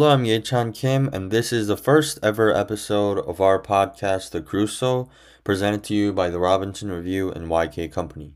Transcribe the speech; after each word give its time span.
Hello, 0.00 0.14
I'm 0.14 0.24
Yechan 0.24 0.74
Kim, 0.74 1.10
and 1.12 1.30
this 1.30 1.52
is 1.52 1.66
the 1.66 1.76
first 1.76 2.18
ever 2.22 2.50
episode 2.56 3.18
of 3.18 3.38
our 3.38 3.60
podcast, 3.60 4.30
The 4.30 4.40
Crusoe, 4.40 5.10
presented 5.44 5.84
to 5.84 5.94
you 5.94 6.10
by 6.10 6.30
the 6.30 6.38
Robinson 6.38 6.90
Review 6.90 7.30
and 7.30 7.48
YK 7.48 7.92
Company. 7.92 8.32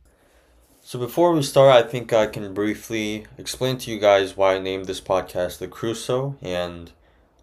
So, 0.83 0.99
before 0.99 1.33
we 1.33 1.43
start, 1.43 1.75
I 1.75 1.89
think 1.89 2.13
I 2.13 2.27
can 2.27 2.53
briefly 2.53 3.25
explain 3.39 3.79
to 3.79 3.91
you 3.91 3.99
guys 3.99 4.37
why 4.37 4.57
I 4.57 4.59
named 4.59 4.85
this 4.85 5.01
podcast 5.01 5.57
The 5.57 5.67
Crusoe 5.67 6.37
and 6.43 6.93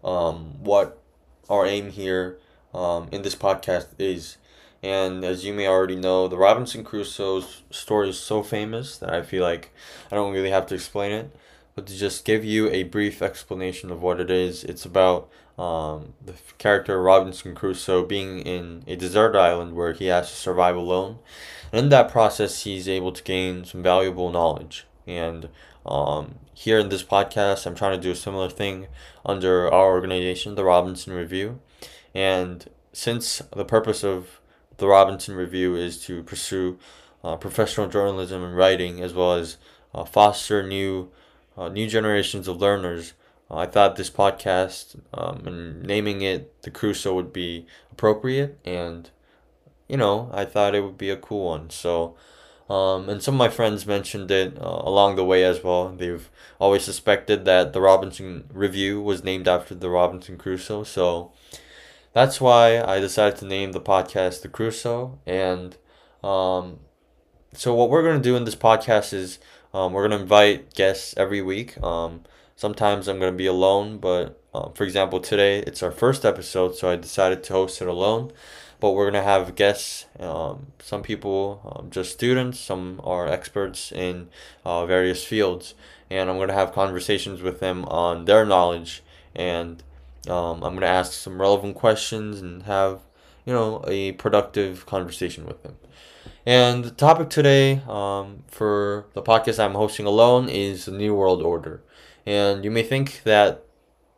um, 0.04 0.62
what 0.62 1.02
our 1.50 1.66
aim 1.66 1.90
here 1.90 2.38
um, 2.72 3.08
in 3.10 3.22
this 3.22 3.34
podcast 3.34 3.88
is. 3.98 4.36
And 4.84 5.24
as 5.24 5.44
you 5.44 5.52
may 5.52 5.66
already 5.66 5.96
know, 5.96 6.28
the 6.28 6.38
Robinson 6.38 6.84
Crusoe's 6.84 7.62
story 7.70 8.10
is 8.10 8.20
so 8.20 8.44
famous 8.44 8.98
that 8.98 9.12
I 9.12 9.22
feel 9.22 9.42
like 9.42 9.74
I 10.12 10.14
don't 10.14 10.32
really 10.32 10.50
have 10.50 10.66
to 10.66 10.76
explain 10.76 11.10
it. 11.10 11.36
But 11.74 11.86
to 11.86 11.96
just 11.96 12.24
give 12.24 12.44
you 12.44 12.68
a 12.70 12.82
brief 12.82 13.22
explanation 13.22 13.90
of 13.90 14.02
what 14.02 14.20
it 14.20 14.30
is, 14.30 14.62
it's 14.64 14.84
about 14.84 15.30
um, 15.58 16.14
the 16.24 16.34
character 16.58 17.00
Robinson 17.00 17.54
Crusoe 17.54 18.04
being 18.04 18.40
in 18.40 18.84
a 18.86 18.96
desert 18.96 19.36
island 19.36 19.74
where 19.74 19.92
he 19.92 20.06
has 20.06 20.30
to 20.30 20.36
survive 20.36 20.76
alone. 20.76 21.18
And 21.72 21.84
in 21.84 21.88
that 21.90 22.10
process, 22.10 22.64
he's 22.64 22.88
able 22.88 23.12
to 23.12 23.22
gain 23.22 23.64
some 23.64 23.82
valuable 23.82 24.30
knowledge. 24.30 24.86
And 25.06 25.48
um, 25.86 26.36
here 26.52 26.78
in 26.78 26.90
this 26.90 27.02
podcast, 27.02 27.66
I'm 27.66 27.74
trying 27.74 27.98
to 27.98 28.02
do 28.02 28.12
a 28.12 28.16
similar 28.16 28.50
thing 28.50 28.86
under 29.24 29.72
our 29.72 29.92
organization, 29.92 30.54
the 30.54 30.64
Robinson 30.64 31.12
Review. 31.12 31.60
And 32.14 32.68
since 32.92 33.40
the 33.54 33.64
purpose 33.64 34.04
of 34.04 34.40
the 34.76 34.86
Robinson 34.86 35.34
Review 35.34 35.74
is 35.74 36.02
to 36.04 36.22
pursue 36.22 36.78
uh, 37.24 37.36
professional 37.36 37.88
journalism 37.88 38.42
and 38.42 38.56
writing, 38.56 39.00
as 39.00 39.14
well 39.14 39.34
as 39.34 39.56
uh, 39.94 40.04
foster 40.04 40.62
new 40.62 41.10
uh, 41.56 41.68
new 41.68 41.88
generations 41.88 42.48
of 42.48 42.60
learners. 42.60 43.14
Uh, 43.50 43.58
I 43.58 43.66
thought 43.66 43.96
this 43.96 44.10
podcast 44.10 45.00
um, 45.14 45.46
and 45.46 45.82
naming 45.82 46.22
it 46.22 46.62
the 46.62 46.70
Crusoe 46.70 47.14
would 47.14 47.32
be 47.32 47.66
appropriate, 47.90 48.58
and 48.64 49.10
you 49.88 49.96
know 49.96 50.30
I 50.32 50.44
thought 50.44 50.74
it 50.74 50.82
would 50.82 50.98
be 50.98 51.10
a 51.10 51.16
cool 51.16 51.46
one. 51.46 51.70
So. 51.70 52.16
Um, 52.70 53.10
and 53.10 53.22
some 53.22 53.34
of 53.34 53.38
my 53.38 53.50
friends 53.50 53.86
mentioned 53.86 54.30
it 54.30 54.56
uh, 54.58 54.82
along 54.84 55.16
the 55.16 55.26
way 55.26 55.44
as 55.44 55.62
well. 55.62 55.90
They've 55.90 56.30
always 56.58 56.84
suspected 56.84 57.44
that 57.44 57.74
the 57.74 57.82
Robinson 57.82 58.44
Review 58.50 59.02
was 59.02 59.22
named 59.22 59.46
after 59.46 59.74
the 59.74 59.90
Robinson 59.90 60.38
Crusoe. 60.38 60.84
So 60.84 61.32
that's 62.14 62.40
why 62.40 62.80
I 62.80 62.98
decided 63.00 63.38
to 63.40 63.46
name 63.46 63.72
the 63.72 63.80
podcast 63.80 64.40
The 64.40 64.48
Crusoe. 64.48 65.18
And 65.26 65.76
um, 66.22 66.78
so, 67.54 67.74
what 67.74 67.90
we're 67.90 68.02
going 68.02 68.16
to 68.16 68.22
do 68.22 68.36
in 68.36 68.44
this 68.44 68.56
podcast 68.56 69.12
is 69.12 69.38
um, 69.74 69.92
we're 69.92 70.06
going 70.06 70.18
to 70.18 70.22
invite 70.22 70.74
guests 70.74 71.14
every 71.16 71.42
week. 71.42 71.82
Um, 71.82 72.22
sometimes 72.56 73.08
I'm 73.08 73.18
going 73.18 73.32
to 73.32 73.36
be 73.36 73.46
alone, 73.46 73.98
but 73.98 74.40
um, 74.54 74.72
for 74.74 74.84
example, 74.84 75.20
today 75.20 75.60
it's 75.60 75.82
our 75.82 75.90
first 75.90 76.24
episode, 76.24 76.76
so 76.76 76.90
I 76.90 76.96
decided 76.96 77.42
to 77.44 77.52
host 77.52 77.80
it 77.80 77.88
alone. 77.88 78.32
But 78.80 78.92
we're 78.92 79.10
going 79.10 79.22
to 79.22 79.28
have 79.28 79.54
guests, 79.54 80.06
um, 80.18 80.66
some 80.80 81.02
people 81.02 81.76
um, 81.76 81.90
just 81.90 82.12
students, 82.12 82.58
some 82.58 83.00
are 83.04 83.28
experts 83.28 83.92
in 83.92 84.28
uh, 84.64 84.86
various 84.86 85.24
fields, 85.24 85.74
and 86.10 86.28
I'm 86.28 86.36
going 86.36 86.48
to 86.48 86.54
have 86.54 86.72
conversations 86.72 87.42
with 87.42 87.60
them 87.60 87.84
on 87.84 88.24
their 88.24 88.44
knowledge 88.44 89.02
and 89.34 89.82
um, 90.28 90.62
I'm 90.62 90.74
going 90.74 90.80
to 90.80 90.86
ask 90.86 91.12
some 91.12 91.40
relevant 91.40 91.74
questions 91.74 92.40
and 92.40 92.62
have, 92.64 93.00
you 93.44 93.52
know, 93.52 93.84
a 93.88 94.12
productive 94.12 94.86
conversation 94.86 95.46
with 95.46 95.62
them. 95.62 95.76
And 96.44 96.84
the 96.84 96.90
topic 96.90 97.30
today 97.30 97.82
um, 97.88 98.42
for 98.48 99.06
the 99.14 99.22
podcast 99.22 99.62
I'm 99.62 99.74
hosting 99.74 100.06
alone 100.06 100.48
is 100.48 100.86
the 100.86 100.90
New 100.90 101.14
World 101.14 101.40
Order. 101.40 101.82
And 102.26 102.64
you 102.64 102.70
may 102.70 102.82
think 102.82 103.22
that 103.22 103.64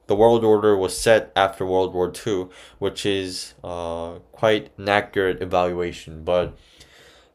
the 0.06 0.16
world 0.16 0.42
order 0.42 0.74
was 0.74 0.96
set 0.96 1.32
after 1.36 1.66
World 1.66 1.92
War 1.92 2.10
II, 2.26 2.48
which 2.78 3.04
is 3.04 3.52
uh, 3.62 4.14
quite 4.32 4.70
an 4.78 4.88
accurate 4.88 5.42
evaluation. 5.42 6.24
But 6.24 6.56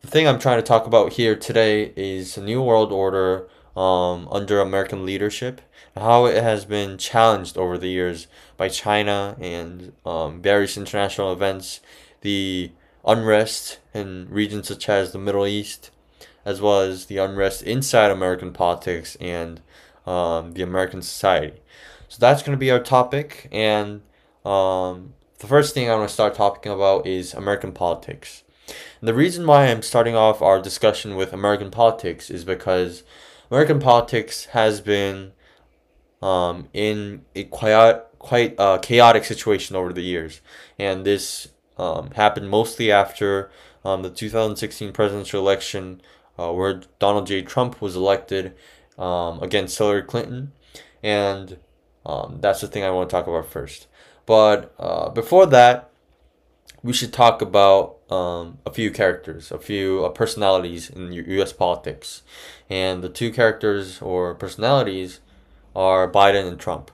the 0.01 0.07
thing 0.07 0.27
I'm 0.27 0.39
trying 0.39 0.57
to 0.57 0.65
talk 0.65 0.87
about 0.87 1.13
here 1.13 1.35
today 1.35 1.93
is 1.95 2.33
the 2.33 2.41
New 2.41 2.63
World 2.63 2.91
Order 2.91 3.47
um, 3.77 4.27
under 4.31 4.59
American 4.59 5.05
leadership, 5.05 5.61
how 5.95 6.25
it 6.25 6.41
has 6.41 6.65
been 6.65 6.97
challenged 6.97 7.57
over 7.59 7.77
the 7.77 7.89
years 7.89 8.25
by 8.57 8.69
China 8.69 9.37
and 9.39 9.93
um, 10.03 10.41
various 10.41 10.77
international 10.77 11.31
events, 11.31 11.79
the 12.21 12.71
unrest 13.05 13.79
in 13.93 14.27
regions 14.29 14.67
such 14.67 14.89
as 14.89 15.11
the 15.11 15.19
Middle 15.19 15.47
East, 15.47 15.91
as 16.45 16.61
well 16.61 16.81
as 16.81 17.05
the 17.05 17.17
unrest 17.17 17.61
inside 17.63 18.11
American 18.11 18.51
politics 18.53 19.17
and 19.19 19.61
um, 20.05 20.53
the 20.53 20.61
American 20.61 21.01
society. 21.01 21.61
So 22.07 22.17
that's 22.19 22.41
going 22.41 22.57
to 22.57 22.59
be 22.59 22.71
our 22.71 22.79
topic. 22.79 23.47
And 23.51 24.01
um, 24.45 25.13
the 25.39 25.47
first 25.47 25.73
thing 25.73 25.89
I 25.89 25.95
want 25.95 26.09
to 26.09 26.13
start 26.13 26.33
talking 26.33 26.71
about 26.71 27.05
is 27.05 27.33
American 27.33 27.71
politics. 27.71 28.43
And 28.99 29.07
the 29.07 29.13
reason 29.13 29.47
why 29.47 29.67
I'm 29.67 29.81
starting 29.81 30.15
off 30.15 30.41
our 30.41 30.61
discussion 30.61 31.15
with 31.15 31.33
American 31.33 31.71
politics 31.71 32.29
is 32.29 32.43
because 32.43 33.03
American 33.49 33.79
politics 33.79 34.45
has 34.45 34.81
been 34.81 35.31
um, 36.21 36.67
in 36.73 37.25
a 37.35 37.45
quiet, 37.45 38.05
quite 38.19 38.59
uh, 38.59 38.77
chaotic 38.79 39.23
situation 39.23 39.75
over 39.75 39.93
the 39.93 40.01
years, 40.01 40.41
and 40.77 41.05
this 41.05 41.49
um, 41.79 42.11
happened 42.11 42.49
mostly 42.49 42.91
after 42.91 43.49
um, 43.85 44.03
the 44.03 44.09
2016 44.09 44.91
presidential 44.91 45.39
election, 45.41 46.01
uh, 46.37 46.51
where 46.51 46.81
Donald 46.99 47.27
J. 47.27 47.41
Trump 47.41 47.81
was 47.81 47.95
elected 47.95 48.53
um, 48.97 49.41
against 49.41 49.77
Hillary 49.77 50.03
Clinton, 50.03 50.51
and 51.01 51.57
um, 52.05 52.39
that's 52.41 52.61
the 52.61 52.67
thing 52.67 52.83
I 52.83 52.91
want 52.91 53.09
to 53.09 53.15
talk 53.15 53.27
about 53.27 53.49
first. 53.49 53.87
But 54.25 54.73
uh, 54.77 55.09
before 55.09 55.45
that, 55.47 55.89
we 56.83 56.93
should 56.93 57.11
talk 57.11 57.41
about 57.41 57.97
um, 58.09 58.59
a 58.65 58.71
few 58.71 58.91
characters, 58.91 59.51
a 59.51 59.59
few 59.59 60.05
uh, 60.05 60.09
personalities 60.09 60.89
in 60.89 61.11
U.S. 61.11 61.53
politics, 61.53 62.23
and 62.69 63.01
the 63.01 63.09
two 63.09 63.31
characters 63.31 64.01
or 64.01 64.35
personalities 64.35 65.19
are 65.75 66.09
Biden 66.11 66.47
and 66.47 66.59
Trump. 66.59 66.91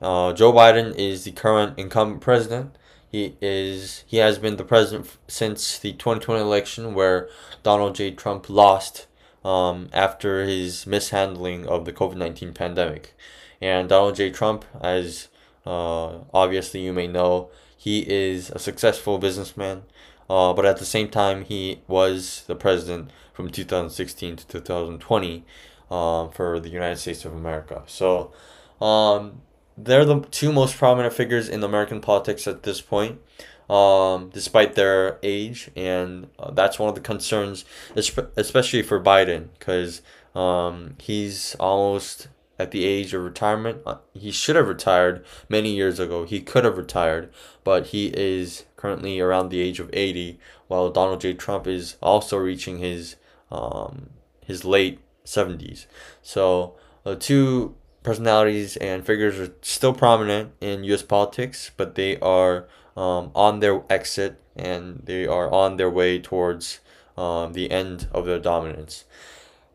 Uh, 0.00 0.32
Joe 0.32 0.52
Biden 0.52 0.94
is 0.96 1.24
the 1.24 1.32
current 1.32 1.78
incumbent 1.78 2.20
president. 2.20 2.76
He 3.16 3.34
is 3.40 4.04
he 4.06 4.18
has 4.18 4.38
been 4.38 4.58
the 4.58 4.62
president 4.62 5.16
since 5.26 5.78
the 5.78 5.92
2020 5.92 6.38
election, 6.38 6.92
where 6.92 7.30
Donald 7.62 7.94
J. 7.94 8.10
Trump 8.10 8.50
lost 8.50 9.06
um, 9.42 9.88
after 9.94 10.44
his 10.44 10.86
mishandling 10.86 11.66
of 11.66 11.86
the 11.86 11.94
COVID 11.94 12.16
19 12.16 12.52
pandemic. 12.52 13.14
And 13.58 13.88
Donald 13.88 14.16
J. 14.16 14.28
Trump, 14.28 14.66
as 14.82 15.28
uh, 15.64 16.18
obviously 16.34 16.80
you 16.80 16.92
may 16.92 17.06
know, 17.06 17.48
he 17.74 18.00
is 18.00 18.50
a 18.50 18.58
successful 18.58 19.16
businessman. 19.16 19.84
Uh, 20.28 20.52
but 20.52 20.66
at 20.66 20.76
the 20.76 20.84
same 20.84 21.08
time, 21.08 21.42
he 21.42 21.80
was 21.88 22.44
the 22.46 22.54
president 22.54 23.10
from 23.32 23.48
2016 23.48 24.36
to 24.36 24.46
2020 24.46 25.42
um, 25.90 26.30
for 26.32 26.60
the 26.60 26.68
United 26.68 26.98
States 26.98 27.24
of 27.24 27.32
America. 27.34 27.82
So 27.86 28.34
um, 28.78 29.40
they're 29.76 30.04
the 30.04 30.20
two 30.20 30.52
most 30.52 30.76
prominent 30.76 31.14
figures 31.14 31.48
in 31.48 31.62
American 31.62 32.00
politics 32.00 32.46
at 32.46 32.62
this 32.62 32.80
point, 32.80 33.20
um, 33.68 34.30
despite 34.32 34.74
their 34.74 35.18
age. 35.22 35.70
And 35.76 36.28
uh, 36.38 36.50
that's 36.52 36.78
one 36.78 36.88
of 36.88 36.94
the 36.94 37.00
concerns, 37.00 37.64
especially 37.94 38.82
for 38.82 39.02
Biden, 39.02 39.48
because 39.58 40.02
um, 40.34 40.96
he's 41.00 41.54
almost 41.56 42.28
at 42.58 42.70
the 42.70 42.84
age 42.84 43.12
of 43.12 43.22
retirement. 43.22 43.82
Uh, 43.84 43.96
he 44.14 44.30
should 44.30 44.56
have 44.56 44.68
retired 44.68 45.24
many 45.48 45.74
years 45.74 46.00
ago. 46.00 46.24
He 46.24 46.40
could 46.40 46.64
have 46.64 46.78
retired, 46.78 47.32
but 47.64 47.88
he 47.88 48.06
is 48.08 48.64
currently 48.76 49.20
around 49.20 49.50
the 49.50 49.60
age 49.60 49.78
of 49.78 49.90
80, 49.92 50.38
while 50.68 50.90
Donald 50.90 51.20
J. 51.20 51.34
Trump 51.34 51.66
is 51.66 51.96
also 52.00 52.36
reaching 52.38 52.78
his 52.78 53.16
um, 53.50 54.10
his 54.44 54.64
late 54.64 55.00
70s. 55.24 55.86
So 56.22 56.76
the 57.04 57.16
two 57.16 57.76
personalities 58.06 58.76
and 58.76 59.04
figures 59.04 59.36
are 59.40 59.52
still 59.62 59.92
prominent 59.92 60.52
in 60.60 60.84
U.S. 60.84 61.02
politics, 61.02 61.72
but 61.76 61.96
they 61.96 62.18
are 62.20 62.68
um, 62.96 63.32
on 63.34 63.58
their 63.58 63.82
exit 63.90 64.40
and 64.54 65.02
they 65.04 65.26
are 65.26 65.52
on 65.52 65.76
their 65.76 65.90
way 65.90 66.20
towards 66.20 66.78
um, 67.18 67.52
the 67.52 67.68
end 67.70 68.06
of 68.12 68.24
their 68.24 68.38
dominance. 68.38 69.04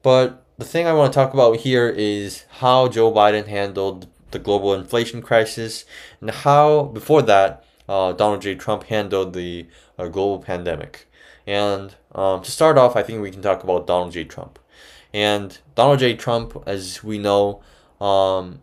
But 0.02 0.44
the 0.58 0.64
thing 0.64 0.88
I 0.88 0.94
want 0.94 1.12
to 1.12 1.16
talk 1.16 1.34
about 1.34 1.58
here 1.58 1.90
is 1.90 2.46
how 2.62 2.88
Joe 2.88 3.12
Biden 3.12 3.48
handled 3.48 4.08
the 4.32 4.40
global 4.40 4.74
inflation 4.74 5.22
crisis 5.22 5.84
and 6.22 6.32
how, 6.32 6.84
before 6.84 7.22
that, 7.24 7.66
uh, 7.90 8.14
Donald 8.14 8.42
J. 8.42 8.56
Trump 8.56 8.84
handled 8.84 9.34
the 9.34 9.68
uh, 10.00 10.08
global 10.08 10.40
pandemic. 10.40 11.06
And 11.46 11.94
um, 12.16 12.42
to 12.44 12.50
start 12.50 12.78
off, 12.78 12.96
I 12.96 13.04
think 13.04 13.22
we 13.22 13.30
can 13.30 13.42
talk 13.42 13.62
about 13.64 13.88
Donald 13.88 14.14
J. 14.14 14.24
Trump. 14.24 14.58
And 15.14 15.58
Donald 15.76 16.00
J. 16.00 16.16
Trump, 16.16 16.64
as 16.66 17.04
we 17.04 17.18
know, 17.18 17.62
um, 18.02 18.60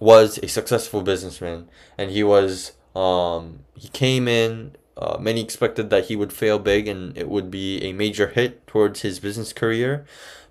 was 0.00 0.38
a 0.38 0.48
successful 0.48 1.02
businessman, 1.02 1.68
and 1.96 2.10
he 2.10 2.24
was 2.24 2.72
um, 2.96 3.60
he 3.74 3.88
came 3.88 4.26
in. 4.26 4.74
Uh, 4.96 5.16
many 5.20 5.40
expected 5.40 5.90
that 5.90 6.06
he 6.06 6.16
would 6.16 6.32
fail 6.32 6.58
big 6.58 6.88
and 6.88 7.16
it 7.16 7.28
would 7.28 7.52
be 7.52 7.80
a 7.84 7.92
major 7.92 8.26
hit 8.26 8.66
towards 8.66 9.02
his 9.02 9.20
business 9.20 9.52
career. 9.52 10.04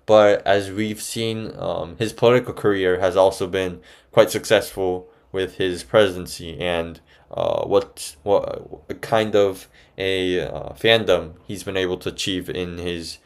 But 0.06 0.40
as 0.46 0.70
we've 0.70 1.02
seen, 1.02 1.52
um, 1.58 1.96
his 1.98 2.14
political 2.14 2.54
career 2.54 2.98
has 2.98 3.14
also 3.14 3.46
been 3.46 3.82
quite 4.10 4.30
successful 4.30 5.06
with 5.32 5.56
his 5.56 5.82
presidency 5.82 6.58
and 6.58 6.98
uh, 7.30 7.66
what 7.66 8.16
what 8.22 9.02
kind 9.02 9.36
of 9.36 9.68
a 9.98 10.40
uh, 10.40 10.70
fandom 10.70 11.34
he's 11.46 11.62
been 11.62 11.76
able 11.76 11.98
to 11.98 12.08
achieve 12.08 12.48
in 12.48 12.78
his 12.78 13.18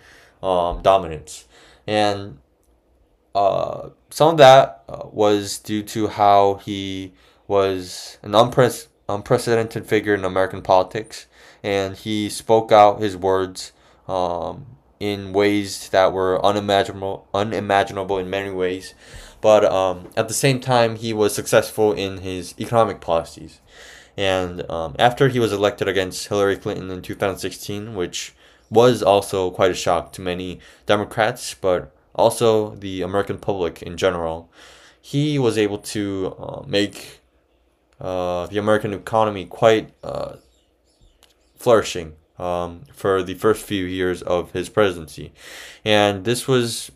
um, 0.43 0.83
dominance, 0.83 1.47
and 1.87 2.39
uh, 3.35 3.91
some 4.11 4.31
of 4.31 4.37
that 4.39 4.83
uh, 4.89 5.07
was 5.11 5.59
due 5.59 5.83
to 5.83 6.09
how 6.09 6.55
he 6.65 7.13
was 7.47 8.19
an 8.23 8.33
unpre- 8.33 8.89
unprecedented 9.09 9.87
figure 9.87 10.15
in 10.15 10.25
American 10.25 10.63
politics, 10.63 11.27
and 11.63 11.97
he 11.97 12.29
spoke 12.29 12.73
out 12.73 13.01
his 13.01 13.17
words 13.17 13.73
um, 14.09 14.67
in 15.01 15.33
ways 15.33 15.89
that 15.91 16.13
were 16.13 16.45
unimaginable, 16.45 17.27
unimaginable 17.35 18.19
in 18.19 18.29
many 18.31 18.51
ways. 18.51 18.95
But 19.41 19.65
um, 19.65 20.09
at 20.17 20.29
the 20.29 20.35
same 20.35 20.61
time, 20.61 20.97
he 20.97 21.13
was 21.13 21.35
successful 21.35 21.93
in 21.93 22.19
his 22.19 22.55
economic 22.61 23.01
policies. 23.01 23.61
And 24.17 24.71
um, 24.71 24.95
after 24.99 25.29
he 25.29 25.41
was 25.41 25.53
elected 25.53 25.89
against 25.89 26.29
Hillary 26.29 26.57
Clinton 26.57 26.91
in 26.91 27.03
2016, 27.03 27.95
which 27.95 28.35
was 28.71 29.03
also 29.03 29.51
quite 29.51 29.71
a 29.71 29.75
shock 29.75 30.13
to 30.13 30.21
many 30.21 30.61
Democrats, 30.87 31.55
but 31.55 31.95
also 32.15 32.75
the 32.75 33.03
American 33.03 33.39
public 33.39 33.83
in 33.83 33.97
general, 33.97 34.51
he 35.01 35.39
was 35.39 35.59
able 35.59 35.79
to 35.79 36.35
uh, 36.39 36.63
make 36.67 37.21
uh, 38.01 38.47
the 38.47 38.59
American 38.59 38.93
economy 38.93 39.45
quite 39.45 39.93
uh, 40.03 40.37
flourishing 41.57 42.15
um, 42.39 42.83
for 42.93 43.23
the 43.23 43.35
first 43.35 43.65
few 43.65 43.85
years 43.85 44.23
of 44.23 44.53
his 44.53 44.69
presidency. 44.69 45.33
And 45.85 46.25
this 46.25 46.47
was 46.47 46.91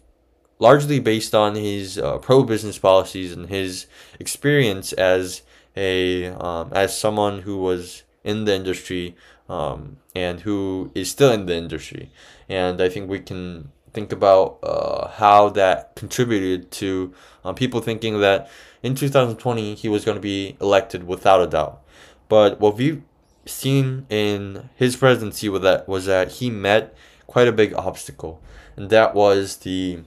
largely 0.58 0.98
based 0.98 1.34
on 1.34 1.54
his 1.54 1.98
uh, 1.98 2.18
pro 2.18 2.42
business 2.42 2.78
policies 2.78 3.32
and 3.32 3.48
his 3.48 3.86
experience 4.18 4.92
as 4.94 5.42
a 5.76 6.26
um, 6.28 6.72
as 6.72 6.98
someone 6.98 7.42
who 7.42 7.58
was 7.58 8.02
in 8.24 8.44
the 8.44 8.54
industry 8.54 9.14
um, 9.48 9.98
and 10.14 10.40
who 10.40 10.90
is 10.94 11.10
still 11.10 11.32
in 11.32 11.46
the 11.46 11.56
industry. 11.56 12.10
And 12.48 12.80
I 12.80 12.88
think 12.88 13.08
we 13.08 13.20
can 13.20 13.70
think 13.96 14.12
about 14.12 14.58
uh, 14.62 15.08
how 15.08 15.48
that 15.48 15.96
contributed 15.96 16.70
to 16.70 17.14
um, 17.46 17.54
people 17.54 17.80
thinking 17.80 18.20
that 18.20 18.50
in 18.82 18.94
2020 18.94 19.74
he 19.74 19.88
was 19.88 20.04
going 20.04 20.16
to 20.16 20.20
be 20.20 20.54
elected 20.60 21.04
without 21.06 21.40
a 21.40 21.46
doubt. 21.46 21.80
But 22.28 22.60
what 22.60 22.76
we've 22.76 23.02
seen 23.46 24.04
in 24.10 24.68
his 24.76 24.96
presidency 24.96 25.48
with 25.48 25.62
that 25.62 25.88
was 25.88 26.04
that 26.04 26.32
he 26.32 26.50
met 26.50 26.94
quite 27.26 27.48
a 27.48 27.52
big 27.52 27.72
obstacle, 27.72 28.42
and 28.76 28.90
that 28.90 29.14
was 29.14 29.56
the 29.58 30.00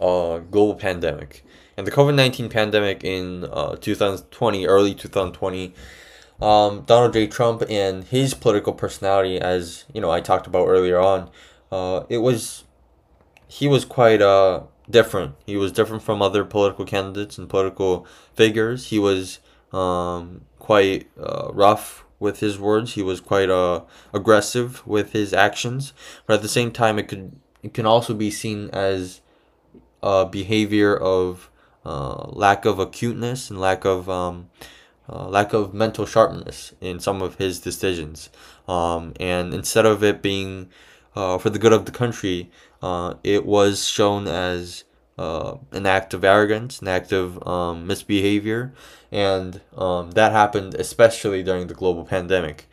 uh, 0.00 0.38
global 0.38 0.74
pandemic. 0.74 1.44
And 1.76 1.86
the 1.86 1.90
COVID 1.90 2.14
19 2.14 2.48
pandemic 2.48 3.04
in 3.04 3.44
uh, 3.44 3.76
2020, 3.76 4.66
early 4.66 4.94
2020, 4.94 5.74
um, 6.40 6.84
Donald 6.86 7.12
J. 7.12 7.26
Trump 7.26 7.62
and 7.68 8.04
his 8.04 8.32
political 8.32 8.72
personality, 8.72 9.38
as 9.38 9.84
you 9.92 10.00
know, 10.00 10.10
I 10.10 10.22
talked 10.22 10.46
about 10.46 10.66
earlier 10.66 10.98
on, 10.98 11.28
uh, 11.70 12.04
it 12.08 12.18
was 12.18 12.64
he 13.48 13.68
was 13.68 13.84
quite 13.84 14.22
uh, 14.22 14.62
different. 14.88 15.34
He 15.46 15.56
was 15.56 15.72
different 15.72 16.02
from 16.02 16.22
other 16.22 16.44
political 16.44 16.84
candidates 16.84 17.38
and 17.38 17.48
political 17.48 18.06
figures. 18.34 18.88
He 18.88 18.98
was 18.98 19.40
um, 19.72 20.42
quite 20.58 21.08
uh, 21.20 21.48
rough 21.52 22.04
with 22.18 22.40
his 22.40 22.58
words. 22.58 22.94
He 22.94 23.02
was 23.02 23.20
quite 23.20 23.50
uh, 23.50 23.82
aggressive 24.12 24.86
with 24.86 25.12
his 25.12 25.32
actions. 25.32 25.92
But 26.26 26.34
at 26.34 26.42
the 26.42 26.48
same 26.48 26.70
time, 26.70 26.98
it 26.98 27.08
could 27.08 27.38
it 27.62 27.74
can 27.74 27.86
also 27.86 28.14
be 28.14 28.30
seen 28.30 28.70
as 28.70 29.20
a 30.02 30.24
behavior 30.24 30.96
of 30.96 31.50
uh, 31.84 32.28
lack 32.28 32.64
of 32.64 32.78
acuteness 32.78 33.50
and 33.50 33.60
lack 33.60 33.84
of 33.84 34.08
um, 34.08 34.50
uh, 35.08 35.28
lack 35.28 35.52
of 35.52 35.72
mental 35.74 36.06
sharpness 36.06 36.72
in 36.80 37.00
some 37.00 37.22
of 37.22 37.36
his 37.36 37.60
decisions. 37.60 38.30
Um, 38.68 39.14
and 39.20 39.54
instead 39.54 39.86
of 39.86 40.02
it 40.02 40.22
being 40.22 40.68
uh, 41.14 41.38
for 41.38 41.50
the 41.50 41.58
good 41.58 41.72
of 41.72 41.86
the 41.86 41.92
country, 41.92 42.50
uh, 42.86 43.14
it 43.24 43.44
was 43.44 43.86
shown 43.88 44.28
as 44.28 44.84
uh, 45.18 45.56
an 45.72 45.86
act 45.86 46.14
of 46.14 46.22
arrogance, 46.22 46.80
an 46.80 46.86
act 46.88 47.10
of 47.10 47.44
um, 47.46 47.86
misbehavior, 47.86 48.72
and 49.10 49.60
um, 49.76 50.12
that 50.12 50.30
happened 50.30 50.74
especially 50.74 51.42
during 51.42 51.66
the 51.66 51.74
global 51.74 52.04
pandemic. 52.04 52.68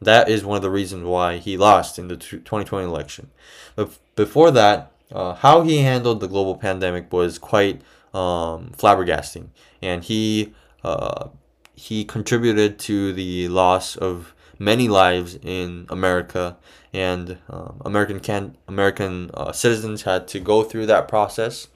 That 0.00 0.28
is 0.28 0.42
one 0.42 0.56
of 0.56 0.62
the 0.62 0.70
reasons 0.70 1.04
why 1.04 1.36
he 1.36 1.58
lost 1.58 1.98
in 1.98 2.08
the 2.08 2.16
2020 2.16 2.86
election. 2.86 3.30
But 3.76 3.90
before 4.16 4.50
that, 4.52 4.92
uh, 5.12 5.34
how 5.34 5.62
he 5.62 5.78
handled 5.78 6.20
the 6.20 6.28
global 6.28 6.56
pandemic 6.56 7.12
was 7.12 7.36
quite 7.38 7.82
um, 8.14 8.72
flabbergasting, 8.76 9.48
and 9.82 10.02
he 10.04 10.54
uh, 10.82 11.28
he 11.74 12.04
contributed 12.04 12.78
to 12.78 13.12
the 13.12 13.48
loss 13.48 13.96
of 13.96 14.34
many 14.58 14.88
lives 14.88 15.38
in 15.42 15.86
America, 15.88 16.56
and 16.92 17.38
um, 17.48 17.80
American 17.84 18.20
can 18.20 18.56
American 18.66 19.30
uh, 19.34 19.52
citizens 19.52 20.02
had 20.02 20.28
to 20.28 20.40
go 20.40 20.62
through 20.62 20.86
that 20.86 21.08
process, 21.08 21.68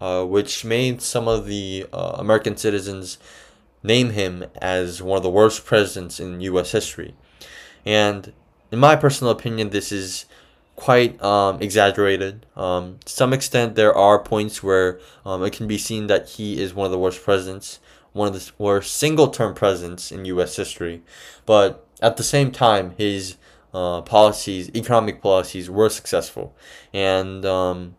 uh, 0.00 0.24
which 0.24 0.64
made 0.64 1.00
some 1.02 1.28
of 1.28 1.46
the 1.46 1.86
uh, 1.92 2.16
American 2.18 2.56
citizens 2.56 3.18
name 3.82 4.10
him 4.10 4.44
as 4.60 5.00
one 5.02 5.16
of 5.16 5.22
the 5.22 5.30
worst 5.30 5.64
presidents 5.64 6.20
in 6.20 6.40
U.S. 6.40 6.72
history, 6.72 7.14
and 7.84 8.32
in 8.70 8.78
my 8.78 8.96
personal 8.96 9.32
opinion, 9.32 9.70
this 9.70 9.90
is 9.92 10.26
quite 10.76 11.20
um, 11.22 11.60
exaggerated. 11.60 12.46
Um, 12.56 12.98
to 13.04 13.12
some 13.12 13.32
extent, 13.32 13.74
there 13.74 13.94
are 13.94 14.18
points 14.18 14.62
where 14.62 15.00
um, 15.26 15.42
it 15.42 15.52
can 15.52 15.66
be 15.66 15.76
seen 15.76 16.06
that 16.06 16.28
he 16.28 16.62
is 16.62 16.72
one 16.72 16.84
of 16.84 16.92
the 16.92 16.98
worst 16.98 17.24
presidents, 17.24 17.80
one 18.12 18.28
of 18.28 18.34
the 18.34 18.52
worst 18.58 18.96
single 18.96 19.28
term 19.28 19.54
presidents 19.54 20.12
in 20.12 20.24
U.S. 20.26 20.54
history. 20.54 21.02
But 21.46 21.84
at 22.00 22.16
the 22.16 22.22
same 22.22 22.50
time, 22.50 22.94
his 22.96 23.36
uh, 23.74 24.02
policies, 24.02 24.70
economic 24.74 25.20
policies, 25.20 25.68
were 25.68 25.88
successful. 25.88 26.56
And 26.92 27.44
um, 27.44 27.96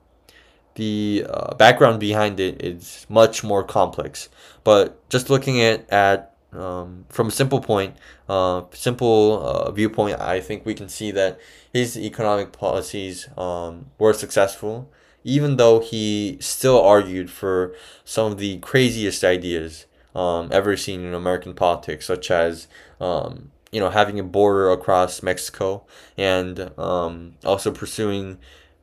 the 0.76 1.26
uh, 1.30 1.56
background 1.56 2.00
behind 2.00 2.40
it 2.40 2.64
is 2.64 3.06
much 3.10 3.44
more 3.44 3.64
complex. 3.64 4.30
But 4.64 5.08
just 5.10 5.30
looking 5.30 5.62
at, 5.62 5.90
at 5.92 6.36
um, 6.54 7.06
from 7.10 7.28
a 7.28 7.32
simple 7.32 7.62
point, 7.62 7.96
uh, 8.28 8.64
simple 8.72 9.46
uh, 9.46 9.72
viewpoint, 9.72 10.20
I 10.20 10.40
think 10.40 10.66
we 10.66 10.74
can 10.74 10.90
see 10.90 11.12
that 11.12 11.40
his 11.74 11.98
economic 11.98 12.52
policies 12.52 13.28
um, 13.38 13.88
were 14.00 14.14
successful, 14.14 14.90
even 15.24 15.58
though 15.58 15.80
he 15.80 16.38
still 16.40 16.82
argued 16.82 17.30
for 17.30 17.76
some 18.04 18.32
of 18.32 18.38
the 18.38 18.58
craziest 18.60 19.24
ideas 19.24 19.86
um, 20.16 20.50
ever 20.52 20.76
seen 20.76 21.02
in 21.02 21.14
American 21.14 21.54
politics, 21.54 22.08
such 22.08 22.32
as 22.32 22.68
um, 23.00 23.52
you 23.72 23.80
know 23.80 23.90
having 23.90 24.20
a 24.20 24.24
border 24.24 24.72
across 24.72 25.24
Mexico 25.24 25.86
and 26.18 26.72
um, 26.78 27.36
also 27.46 27.72
pursuing 27.72 28.38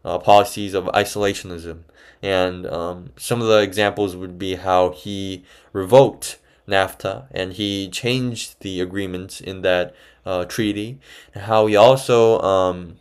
uh, 0.04 0.18
policies 0.18 0.74
of 0.74 0.84
isolationism. 0.86 1.80
And 2.22 2.66
um, 2.66 3.10
some 3.16 3.42
of 3.42 3.48
the 3.48 3.60
examples 3.60 4.16
would 4.16 4.38
be 4.38 4.54
how 4.54 4.90
he 4.90 5.44
revoked 5.72 6.38
NAFTA, 6.66 7.26
and 7.30 7.52
he 7.52 7.88
changed 7.90 8.60
the 8.60 8.80
agreements 8.80 9.40
in 9.40 9.62
that 9.62 9.94
uh, 10.24 10.44
treaty, 10.44 10.98
and 11.34 11.44
how 11.44 11.66
he 11.66 11.76
also 11.76 12.40
um, 12.40 12.96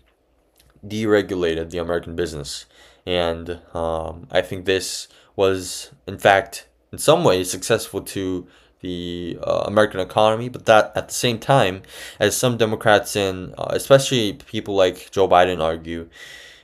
deregulated 0.85 1.69
the 1.71 1.77
American 1.77 2.15
business. 2.15 2.65
And 3.05 3.61
um, 3.73 4.27
I 4.31 4.41
think 4.41 4.65
this 4.65 5.07
was, 5.35 5.91
in 6.07 6.17
fact, 6.17 6.67
in 6.91 6.97
some 6.97 7.23
ways 7.23 7.49
successful 7.49 8.01
to 8.01 8.47
the 8.81 9.37
uh, 9.41 9.63
American 9.65 9.99
economy, 9.99 10.49
but 10.49 10.65
that 10.65 10.91
at 10.95 11.07
the 11.07 11.13
same 11.13 11.39
time, 11.39 11.81
as 12.19 12.37
some 12.37 12.57
Democrats 12.57 13.15
and 13.15 13.53
uh, 13.57 13.67
especially 13.69 14.33
people 14.33 14.75
like 14.75 15.11
Joe 15.11 15.27
Biden 15.27 15.61
argue, 15.61 16.09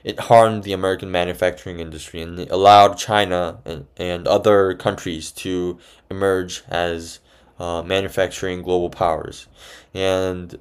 it 0.04 0.18
harmed 0.18 0.64
the 0.64 0.72
American 0.72 1.10
manufacturing 1.10 1.78
industry 1.80 2.22
and 2.22 2.38
allowed 2.50 2.98
China 2.98 3.60
and, 3.64 3.86
and 3.96 4.26
other 4.26 4.74
countries 4.74 5.30
to 5.32 5.78
emerge 6.10 6.62
as 6.68 7.20
uh, 7.58 7.82
manufacturing 7.82 8.62
global 8.62 8.90
powers. 8.90 9.46
And 9.94 10.58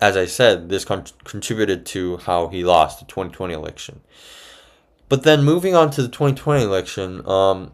as 0.00 0.16
I 0.16 0.26
said, 0.26 0.68
this 0.68 0.84
con- 0.84 1.04
contributed 1.24 1.86
to 1.86 2.18
how 2.18 2.48
he 2.48 2.64
lost 2.64 3.00
the 3.00 3.06
2020 3.06 3.54
election. 3.54 4.00
But 5.08 5.24
then 5.24 5.42
moving 5.42 5.74
on 5.74 5.90
to 5.92 6.02
the 6.02 6.08
2020 6.08 6.62
election, 6.62 7.26
um, 7.28 7.72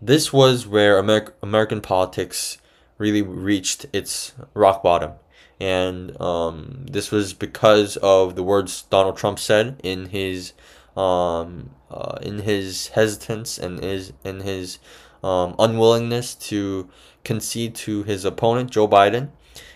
this 0.00 0.32
was 0.32 0.66
where 0.66 0.98
Amer- 0.98 1.34
American 1.42 1.80
politics 1.80 2.58
really 2.98 3.22
reached 3.22 3.86
its 3.92 4.34
rock 4.54 4.82
bottom 4.82 5.12
and 5.60 6.18
um, 6.20 6.86
this 6.90 7.10
was 7.10 7.34
because 7.34 7.96
of 7.98 8.36
the 8.36 8.42
words 8.42 8.82
Donald 8.82 9.16
Trump 9.16 9.38
said 9.38 9.80
in 9.82 10.06
his 10.06 10.52
um, 10.96 11.70
uh, 11.90 12.18
in 12.22 12.40
his 12.40 12.88
hesitance 12.88 13.58
and 13.58 13.82
his 13.82 14.12
in 14.24 14.40
his 14.40 14.78
um, 15.22 15.54
unwillingness 15.58 16.34
to 16.34 16.88
concede 17.24 17.74
to 17.74 18.02
his 18.04 18.24
opponent 18.24 18.70
Joe 18.70 18.86
Biden, 18.88 19.30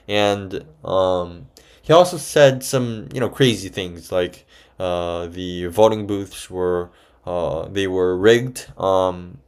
and 0.07 0.65
um, 0.85 1.49
he 1.81 1.93
also 1.93 2.17
said 2.17 2.63
some 2.63 3.09
you 3.13 3.21
know 3.21 3.29
crazy 3.29 3.69
things 3.69 4.13
like 4.13 4.47
uh, 4.79 5.27
the 5.27 5.67
voting 5.67 6.07
booths 6.07 6.49
were 6.49 6.91
uh, 7.27 7.67
they 7.69 7.87
were 7.87 8.17
rigged. 8.17 8.67
Um, 8.79 9.39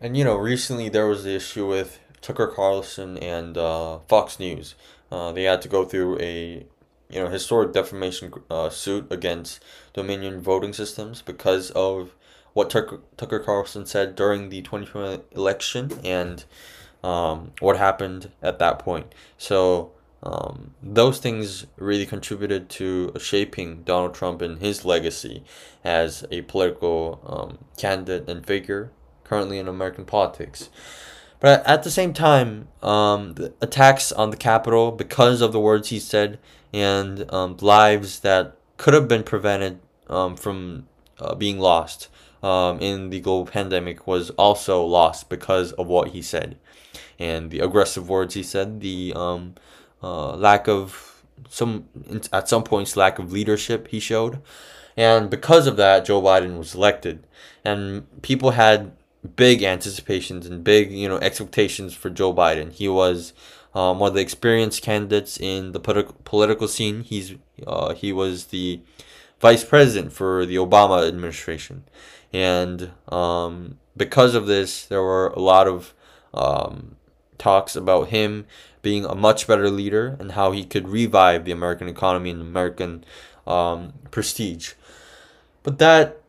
and 0.00 0.16
you 0.16 0.24
know 0.24 0.36
recently 0.36 0.88
there 0.88 1.06
was 1.06 1.24
the 1.24 1.34
issue 1.34 1.66
with 1.66 1.98
Tucker 2.20 2.46
Carlson 2.46 3.18
and 3.18 3.56
uh, 3.56 3.98
Fox 4.08 4.38
News. 4.38 4.74
Uh, 5.10 5.32
they 5.32 5.44
had 5.44 5.62
to 5.62 5.68
go 5.68 5.84
through 5.84 6.18
a 6.20 6.66
you 7.10 7.20
know 7.20 7.28
historic 7.28 7.72
defamation 7.72 8.32
uh, 8.50 8.70
suit 8.70 9.06
against 9.10 9.62
Dominion 9.94 10.40
voting 10.40 10.72
systems 10.72 11.22
because 11.22 11.70
of 11.72 12.14
what 12.52 12.70
Tucker, 12.70 13.00
Tucker 13.16 13.38
Carlson 13.38 13.86
said 13.86 14.14
during 14.14 14.48
the 14.48 14.62
2020 14.62 15.22
election 15.32 15.92
and 16.04 16.44
um, 17.04 17.52
what 17.60 17.76
happened 17.76 18.32
at 18.42 18.58
that 18.58 18.78
point. 18.80 19.14
So 19.36 19.92
um, 20.22 20.74
those 20.82 21.18
things 21.18 21.66
really 21.76 22.06
contributed 22.06 22.68
to 22.70 23.12
shaping 23.20 23.82
Donald 23.84 24.14
Trump 24.14 24.42
and 24.42 24.58
his 24.58 24.84
legacy 24.84 25.44
as 25.84 26.24
a 26.30 26.42
political 26.42 27.20
um, 27.24 27.58
candidate 27.76 28.28
and 28.28 28.44
figure 28.44 28.90
currently 29.28 29.58
in 29.58 29.68
American 29.68 30.04
politics. 30.04 30.70
But 31.40 31.64
at 31.66 31.82
the 31.84 31.90
same 31.90 32.12
time, 32.12 32.68
um, 32.82 33.34
the 33.34 33.52
attacks 33.60 34.10
on 34.10 34.30
the 34.30 34.36
Capitol 34.36 34.90
because 34.90 35.40
of 35.40 35.52
the 35.52 35.60
words 35.60 35.88
he 35.88 36.00
said 36.00 36.38
and 36.72 37.32
um, 37.32 37.56
lives 37.60 38.20
that 38.20 38.56
could 38.76 38.94
have 38.94 39.08
been 39.08 39.22
prevented 39.22 39.78
um, 40.08 40.36
from 40.36 40.88
uh, 41.20 41.34
being 41.34 41.58
lost 41.58 42.08
um, 42.42 42.80
in 42.80 43.10
the 43.10 43.20
global 43.20 43.50
pandemic 43.50 44.06
was 44.06 44.30
also 44.30 44.84
lost 44.84 45.28
because 45.28 45.72
of 45.72 45.86
what 45.86 46.08
he 46.08 46.22
said. 46.22 46.56
And 47.18 47.50
the 47.50 47.60
aggressive 47.60 48.08
words 48.08 48.34
he 48.34 48.42
said, 48.42 48.80
the 48.80 49.12
um, 49.14 49.54
uh, 50.02 50.34
lack 50.34 50.68
of 50.68 51.22
some 51.48 51.88
at 52.32 52.48
some 52.48 52.64
points 52.64 52.96
lack 52.96 53.18
of 53.18 53.32
leadership 53.32 53.88
he 53.88 54.00
showed, 54.00 54.40
and 54.96 55.30
because 55.30 55.66
of 55.66 55.76
that, 55.76 56.04
Joe 56.04 56.20
Biden 56.20 56.58
was 56.58 56.74
elected, 56.74 57.24
and 57.64 58.06
people 58.22 58.52
had 58.52 58.92
big 59.36 59.62
anticipations 59.62 60.46
and 60.46 60.64
big 60.64 60.92
you 60.92 61.08
know 61.08 61.18
expectations 61.18 61.94
for 61.94 62.10
Joe 62.10 62.32
Biden. 62.32 62.72
He 62.72 62.88
was 62.88 63.32
um, 63.74 63.98
one 63.98 64.08
of 64.08 64.14
the 64.14 64.20
experienced 64.20 64.82
candidates 64.82 65.38
in 65.38 65.72
the 65.72 65.80
politi- 65.80 66.14
political 66.24 66.68
scene. 66.68 67.02
He's 67.02 67.34
uh, 67.66 67.94
he 67.94 68.12
was 68.12 68.46
the 68.46 68.80
vice 69.40 69.64
president 69.64 70.12
for 70.12 70.46
the 70.46 70.56
Obama 70.56 71.06
administration, 71.06 71.84
and 72.32 72.90
um, 73.08 73.78
because 73.96 74.34
of 74.34 74.46
this, 74.46 74.84
there 74.84 75.02
were 75.02 75.28
a 75.28 75.40
lot 75.40 75.66
of 75.66 75.94
um, 76.34 76.96
talks 77.38 77.76
about 77.76 78.08
him 78.08 78.46
being 78.82 79.04
a 79.04 79.14
much 79.14 79.46
better 79.46 79.70
leader 79.70 80.16
and 80.20 80.32
how 80.32 80.52
he 80.52 80.64
could 80.64 80.88
revive 80.88 81.44
the 81.44 81.52
American 81.52 81.88
economy 81.88 82.30
and 82.30 82.40
American 82.40 83.04
um, 83.46 83.92
prestige. 84.10 84.74
But 85.62 85.78
that, 85.78 86.20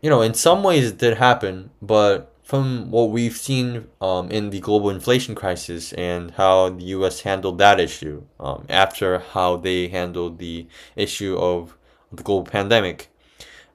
you 0.00 0.10
know, 0.10 0.22
in 0.22 0.34
some 0.34 0.62
ways 0.62 0.90
it 0.90 0.98
did 0.98 1.18
happen, 1.18 1.70
but 1.82 2.34
from 2.42 2.90
what 2.90 3.10
we've 3.10 3.36
seen 3.36 3.86
um, 4.00 4.30
in 4.30 4.50
the 4.50 4.58
global 4.60 4.90
inflation 4.90 5.34
crisis 5.34 5.92
and 5.92 6.32
how 6.32 6.70
the 6.70 6.82
U.S. 6.96 7.20
handled 7.20 7.58
that 7.58 7.78
issue 7.78 8.24
um, 8.40 8.66
after 8.68 9.20
how 9.20 9.56
they 9.56 9.86
handled 9.86 10.38
the 10.38 10.66
issue 10.96 11.36
of 11.38 11.76
the 12.10 12.24
global 12.24 12.50
pandemic, 12.50 13.08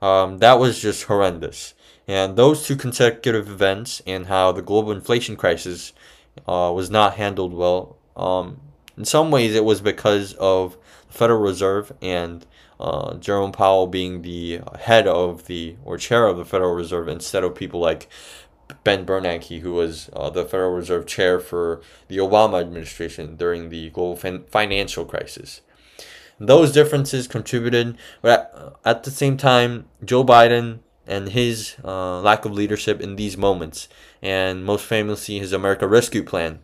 um, 0.01 0.39
that 0.39 0.60
was 0.60 0.82
just 0.82 1.03
horrendous. 1.03 1.74
And 2.08 2.36
those 2.36 2.67
two 2.67 2.75
consecutive 2.75 3.48
events 3.50 4.01
and 4.05 4.25
how 4.25 4.51
the 4.51 4.62
global 4.62 4.91
inflation 4.91 5.38
crisis 5.38 5.94
uh, 6.48 6.72
was 6.75 6.89
not 6.89 7.15
handled 7.15 7.53
well. 7.53 7.98
Um, 8.17 8.60
in 8.98 9.05
some 9.05 9.32
ways, 9.32 9.55
it 9.55 9.63
was 9.63 9.82
because 9.82 10.34
of 10.34 10.77
the 11.08 11.13
Federal 11.13 11.39
Reserve 11.39 11.94
and 12.01 12.46
uh, 12.79 13.15
Jerome 13.15 13.51
Powell 13.51 13.88
being 13.88 14.22
the 14.22 14.62
head 14.79 15.08
of 15.08 15.46
the 15.46 15.75
or 15.84 15.98
chair 15.98 16.27
of 16.27 16.38
the 16.38 16.46
Federal 16.46 16.74
Reserve 16.74 17.08
instead 17.08 17.44
of 17.44 17.55
people 17.55 17.79
like 17.79 18.10
Ben 18.84 19.05
Bernanke, 19.05 19.62
who 19.62 19.74
was 19.74 20.10
uh, 20.13 20.29
the 20.29 20.46
Federal 20.46 20.72
Reserve 20.72 21.05
chair 21.05 21.39
for 21.39 21.82
the 22.08 22.17
Obama 22.17 22.62
administration 22.62 23.36
during 23.36 23.70
the 23.70 23.89
global 23.91 24.15
fin- 24.15 24.46
financial 24.50 25.05
crisis. 25.05 25.62
Those 26.39 26.72
differences 26.72 27.27
contributed, 27.27 27.98
but 28.22 28.77
at, 28.86 28.98
at 28.98 29.03
the 29.03 29.12
same 29.12 29.38
time, 29.38 29.86
Joe 30.03 30.24
Biden 30.24 30.79
and 31.08 31.29
his 31.29 31.75
uh, 31.84 32.20
lack 32.22 32.46
of 32.46 32.51
leadership 32.51 33.00
in 33.00 33.15
these 33.15 33.38
moments, 33.38 33.88
and 34.22 34.65
most 34.65 34.86
famously 34.86 35.39
his 35.39 35.53
America 35.53 35.88
Rescue 35.88 36.24
Plan, 36.24 36.60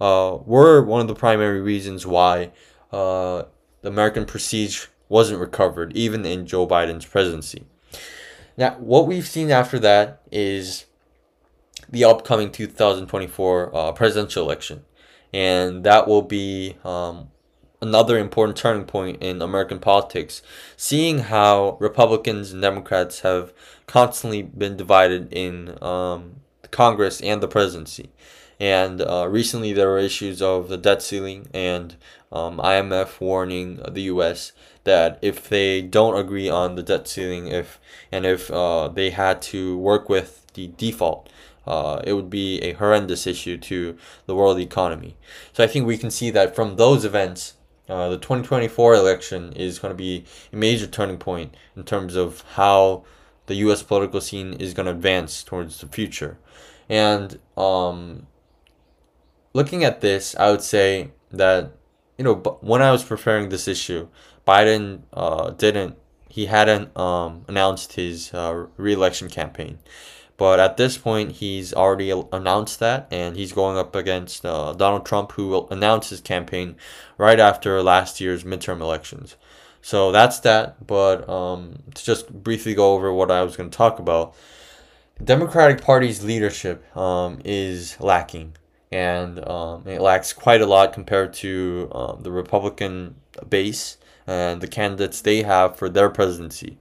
uh, 0.00 0.38
were 0.44 0.82
one 0.82 1.00
of 1.00 1.08
the 1.08 1.14
primary 1.14 1.60
reasons 1.60 2.06
why 2.06 2.50
uh, 2.92 3.44
the 3.82 3.88
American 3.88 4.26
prestige 4.26 4.86
wasn't 5.08 5.40
recovered, 5.40 5.96
even 5.96 6.24
in 6.24 6.46
Joe 6.46 6.66
Biden's 6.66 7.04
presidency. 7.04 7.64
Now, 8.56 8.76
what 8.78 9.06
we've 9.06 9.26
seen 9.26 9.50
after 9.50 9.78
that 9.80 10.22
is 10.32 10.86
the 11.88 12.04
upcoming 12.04 12.50
2024 12.50 13.76
uh, 13.76 13.92
presidential 13.92 14.44
election, 14.44 14.84
and 15.32 15.84
that 15.84 16.08
will 16.08 16.22
be 16.22 16.76
um, 16.84 17.28
another 17.80 18.18
important 18.18 18.56
turning 18.56 18.84
point 18.84 19.22
in 19.22 19.42
American 19.42 19.78
politics, 19.78 20.42
seeing 20.76 21.20
how 21.20 21.76
Republicans 21.80 22.52
and 22.52 22.62
Democrats 22.62 23.20
have 23.20 23.52
constantly 23.86 24.42
been 24.42 24.76
divided 24.76 25.32
in 25.32 25.80
um, 25.82 26.36
Congress 26.70 27.20
and 27.20 27.42
the 27.42 27.48
presidency. 27.48 28.10
And 28.58 29.02
uh, 29.02 29.28
recently 29.28 29.72
there 29.72 29.88
were 29.88 29.98
issues 29.98 30.40
of 30.40 30.68
the 30.68 30.78
debt 30.78 31.02
ceiling 31.02 31.48
and 31.52 31.94
um, 32.32 32.58
IMF 32.58 33.20
warning 33.20 33.82
the 33.86 34.02
U.S. 34.02 34.52
that 34.86 35.18
if 35.20 35.48
they 35.48 35.82
don't 35.82 36.18
agree 36.18 36.48
on 36.48 36.74
the 36.74 36.82
debt 36.82 37.06
ceiling, 37.06 37.48
if 37.48 37.78
and 38.10 38.24
if 38.24 38.50
uh, 38.50 38.88
they 38.88 39.10
had 39.10 39.42
to 39.42 39.76
work 39.76 40.08
with 40.08 40.46
the 40.54 40.68
default, 40.78 41.28
uh, 41.66 42.00
it 42.04 42.14
would 42.14 42.30
be 42.30 42.58
a 42.60 42.72
horrendous 42.72 43.26
issue 43.26 43.58
to 43.58 43.98
the 44.24 44.34
world 44.34 44.58
economy. 44.58 45.16
So 45.52 45.62
I 45.62 45.66
think 45.66 45.86
we 45.86 45.98
can 45.98 46.10
see 46.10 46.30
that 46.30 46.56
from 46.56 46.76
those 46.76 47.04
events, 47.04 47.54
uh, 47.88 48.08
the 48.08 48.16
2024 48.16 48.94
election 48.94 49.52
is 49.52 49.78
going 49.78 49.92
to 49.92 49.96
be 49.96 50.24
a 50.52 50.56
major 50.56 50.86
turning 50.86 51.18
point 51.18 51.54
in 51.76 51.84
terms 51.84 52.16
of 52.16 52.42
how 52.54 53.04
the 53.46 53.56
U.S. 53.56 53.82
political 53.82 54.20
scene 54.20 54.54
is 54.54 54.74
going 54.74 54.86
to 54.86 54.92
advance 54.92 55.44
towards 55.44 55.80
the 55.80 55.86
future. 55.86 56.38
And 56.88 57.38
um, 57.56 58.26
looking 59.52 59.84
at 59.84 60.00
this, 60.00 60.34
I 60.36 60.50
would 60.50 60.62
say 60.62 61.10
that 61.30 61.72
you 62.18 62.24
know 62.24 62.34
when 62.60 62.82
I 62.82 62.92
was 62.92 63.04
preparing 63.04 63.48
this 63.48 63.68
issue, 63.68 64.08
Biden 64.46 65.02
uh, 65.12 65.50
didn't 65.50 65.96
he 66.36 66.46
hadn't 66.46 66.94
um, 66.98 67.46
announced 67.48 67.94
his 67.94 68.32
uh, 68.34 68.66
reelection 68.76 69.30
campaign. 69.30 69.78
But 70.36 70.60
at 70.60 70.76
this 70.76 70.98
point, 70.98 71.32
he's 71.32 71.72
already 71.72 72.10
announced 72.10 72.78
that, 72.80 73.08
and 73.10 73.36
he's 73.36 73.54
going 73.54 73.78
up 73.78 73.96
against 73.96 74.44
uh, 74.44 74.74
Donald 74.74 75.06
Trump, 75.06 75.32
who 75.32 75.48
will 75.48 75.66
announce 75.70 76.10
his 76.10 76.20
campaign 76.20 76.76
right 77.16 77.40
after 77.40 77.82
last 77.82 78.20
year's 78.20 78.44
midterm 78.44 78.82
elections. 78.82 79.36
So 79.80 80.12
that's 80.12 80.38
that. 80.40 80.86
But 80.86 81.26
um, 81.26 81.78
to 81.94 82.04
just 82.04 82.30
briefly 82.30 82.74
go 82.74 82.92
over 82.92 83.10
what 83.10 83.30
I 83.30 83.42
was 83.42 83.56
going 83.56 83.70
to 83.70 83.76
talk 83.76 83.98
about, 83.98 84.34
Democratic 85.24 85.80
Party's 85.80 86.22
leadership 86.22 86.94
um, 86.94 87.40
is 87.46 87.98
lacking, 87.98 88.56
and 88.92 89.42
um, 89.48 89.88
it 89.88 90.02
lacks 90.02 90.34
quite 90.34 90.60
a 90.60 90.66
lot 90.66 90.92
compared 90.92 91.32
to 91.34 91.90
um, 91.94 92.22
the 92.22 92.30
Republican 92.30 93.14
base 93.48 93.96
and 94.26 94.60
the 94.60 94.68
candidates 94.68 95.20
they 95.20 95.42
have 95.42 95.76
for 95.76 95.88
their 95.88 96.10
presidency. 96.10 96.78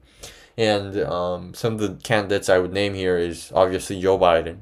And 0.58 0.98
um, 1.02 1.54
some 1.54 1.74
of 1.74 1.80
the 1.80 1.96
candidates 2.02 2.50
I 2.50 2.60
would 2.60 2.74
name 2.74 2.94
here 2.94 3.18
is 3.18 3.52
obviously 3.54 4.00
Joe 4.00 4.18
Biden, 4.18 4.60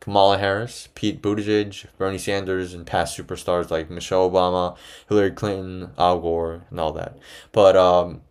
Kamala 0.00 0.38
Harris, 0.38 0.88
Pete 0.94 1.22
Buttigieg, 1.22 1.86
Bernie 1.98 2.18
Sanders, 2.18 2.74
and 2.74 2.86
past 2.86 3.16
superstars 3.16 3.70
like 3.70 3.90
Michelle 3.90 4.30
Obama, 4.30 4.76
Hillary 5.08 5.30
Clinton, 5.30 5.90
Al 5.98 6.20
Gore, 6.20 6.64
and 6.70 6.80
all 6.80 6.92
that. 6.92 7.18
But 7.52 7.76
um, 7.76 8.22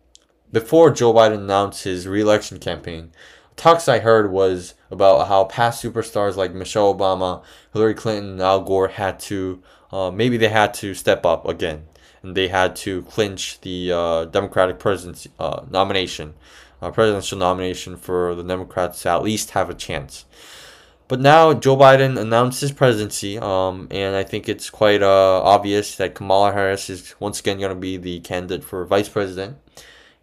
before 0.52 0.90
Joe 0.90 1.12
Biden 1.12 1.38
announced 1.38 1.84
his 1.84 2.06
reelection 2.06 2.58
campaign, 2.58 3.12
talks 3.56 3.88
I 3.88 4.00
heard 4.00 4.30
was 4.30 4.74
about 4.90 5.28
how 5.28 5.44
past 5.44 5.82
superstars 5.82 6.36
like 6.36 6.54
Michelle 6.54 6.94
Obama, 6.94 7.42
Hillary 7.72 7.94
Clinton, 7.94 8.32
and 8.32 8.40
Al 8.40 8.62
Gore 8.62 8.88
had 8.88 9.18
to, 9.20 9.62
uh, 9.92 10.10
maybe 10.10 10.36
they 10.36 10.48
had 10.48 10.74
to 10.74 10.94
step 10.94 11.24
up 11.24 11.46
again. 11.46 11.86
And 12.24 12.34
they 12.34 12.48
had 12.48 12.74
to 12.76 13.02
clinch 13.02 13.60
the 13.60 13.92
uh, 13.92 14.24
Democratic 14.24 14.80
presidency 14.80 15.30
uh, 15.38 15.64
nomination 15.70 16.34
uh, 16.84 16.90
presidential 16.90 17.38
nomination 17.38 17.96
for 17.96 18.34
the 18.34 18.42
Democrats 18.42 19.02
to 19.02 19.08
at 19.08 19.22
least 19.22 19.50
have 19.50 19.70
a 19.70 19.74
chance. 19.74 20.24
But 21.08 21.20
now 21.20 21.52
Joe 21.52 21.76
Biden 21.76 22.18
announced 22.18 22.60
his 22.60 22.72
presidency, 22.72 23.38
um, 23.38 23.88
and 23.90 24.16
I 24.16 24.22
think 24.22 24.48
it's 24.48 24.70
quite 24.70 25.02
uh, 25.02 25.42
obvious 25.42 25.96
that 25.96 26.14
Kamala 26.14 26.52
Harris 26.52 26.88
is 26.88 27.14
once 27.20 27.40
again 27.40 27.58
going 27.58 27.70
to 27.70 27.74
be 27.74 27.96
the 27.96 28.20
candidate 28.20 28.64
for 28.64 28.84
vice 28.84 29.08
president. 29.08 29.58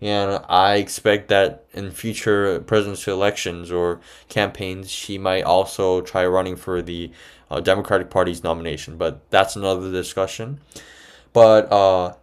And 0.01 0.43
I 0.49 0.75
expect 0.75 1.27
that 1.27 1.65
in 1.73 1.91
future 1.91 2.59
presidential 2.61 3.13
elections 3.13 3.71
or 3.71 4.01
campaigns, 4.29 4.89
she 4.89 5.19
might 5.19 5.43
also 5.43 6.01
try 6.01 6.25
running 6.25 6.55
for 6.55 6.81
the 6.81 7.11
uh, 7.51 7.59
Democratic 7.59 8.09
Party's 8.09 8.43
nomination. 8.43 8.97
But 8.97 9.29
that's 9.29 9.55
another 9.55 9.91
discussion. 9.91 10.59
But 11.33 11.71
uh, 11.71 12.15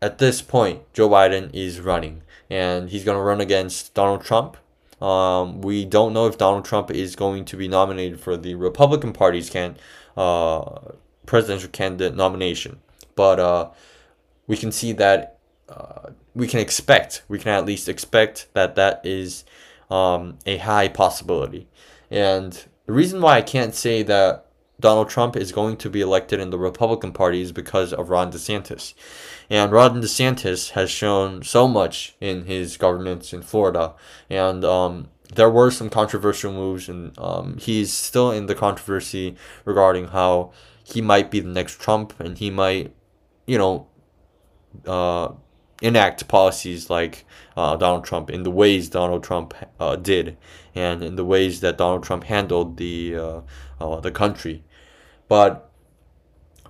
at 0.00 0.18
this 0.18 0.42
point, 0.42 0.82
Joe 0.92 1.08
Biden 1.08 1.50
is 1.52 1.80
running 1.80 2.22
and 2.48 2.88
he's 2.90 3.04
going 3.04 3.18
to 3.18 3.22
run 3.22 3.40
against 3.40 3.94
Donald 3.94 4.24
Trump, 4.24 4.56
Um, 5.00 5.60
we 5.60 5.84
don't 5.84 6.12
know 6.12 6.26
if 6.26 6.38
Donald 6.38 6.64
Trump 6.64 6.90
is 6.90 7.14
going 7.14 7.44
to 7.46 7.56
be 7.56 7.68
nominated 7.68 8.20
for 8.20 8.36
the 8.36 8.54
Republican 8.56 9.12
Party's 9.12 9.48
can 9.48 9.76
uh, 10.16 10.92
presidential 11.24 11.70
candidate 11.70 12.16
nomination, 12.16 12.80
but 13.14 13.38
uh, 13.38 13.70
we 14.48 14.56
can 14.56 14.72
see 14.72 14.92
that 14.92 15.38
uh, 15.68 16.10
we 16.34 16.48
can 16.48 16.58
expect 16.58 17.22
we 17.28 17.38
can 17.38 17.52
at 17.52 17.64
least 17.64 17.88
expect 17.88 18.48
that 18.54 18.74
that 18.74 19.00
is 19.04 19.44
um, 19.90 20.38
a 20.46 20.56
high 20.56 20.88
possibility. 20.88 21.68
And 22.10 22.52
the 22.86 22.92
reason 22.92 23.20
why 23.20 23.36
I 23.36 23.42
can't 23.42 23.74
say 23.74 24.02
that 24.02 24.46
Donald 24.80 25.08
Trump 25.08 25.36
is 25.36 25.50
going 25.50 25.76
to 25.76 25.90
be 25.90 26.00
elected 26.00 26.38
in 26.38 26.50
the 26.50 26.58
Republican 26.58 27.12
Party 27.12 27.42
is 27.42 27.50
because 27.50 27.92
of 27.92 28.10
Ron 28.10 28.30
DeSantis. 28.30 28.94
And 29.50 29.72
Ron 29.72 30.00
DeSantis 30.00 30.70
has 30.70 30.90
shown 30.90 31.42
so 31.42 31.66
much 31.66 32.14
in 32.20 32.44
his 32.44 32.76
governance 32.76 33.32
in 33.32 33.42
Florida. 33.42 33.94
And 34.30 34.64
um, 34.64 35.08
there 35.34 35.50
were 35.50 35.72
some 35.72 35.90
controversial 35.90 36.52
moves, 36.52 36.88
and 36.88 37.18
um, 37.18 37.56
he's 37.58 37.92
still 37.92 38.30
in 38.30 38.46
the 38.46 38.54
controversy 38.54 39.36
regarding 39.64 40.08
how 40.08 40.52
he 40.84 41.00
might 41.00 41.30
be 41.30 41.40
the 41.40 41.48
next 41.48 41.80
Trump 41.80 42.18
and 42.20 42.38
he 42.38 42.50
might, 42.50 42.94
you 43.46 43.58
know, 43.58 43.88
uh, 44.86 45.32
enact 45.82 46.26
policies 46.28 46.90
like 46.90 47.24
uh, 47.56 47.76
Donald 47.76 48.04
Trump 48.04 48.30
in 48.30 48.42
the 48.42 48.50
ways 48.50 48.88
Donald 48.88 49.22
Trump 49.22 49.54
uh, 49.78 49.96
did 49.96 50.36
and 50.74 51.02
in 51.02 51.16
the 51.16 51.24
ways 51.24 51.60
that 51.60 51.78
Donald 51.78 52.02
Trump 52.02 52.24
handled 52.24 52.76
the 52.76 53.16
uh, 53.16 53.40
uh 53.80 54.00
the 54.00 54.10
country. 54.10 54.64
But 55.28 55.70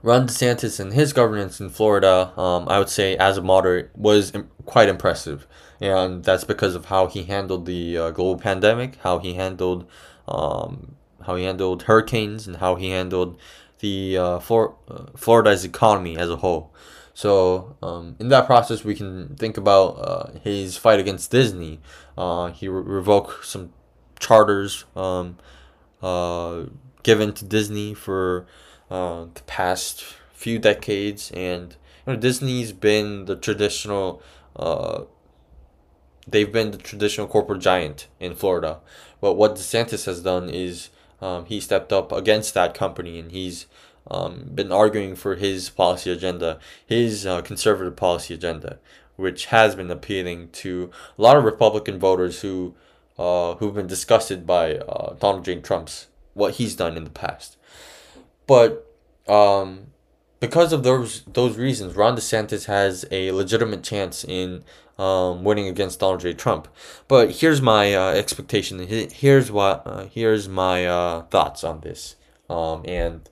Ron 0.02 0.26
DeSantis 0.26 0.78
and 0.78 0.92
his 0.92 1.12
governance 1.12 1.60
in 1.60 1.70
Florida, 1.70 2.32
um, 2.38 2.68
I 2.68 2.78
would 2.78 2.88
say, 2.88 3.16
as 3.16 3.36
a 3.36 3.42
moderate, 3.42 3.90
was 3.96 4.34
Im- 4.34 4.50
quite 4.64 4.88
impressive, 4.88 5.46
and 5.80 6.24
that's 6.24 6.44
because 6.44 6.74
of 6.74 6.86
how 6.86 7.06
he 7.06 7.24
handled 7.24 7.66
the 7.66 7.96
uh, 7.96 8.10
global 8.10 8.38
pandemic, 8.40 8.96
how 9.02 9.18
he 9.18 9.34
handled 9.34 9.88
um, 10.26 10.96
how 11.24 11.36
he 11.36 11.44
handled 11.44 11.82
hurricanes, 11.84 12.46
and 12.46 12.56
how 12.56 12.76
he 12.76 12.90
handled 12.90 13.38
the 13.80 14.16
uh, 14.16 14.38
Flor- 14.38 14.76
Florida's 15.16 15.64
economy 15.64 16.16
as 16.16 16.30
a 16.30 16.36
whole. 16.36 16.72
So 17.14 17.76
um, 17.82 18.14
in 18.20 18.28
that 18.28 18.46
process, 18.46 18.84
we 18.84 18.94
can 18.94 19.34
think 19.34 19.56
about 19.56 19.88
uh, 19.98 20.38
his 20.44 20.76
fight 20.76 21.00
against 21.00 21.30
Disney. 21.32 21.80
Uh, 22.16 22.52
he 22.52 22.68
re- 22.68 22.82
revoked 22.82 23.44
some 23.44 23.72
charters 24.20 24.84
um, 24.94 25.36
uh, 26.00 26.64
given 27.02 27.32
to 27.34 27.44
Disney 27.44 27.94
for 27.94 28.46
uh, 28.90 29.26
the 29.34 29.42
past 29.46 30.04
few 30.32 30.58
decades, 30.58 31.30
and 31.32 31.76
you 32.06 32.14
know, 32.14 32.18
Disney's 32.18 32.72
been 32.72 33.26
the 33.26 33.36
traditional. 33.36 34.22
Uh, 34.56 35.04
they've 36.26 36.52
been 36.52 36.70
the 36.70 36.78
traditional 36.78 37.26
corporate 37.26 37.60
giant 37.60 38.08
in 38.20 38.34
Florida, 38.34 38.80
but 39.20 39.34
what 39.34 39.56
DeSantis 39.56 40.06
has 40.06 40.22
done 40.22 40.48
is 40.48 40.90
um, 41.20 41.44
he 41.46 41.60
stepped 41.60 41.92
up 41.92 42.12
against 42.12 42.54
that 42.54 42.74
company, 42.74 43.18
and 43.18 43.32
he's 43.32 43.66
um, 44.10 44.50
been 44.54 44.72
arguing 44.72 45.14
for 45.14 45.36
his 45.36 45.70
policy 45.70 46.10
agenda, 46.10 46.58
his 46.86 47.26
uh, 47.26 47.42
conservative 47.42 47.96
policy 47.96 48.34
agenda, 48.34 48.78
which 49.16 49.46
has 49.46 49.74
been 49.74 49.90
appealing 49.90 50.48
to 50.50 50.90
a 51.18 51.22
lot 51.22 51.36
of 51.36 51.44
Republican 51.44 51.98
voters 51.98 52.40
who 52.40 52.74
uh, 53.18 53.54
who've 53.56 53.74
been 53.74 53.86
disgusted 53.86 54.46
by 54.46 54.76
uh, 54.76 55.14
Donald 55.14 55.44
J. 55.44 55.60
Trump's 55.60 56.06
what 56.38 56.54
he's 56.54 56.74
done 56.74 56.96
in 56.96 57.04
the 57.04 57.10
past. 57.10 57.56
But 58.46 58.86
um, 59.26 59.88
because 60.40 60.72
of 60.72 60.82
those 60.82 61.22
those 61.24 61.56
reasons, 61.58 61.96
Ron 61.96 62.16
DeSantis 62.16 62.66
has 62.66 63.04
a 63.10 63.32
legitimate 63.32 63.82
chance 63.82 64.24
in 64.24 64.64
um, 64.98 65.44
winning 65.44 65.68
against 65.68 66.00
Donald 66.00 66.20
J. 66.20 66.32
Trump. 66.32 66.68
But 67.06 67.30
here's 67.32 67.60
my 67.60 67.94
uh, 67.94 68.12
expectation. 68.12 68.78
Here's 68.78 69.50
what 69.50 69.82
uh, 69.86 70.06
here's 70.06 70.48
my 70.48 70.86
uh, 70.86 71.22
thoughts 71.24 71.64
on 71.64 71.80
this. 71.80 72.16
Um, 72.48 72.84
and 72.86 73.28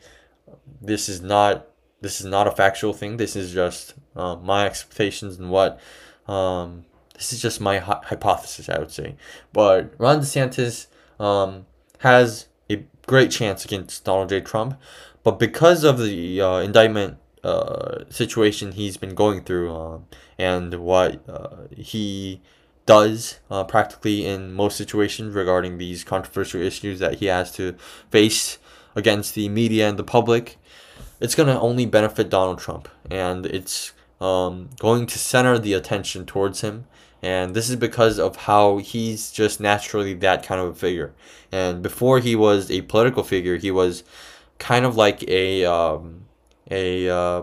this 0.82 1.08
is 1.08 1.22
not 1.22 1.66
this 2.00 2.20
is 2.20 2.26
not 2.26 2.46
a 2.46 2.50
factual 2.50 2.92
thing. 2.92 3.16
This 3.16 3.36
is 3.36 3.52
just 3.52 3.94
uh, 4.14 4.36
my 4.36 4.66
expectations 4.66 5.38
and 5.38 5.50
what 5.50 5.80
um, 6.28 6.84
this 7.14 7.32
is 7.32 7.40
just 7.40 7.60
my 7.60 7.78
hi- 7.78 8.02
hypothesis. 8.04 8.68
I 8.68 8.78
would 8.78 8.90
say, 8.90 9.16
but 9.52 9.94
Ron 9.98 10.20
DeSantis 10.20 10.86
um, 11.18 11.66
has 12.00 12.48
great 13.06 13.30
chance 13.30 13.64
against 13.64 14.04
Donald 14.04 14.28
J. 14.28 14.40
Trump, 14.40 14.78
but 15.22 15.38
because 15.38 15.84
of 15.84 15.98
the 15.98 16.40
uh, 16.40 16.58
indictment 16.58 17.18
uh, 17.44 18.04
situation 18.10 18.72
he's 18.72 18.96
been 18.96 19.14
going 19.14 19.42
through 19.44 19.72
um, 19.72 20.06
and 20.36 20.74
what 20.74 21.20
uh, 21.28 21.68
he 21.70 22.40
does 22.86 23.40
uh, 23.50 23.64
practically 23.64 24.24
in 24.24 24.52
most 24.52 24.76
situations 24.76 25.34
regarding 25.34 25.78
these 25.78 26.04
controversial 26.04 26.60
issues 26.60 26.98
that 27.00 27.16
he 27.16 27.26
has 27.26 27.52
to 27.52 27.74
face 28.10 28.58
against 28.94 29.34
the 29.34 29.48
media 29.48 29.88
and 29.88 29.98
the 29.98 30.04
public, 30.04 30.56
it's 31.20 31.34
going 31.34 31.48
to 31.48 31.60
only 31.60 31.84
benefit 31.84 32.30
Donald 32.30 32.58
Trump. 32.58 32.88
And 33.10 33.44
it's 33.44 33.92
um, 34.20 34.70
going 34.78 35.06
to 35.06 35.18
center 35.18 35.58
the 35.58 35.74
attention 35.74 36.24
towards 36.24 36.62
him. 36.62 36.86
And 37.26 37.54
this 37.54 37.68
is 37.68 37.74
because 37.74 38.20
of 38.20 38.36
how 38.36 38.78
he's 38.78 39.32
just 39.32 39.58
naturally 39.58 40.14
that 40.14 40.44
kind 40.44 40.60
of 40.60 40.68
a 40.68 40.74
figure. 40.76 41.12
And 41.50 41.82
before 41.82 42.20
he 42.20 42.36
was 42.36 42.70
a 42.70 42.82
political 42.82 43.24
figure, 43.24 43.56
he 43.56 43.72
was 43.72 44.04
kind 44.60 44.84
of 44.84 44.94
like 44.94 45.24
a 45.28 45.64
um, 45.64 46.26
a 46.70 47.08
uh, 47.08 47.42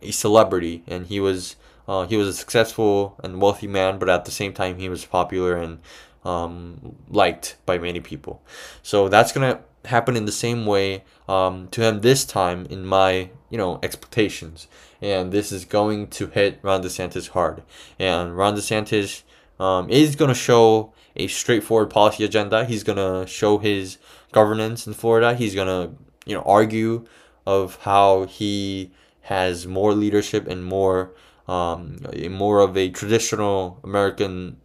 a 0.00 0.12
celebrity, 0.12 0.84
and 0.86 1.08
he 1.08 1.18
was 1.18 1.56
uh, 1.88 2.06
he 2.06 2.16
was 2.16 2.28
a 2.28 2.32
successful 2.32 3.16
and 3.24 3.40
wealthy 3.42 3.66
man, 3.66 3.98
but 3.98 4.08
at 4.08 4.26
the 4.26 4.30
same 4.30 4.52
time 4.52 4.78
he 4.78 4.88
was 4.88 5.04
popular 5.04 5.56
and 5.56 5.80
um, 6.24 6.94
liked 7.08 7.56
by 7.66 7.78
many 7.78 7.98
people. 7.98 8.42
So 8.84 9.08
that's 9.08 9.32
gonna 9.32 9.58
happen 9.86 10.16
in 10.16 10.24
the 10.24 10.38
same 10.46 10.66
way 10.66 11.02
um, 11.28 11.66
to 11.72 11.82
him 11.82 12.00
this 12.00 12.24
time 12.24 12.64
in 12.70 12.86
my 12.86 13.30
you 13.50 13.58
know 13.58 13.80
expectations 13.82 14.68
and 15.04 15.32
this 15.32 15.52
is 15.52 15.64
going 15.64 16.06
to 16.08 16.26
hit 16.28 16.58
Ron 16.62 16.82
DeSantis 16.82 17.28
hard 17.28 17.62
and 17.98 18.36
Ron 18.36 18.56
DeSantis 18.56 19.22
um, 19.60 19.88
is 19.90 20.16
going 20.16 20.30
to 20.30 20.34
show 20.34 20.92
a 21.16 21.26
straightforward 21.26 21.90
policy 21.90 22.24
agenda 22.24 22.64
he's 22.64 22.82
going 22.82 22.98
to 22.98 23.30
show 23.30 23.58
his 23.58 23.98
governance 24.32 24.86
in 24.86 24.94
Florida 24.94 25.34
he's 25.34 25.54
going 25.54 25.68
to 25.68 25.94
you 26.26 26.34
know 26.34 26.42
argue 26.42 27.06
of 27.46 27.76
how 27.82 28.24
he 28.24 28.92
has 29.22 29.66
more 29.66 29.92
leadership 29.92 30.46
and 30.48 30.64
more 30.64 31.14
um, 31.46 31.98
more 32.30 32.60
of 32.60 32.76
a 32.76 32.88
traditional 32.88 33.80
American 33.84 34.56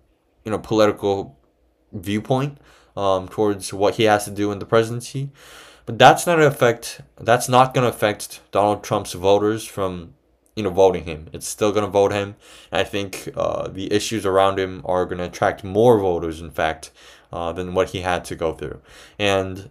you 0.46 0.52
know 0.52 0.60
political 0.60 1.38
viewpoint 1.92 2.58
um, 2.96 3.28
towards 3.28 3.74
what 3.74 3.96
he 3.96 4.04
has 4.04 4.26
to 4.26 4.32
do 4.32 4.52
in 4.52 4.60
the 4.60 4.66
presidency. 4.66 5.32
But 5.86 5.98
that's 5.98 6.28
not 6.28 6.40
affect. 6.40 7.02
That's 7.20 7.50
not 7.50 7.74
going 7.74 7.84
to 7.84 7.90
affect 7.90 8.42
Donald 8.52 8.84
Trump's 8.84 9.14
voters 9.14 9.66
from 9.66 10.14
you 10.60 10.64
know 10.64 10.70
voting 10.70 11.06
him. 11.06 11.30
It's 11.32 11.48
still 11.48 11.72
to 11.74 11.88
vote 11.88 12.12
him. 12.12 12.36
I 12.72 12.84
think 12.84 13.30
uh, 13.36 13.70
the 13.70 13.92
issues 13.94 14.26
around 14.26 14.60
him 14.60 14.82
are 14.84 15.06
to 15.06 15.24
attract 15.24 15.64
more 15.64 15.98
voters, 15.98 16.42
in 16.42 16.52
fact, 16.52 16.92
uh, 17.32 17.54
than 17.54 17.74
what 17.74 17.92
he 17.92 18.02
had 18.02 18.26
to 18.26 18.36
go 18.36 18.52
through. 18.54 18.82
And 19.18 19.70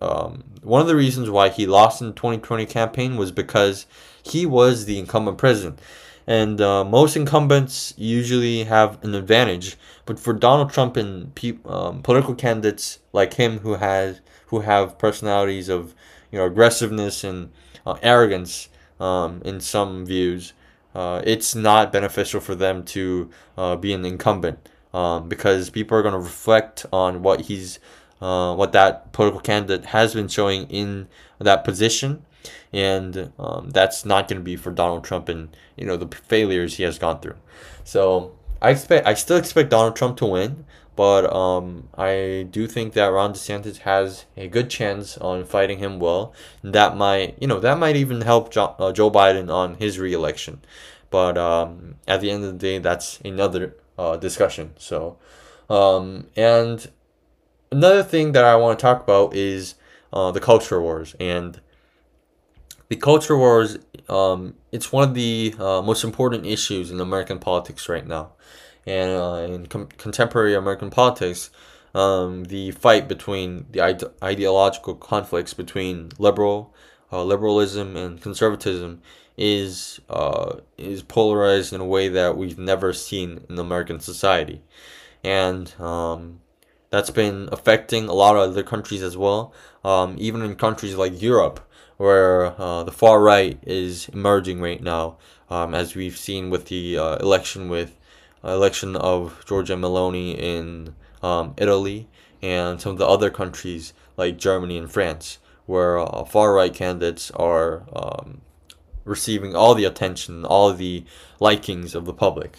um, 0.00 0.42
one 0.62 0.80
of 0.80 0.88
the 0.88 0.96
reasons 0.96 1.30
why 1.30 1.50
he 1.50 1.66
lost 1.66 2.00
in 2.00 2.08
the 2.08 2.14
2020 2.14 2.66
campaign 2.66 3.16
was 3.16 3.30
because 3.30 3.86
he 4.20 4.44
was 4.44 4.84
the 4.84 4.98
incumbent 4.98 5.38
president 5.38 5.80
and 6.28 6.60
uh, 6.60 6.84
most 6.84 7.16
incumbents 7.16 7.94
usually 7.96 8.64
have 8.64 9.02
an 9.02 9.14
advantage. 9.14 9.78
But 10.04 10.20
for 10.20 10.34
Donald 10.34 10.70
Trump 10.70 10.98
and 10.98 11.34
pe- 11.34 11.56
um, 11.64 12.02
political 12.02 12.34
candidates 12.34 12.98
like 13.14 13.34
him, 13.34 13.60
who 13.60 13.74
has 13.76 14.20
who 14.48 14.60
have 14.60 14.98
personalities 14.98 15.70
of 15.70 15.94
you 16.30 16.38
know 16.38 16.44
aggressiveness 16.44 17.24
and 17.24 17.50
uh, 17.86 17.96
arrogance 18.02 18.68
um, 19.00 19.42
in 19.44 19.60
some 19.60 20.04
views, 20.06 20.52
uh, 20.94 21.22
it's 21.24 21.54
not 21.54 21.92
beneficial 21.92 22.40
for 22.40 22.54
them 22.54 22.84
to 22.84 23.30
uh, 23.56 23.76
be 23.76 23.92
an 23.92 24.04
incumbent 24.04 24.68
um, 24.94 25.28
because 25.28 25.70
people 25.70 25.96
are 25.96 26.02
going 26.02 26.14
to 26.14 26.18
reflect 26.18 26.86
on 26.92 27.22
what 27.22 27.42
he's 27.42 27.78
uh, 28.20 28.52
what 28.54 28.72
that 28.72 29.12
political 29.12 29.40
candidate 29.40 29.86
has 29.86 30.12
been 30.14 30.26
showing 30.26 30.68
in 30.68 31.06
that 31.38 31.62
position 31.62 32.24
and 32.72 33.32
um, 33.38 33.70
that's 33.70 34.04
not 34.04 34.28
going 34.28 34.40
to 34.40 34.44
be 34.44 34.56
for 34.56 34.70
Donald 34.70 35.04
Trump 35.04 35.28
and 35.28 35.56
you 35.76 35.86
know 35.86 35.96
the 35.96 36.14
failures 36.16 36.76
he 36.76 36.82
has 36.82 36.98
gone 36.98 37.20
through. 37.20 37.36
So 37.84 38.36
I 38.60 38.70
expect 38.70 39.06
I 39.06 39.14
still 39.14 39.36
expect 39.36 39.70
Donald 39.70 39.96
Trump 39.96 40.16
to 40.18 40.26
win, 40.26 40.64
but 40.98 41.32
um, 41.32 41.88
I 41.96 42.48
do 42.50 42.66
think 42.66 42.94
that 42.94 43.06
Ron 43.06 43.32
DeSantis 43.32 43.76
has 43.90 44.24
a 44.36 44.48
good 44.48 44.68
chance 44.68 45.16
on 45.18 45.44
fighting 45.44 45.78
him 45.78 46.00
well. 46.00 46.32
That 46.64 46.96
might 46.96 47.36
you 47.40 47.46
know 47.46 47.60
that 47.60 47.78
might 47.78 47.94
even 47.94 48.22
help 48.22 48.50
jo- 48.50 48.74
uh, 48.80 48.90
Joe 48.90 49.08
Biden 49.08 49.48
on 49.48 49.76
his 49.76 50.00
reelection. 50.00 50.60
But 51.08 51.38
um, 51.38 51.94
at 52.08 52.20
the 52.20 52.32
end 52.32 52.42
of 52.42 52.50
the 52.50 52.58
day, 52.58 52.78
that's 52.80 53.20
another 53.20 53.76
uh, 53.96 54.16
discussion. 54.16 54.72
So 54.76 55.18
um, 55.70 56.26
and 56.34 56.90
another 57.70 58.02
thing 58.02 58.32
that 58.32 58.44
I 58.44 58.56
want 58.56 58.76
to 58.76 58.82
talk 58.82 59.00
about 59.00 59.36
is 59.36 59.76
uh, 60.12 60.32
the 60.32 60.40
culture 60.40 60.82
wars 60.82 61.14
and 61.20 61.60
the 62.88 62.96
culture 62.96 63.38
wars 63.38 63.78
um, 64.08 64.54
it's 64.72 64.90
one 64.90 65.08
of 65.08 65.14
the 65.14 65.54
uh, 65.60 65.80
most 65.80 66.02
important 66.02 66.44
issues 66.44 66.90
in 66.90 67.00
American 67.00 67.38
politics 67.38 67.88
right 67.88 68.06
now, 68.06 68.32
and 68.88 69.10
uh, 69.10 69.54
in 69.54 69.66
com- 69.66 69.88
contemporary 69.98 70.54
American 70.54 70.90
politics, 70.90 71.50
um, 71.94 72.44
the 72.44 72.70
fight 72.72 73.08
between 73.08 73.66
the 73.70 73.80
ide- 73.80 74.04
ideological 74.22 74.94
conflicts 74.94 75.54
between 75.54 76.10
liberal 76.18 76.74
uh, 77.12 77.22
liberalism 77.22 77.96
and 77.96 78.20
conservatism 78.20 79.00
is 79.36 80.00
uh, 80.10 80.56
is 80.76 81.02
polarized 81.02 81.72
in 81.72 81.80
a 81.80 81.84
way 81.84 82.08
that 82.08 82.36
we've 82.36 82.58
never 82.58 82.92
seen 82.92 83.44
in 83.48 83.58
American 83.58 84.00
society, 84.00 84.62
and 85.22 85.78
um, 85.80 86.40
that's 86.90 87.10
been 87.10 87.48
affecting 87.52 88.08
a 88.08 88.12
lot 88.12 88.36
of 88.36 88.50
other 88.50 88.62
countries 88.62 89.02
as 89.02 89.16
well. 89.16 89.52
Um, 89.84 90.16
even 90.18 90.42
in 90.42 90.56
countries 90.56 90.96
like 90.96 91.22
Europe, 91.22 91.60
where 91.98 92.60
uh, 92.60 92.82
the 92.82 92.92
far 92.92 93.20
right 93.20 93.58
is 93.62 94.08
emerging 94.10 94.60
right 94.60 94.82
now, 94.82 95.16
um, 95.50 95.74
as 95.74 95.94
we've 95.94 96.16
seen 96.16 96.50
with 96.50 96.66
the 96.66 96.98
uh, 96.98 97.16
election 97.16 97.68
with 97.68 97.97
election 98.44 98.96
of 98.96 99.44
Giorgia 99.46 99.78
Meloni 99.78 100.36
in 100.36 100.94
um, 101.22 101.54
Italy 101.56 102.08
and 102.42 102.80
some 102.80 102.92
of 102.92 102.98
the 102.98 103.06
other 103.06 103.30
countries 103.30 103.92
like 104.16 104.38
Germany 104.38 104.78
and 104.78 104.90
France, 104.90 105.38
where 105.66 105.98
uh, 105.98 106.24
far 106.24 106.54
right 106.54 106.72
candidates 106.72 107.30
are 107.32 107.84
um, 107.94 108.40
receiving 109.04 109.56
all 109.56 109.74
the 109.74 109.84
attention, 109.84 110.44
all 110.44 110.72
the 110.72 111.04
likings 111.40 111.94
of 111.94 112.04
the 112.04 112.12
public. 112.12 112.58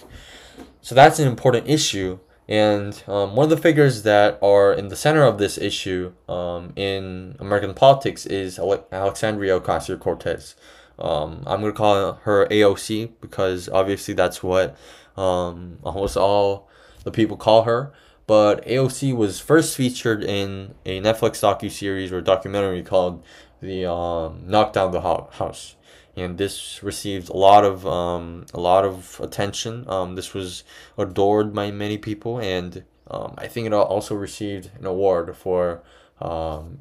So 0.82 0.96
that's 0.96 1.20
an 1.20 1.28
important 1.28 1.68
issue. 1.68 2.20
And 2.48 3.02
um, 3.08 3.36
one 3.36 3.44
of 3.44 3.50
the 3.52 3.58
figures 3.58 4.04
that 4.04 4.40
are 4.42 4.74
in 4.74 4.88
the 4.88 4.96
center 4.96 5.24
of 5.24 5.38
this 5.38 5.58
issue 5.58 6.14
um, 6.28 6.74
in 6.76 7.36
American 7.40 7.76
politics 7.76 8.26
is 8.26 8.58
Alexandria 8.58 9.60
Ocasio 9.60 10.00
Cortez. 10.00 10.56
Um, 10.98 11.44
I'm 11.46 11.62
going 11.62 11.72
to 11.72 11.78
call 11.78 12.14
her 12.24 12.48
AOC 12.48 13.12
because 13.22 13.70
obviously 13.70 14.14
that's 14.14 14.42
what 14.44 14.76
um, 15.20 15.80
almost 15.84 16.18
all 16.18 16.70
the 17.04 17.12
people 17.12 17.38
call 17.38 17.64
her. 17.64 17.92
But 18.28 18.66
AOC 18.66 19.16
was 19.16 19.40
first 19.40 19.76
featured 19.76 20.24
in 20.24 20.76
a 20.86 21.02
Netflix 21.02 21.42
docu 21.42 21.72
series 21.72 22.12
or 22.12 22.22
documentary 22.22 22.84
called 22.84 23.24
"The 23.62 23.92
um, 23.92 24.44
Knock 24.46 24.74
Down 24.74 24.92
the 24.92 25.02
House." 25.02 25.76
and 26.16 26.38
this 26.38 26.84
received 26.84 27.30
a 27.30 27.38
lot 27.38 27.64
of 27.64 27.86
um, 27.88 28.46
a 28.54 28.60
lot 28.60 28.86
of 28.86 29.20
attention. 29.20 29.86
Um, 29.88 30.16
this 30.16 30.34
was 30.34 30.64
adored 30.98 31.54
by 31.54 31.72
many 31.72 31.98
people, 31.98 32.40
and 32.40 32.84
um, 33.10 33.34
I 33.38 33.48
think 33.48 33.68
it 33.68 33.74
also 33.74 34.16
received 34.16 34.72
an 34.78 34.86
award 34.86 35.36
for 35.36 35.82
um, 36.22 36.80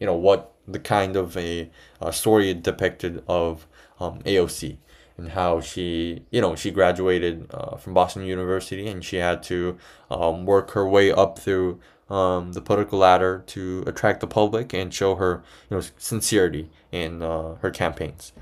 you 0.00 0.06
know 0.06 0.14
what 0.16 0.52
the 0.66 0.80
kind 0.80 1.16
of 1.16 1.36
a, 1.36 1.70
a 2.00 2.12
story 2.12 2.50
it 2.50 2.62
depicted 2.62 3.22
of 3.28 3.66
um, 4.00 4.20
AOC 4.22 4.78
and 5.16 5.30
how 5.30 5.60
she 5.60 6.22
you 6.30 6.40
know 6.40 6.54
she 6.54 6.70
graduated 6.70 7.46
uh, 7.52 7.76
from 7.76 7.94
Boston 7.94 8.24
University 8.24 8.86
and 8.86 9.04
she 9.04 9.16
had 9.16 9.42
to 9.44 9.78
um, 10.10 10.46
work 10.46 10.70
her 10.72 10.86
way 10.88 11.10
up 11.12 11.38
through 11.38 11.80
um, 12.08 12.52
the 12.52 12.60
political 12.60 12.98
ladder 12.98 13.42
to 13.46 13.82
attract 13.86 14.20
the 14.20 14.26
public 14.26 14.72
and 14.72 14.92
show 14.92 15.16
her 15.16 15.42
you 15.70 15.76
know 15.76 15.82
sincerity 15.98 16.70
in 16.92 17.22
uh, 17.22 17.54
her 17.56 17.70
campaigns. 17.70 18.32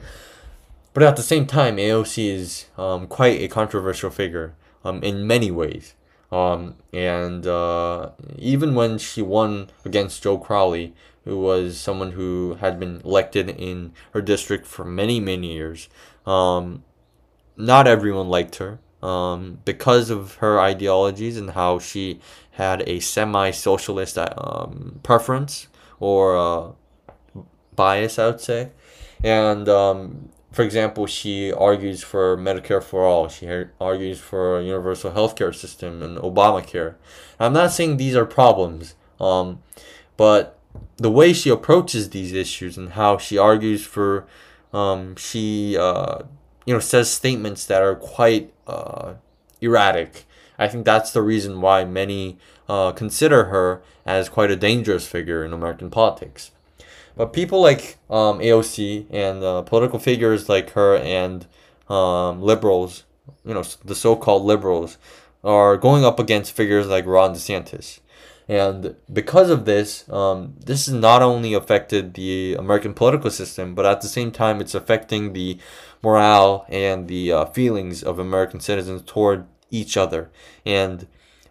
But 0.93 1.03
at 1.03 1.17
the 1.17 1.23
same 1.23 1.47
time, 1.47 1.77
AOC 1.77 2.33
is 2.33 2.67
um, 2.79 3.09
quite 3.09 3.41
a 3.41 3.49
controversial 3.49 4.11
figure 4.11 4.55
um, 4.85 5.03
in 5.03 5.27
many 5.27 5.51
ways. 5.51 5.95
Um, 6.31 6.77
and 6.93 7.47
uh, 7.47 8.11
even 8.39 8.75
when 8.75 8.99
she 8.99 9.21
won 9.21 9.71
against 9.85 10.23
Joe 10.23 10.39
Crowley, 10.39 10.95
who 11.25 11.39
was 11.39 11.79
someone 11.79 12.13
who 12.13 12.59
had 12.61 12.79
been 12.79 13.01
elected 13.05 13.49
in 13.51 13.93
her 14.13 14.21
district 14.21 14.67
for 14.67 14.85
many, 14.85 15.21
many 15.21 15.53
years, 15.55 15.89
um, 16.27 16.85
not 17.57 17.87
everyone 17.87 18.29
liked 18.29 18.57
her 18.57 18.79
um, 19.03 19.59
because 19.65 20.11
of 20.11 20.37
her 20.37 20.59
ideologies 20.61 21.37
and 21.37 21.51
how 21.51 21.79
she 21.79 22.21
had 22.53 22.83
a 22.89 23.01
semi-socialist 23.01 24.19
um, 24.19 25.01
preference 25.03 25.69
or 26.01 26.37
uh, 26.37 26.73
bias, 27.75 28.19
I 28.19 28.27
would 28.27 28.41
say. 28.41 28.71
And 29.23 29.69
um, 29.69 30.31
for 30.53 30.63
example, 30.63 31.07
she 31.07 31.53
argues 31.53 32.03
for 32.03 32.37
Medicare 32.37 32.83
for 32.83 33.05
all. 33.05 33.29
She 33.29 33.49
argues 33.81 34.21
for 34.21 34.59
a 34.59 34.63
universal 34.63 35.11
healthcare 35.11 35.55
system 35.55 36.03
and 36.03 36.17
Obamacare. 36.19 36.95
I'm 37.41 37.53
not 37.53 37.73
saying 37.73 37.97
these 37.97 38.15
are 38.15 38.25
problems, 38.25 38.95
um, 39.21 39.63
but 40.17 40.59
the 40.97 41.11
way 41.11 41.33
she 41.33 41.51
approaches 41.51 42.11
these 42.11 42.33
issues 42.33 42.79
and 42.79 42.91
how 42.91 43.19
she 43.19 43.37
argues 43.37 43.85
for, 43.85 44.27
um, 44.75 45.17
she 45.17 45.77
uh, 45.79 46.19
you 46.67 46.75
know 46.75 46.81
says 46.81 47.11
statements 47.11 47.65
that 47.67 47.83
are 47.83 47.95
quite 47.95 48.53
uh, 48.67 49.15
erratic. 49.61 50.25
I 50.59 50.69
think 50.69 50.85
that's 50.85 51.13
the 51.13 51.23
reason 51.23 51.61
why 51.61 51.85
many 51.85 52.39
uh, 52.69 52.93
consider 52.93 53.45
her 53.45 53.83
as 54.05 54.29
quite 54.29 54.51
a 54.51 54.57
dangerous 54.57 55.07
figure 55.07 55.45
in 55.45 55.53
American 55.53 55.91
politics. 55.91 56.51
But 57.17 57.33
people 57.33 57.61
like 57.61 57.97
um, 58.11 58.41
AOC 58.41 59.07
and 59.11 59.43
uh, 59.43 59.63
political 59.63 59.99
figures 59.99 60.49
like 60.49 60.71
her 60.71 60.97
and 60.97 61.47
um, 61.89 62.43
liberals, 62.43 63.05
you 63.45 63.55
know, 63.55 63.63
the 63.85 63.95
so-called 63.95 64.45
liberals, 64.45 64.99
are 65.45 65.77
going 65.77 66.05
up 66.05 66.19
against 66.19 66.53
figures 66.53 66.87
like 66.87 67.07
Ron 67.07 67.35
DeSantis. 67.35 68.01
And 68.47 68.97
because 69.11 69.49
of 69.49 69.65
this, 69.65 70.09
um, 70.11 70.55
this 70.65 70.87
has 70.87 70.95
not 70.95 71.23
only 71.23 71.55
affected 71.55 72.15
the 72.15 72.55
American 72.59 72.93
political 72.93 73.31
system, 73.31 73.75
but 73.75 73.87
at 73.87 74.03
the 74.03 74.09
same 74.09 74.31
time, 74.31 74.61
it's 74.61 74.75
affecting 74.75 75.33
the 75.33 75.59
morale 76.03 76.67
and 76.69 77.09
the 77.09 77.33
uh, 77.33 77.45
feelings 77.47 78.03
of 78.03 78.19
American 78.19 78.61
citizens 78.61 79.03
toward 79.07 79.47
each 79.71 79.97
other. 79.97 80.31
And 80.67 81.07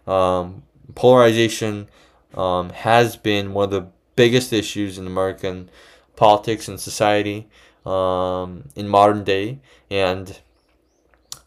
um, 0.06 0.62
polarization 0.94 1.88
um, 2.34 2.70
has 2.70 3.16
been 3.16 3.52
one 3.52 3.64
of 3.64 3.70
the 3.70 3.88
biggest 4.14 4.52
issues 4.52 4.96
in 4.96 5.06
American 5.06 5.70
politics 6.14 6.68
and 6.68 6.78
society 6.78 7.48
um, 7.84 8.68
in 8.76 8.88
modern 8.88 9.24
day. 9.24 9.58
And 9.90 10.38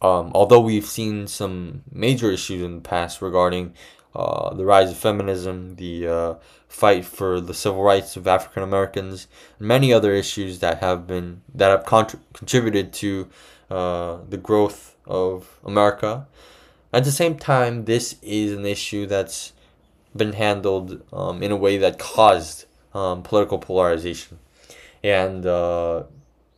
um, 0.01 0.31
although 0.35 0.59
we've 0.59 0.85
seen 0.85 1.27
some 1.27 1.83
major 1.91 2.31
issues 2.31 2.61
in 2.61 2.75
the 2.75 2.81
past 2.81 3.21
regarding 3.21 3.73
uh, 4.17 4.51
the 4.55 4.65
rise 4.65 4.89
of 4.89 4.97
feminism, 4.97 5.75
the 5.75 6.07
uh, 6.07 6.33
fight 6.67 7.05
for 7.05 7.39
the 7.39 7.53
civil 7.53 7.83
rights 7.83 8.17
of 8.17 8.27
African 8.27 8.63
Americans, 8.63 9.27
and 9.59 9.67
many 9.67 9.93
other 9.93 10.11
issues 10.11 10.57
that 10.57 10.79
have 10.79 11.05
been 11.05 11.41
that 11.53 11.69
have 11.69 11.85
contr- 11.85 12.19
contributed 12.33 12.91
to 12.93 13.29
uh, 13.69 14.17
the 14.27 14.37
growth 14.37 14.95
of 15.05 15.59
America. 15.63 16.25
At 16.91 17.03
the 17.03 17.11
same 17.11 17.37
time, 17.37 17.85
this 17.85 18.15
is 18.23 18.53
an 18.53 18.65
issue 18.65 19.05
that's 19.05 19.53
been 20.15 20.33
handled 20.33 21.03
um, 21.13 21.43
in 21.43 21.51
a 21.51 21.55
way 21.55 21.77
that 21.77 21.99
caused 21.99 22.65
um, 22.95 23.21
political 23.21 23.59
polarization, 23.59 24.39
and 25.03 25.45
uh, 25.45 26.03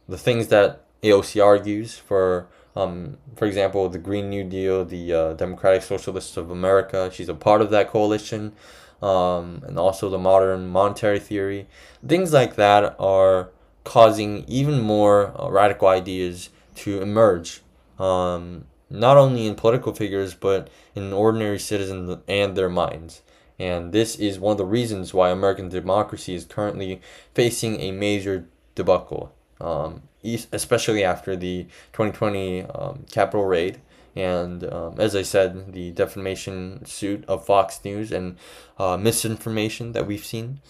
the 0.07 0.17
things 0.17 0.47
that 0.47 0.85
AOC 1.03 1.43
argues 1.43 1.97
for 1.97 2.47
um, 2.75 3.17
for 3.35 3.45
example, 3.45 3.89
the 3.89 3.97
Green 3.97 4.29
New 4.29 4.43
Deal, 4.43 4.85
the 4.85 5.13
uh, 5.13 5.33
Democratic 5.33 5.81
Socialists 5.81 6.37
of 6.37 6.51
America, 6.51 7.09
she's 7.13 7.29
a 7.29 7.33
part 7.33 7.61
of 7.61 7.69
that 7.71 7.89
coalition, 7.89 8.53
um, 9.01 9.63
and 9.65 9.79
also 9.79 10.09
the 10.09 10.17
modern 10.17 10.67
monetary 10.67 11.19
theory. 11.19 11.67
Things 12.05 12.33
like 12.33 12.55
that 12.55 12.95
are 12.99 13.49
causing 13.83 14.43
even 14.47 14.81
more 14.81 15.33
uh, 15.39 15.49
radical 15.49 15.87
ideas 15.87 16.49
to 16.75 17.01
emerge, 17.01 17.61
um, 17.97 18.65
not 18.89 19.17
only 19.17 19.47
in 19.47 19.55
political 19.55 19.93
figures, 19.93 20.33
but 20.33 20.69
in 20.95 21.13
ordinary 21.13 21.59
citizens 21.59 22.17
and 22.27 22.55
their 22.55 22.69
minds. 22.69 23.21
And 23.57 23.91
this 23.91 24.15
is 24.15 24.39
one 24.39 24.53
of 24.53 24.57
the 24.57 24.65
reasons 24.65 25.13
why 25.13 25.29
American 25.29 25.67
democracy 25.67 26.33
is 26.33 26.45
currently 26.45 27.01
facing 27.33 27.79
a 27.81 27.91
major 27.91 28.47
debacle. 28.75 29.33
Um, 29.59 30.03
especially 30.23 31.03
after 31.03 31.35
the 31.35 31.63
2020 31.93 32.63
um, 32.63 33.05
raid. 33.33 33.79
And 34.15 34.63
um, 34.65 34.95
as 34.97 35.15
I 35.15 35.21
said, 35.21 35.73
the 35.73 35.91
defamation 35.91 36.85
suit 36.85 37.23
of 37.27 37.45
Fox 37.45 37.79
News 37.85 38.11
and 38.11 38.37
uh, 38.77 38.97
misinformation 38.97 39.93
that 39.93 40.07
we've 40.07 40.25
seen. 40.25 40.61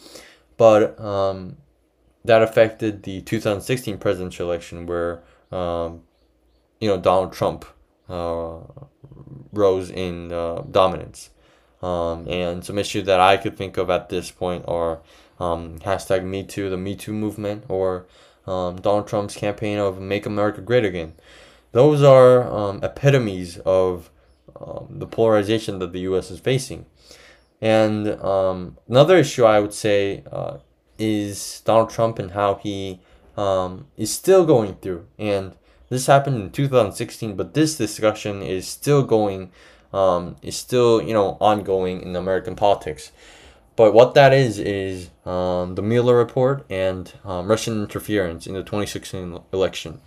But 0.58 1.00
um, 1.00 1.58
that 2.26 2.42
affected 2.42 3.04
the 3.04 3.22
2016 3.22 3.98
presidential 3.98 4.48
election 4.48 4.86
where, 4.86 5.24
um, 5.52 6.02
you 6.80 6.90
know, 6.90 7.00
Donald 7.00 7.34
Trump 7.34 7.66
uh, 8.10 8.58
rose 9.54 9.90
in 9.90 10.32
uh, 10.32 10.64
dominance. 10.70 11.30
Um, 11.82 12.28
and 12.28 12.66
some 12.66 12.78
issues 12.78 13.06
that 13.06 13.22
I 13.22 13.38
could 13.38 13.58
think 13.58 13.78
of 13.78 13.90
at 13.90 14.10
this 14.10 14.32
point 14.32 14.66
are 14.68 15.00
um, 15.40 15.80
hashtag 15.80 16.26
Me 16.26 16.44
Too, 16.44 16.70
the 16.70 16.78
Me 16.78 16.96
Too 16.96 17.14
movement, 17.14 17.64
or 17.70 18.06
um, 18.50 18.78
Donald 18.82 19.08
Trump's 19.08 19.36
campaign 19.36 19.78
of 19.78 20.00
Make 20.00 20.26
America 20.26 20.62
Great 20.62 20.86
Again. 20.86 21.14
Those 21.72 22.02
are 22.02 22.52
um, 22.52 22.80
epitomes 22.84 23.60
of 23.60 24.10
um, 24.60 24.88
the 24.90 25.06
polarization 25.06 25.80
that 25.80 25.94
the 25.94 26.00
U.S. 26.02 26.32
is 26.32 26.40
facing. 26.40 26.86
And 27.62 28.08
um, 28.22 28.78
another 28.88 29.18
issue 29.18 29.44
I 29.44 29.60
would 29.60 29.74
say 29.74 30.24
uh, 30.32 30.58
is 30.98 31.62
Donald 31.66 31.90
Trump 31.90 32.18
and 32.18 32.32
how 32.32 32.56
he 32.56 33.00
um, 33.38 33.88
is 33.98 34.12
still 34.12 34.46
going 34.46 34.76
through. 34.76 35.06
And 35.18 35.54
this 35.90 36.08
happened 36.08 36.42
in 36.42 36.52
2016, 36.52 37.36
but 37.36 37.54
this 37.54 37.78
discussion 37.78 38.42
is 38.42 38.68
still 38.68 39.04
going 39.04 39.52
is 40.42 40.56
still 40.56 41.02
you 41.02 41.14
know 41.14 41.38
ongoing 41.42 42.02
in 42.02 42.16
American 42.16 42.56
politics. 42.56 43.12
But 43.80 43.94
what 43.94 44.14
that 44.16 44.34
is 44.34 44.60
is 44.60 45.10
um, 45.26 45.76
the 45.76 45.82
Mueller 45.82 46.18
report 46.18 46.66
and 46.70 47.14
um, 47.24 47.48
Russian 47.48 47.82
interference 47.82 48.46
in 48.46 48.54
the 48.54 48.60
2016 48.62 49.40
election. 49.54 50.02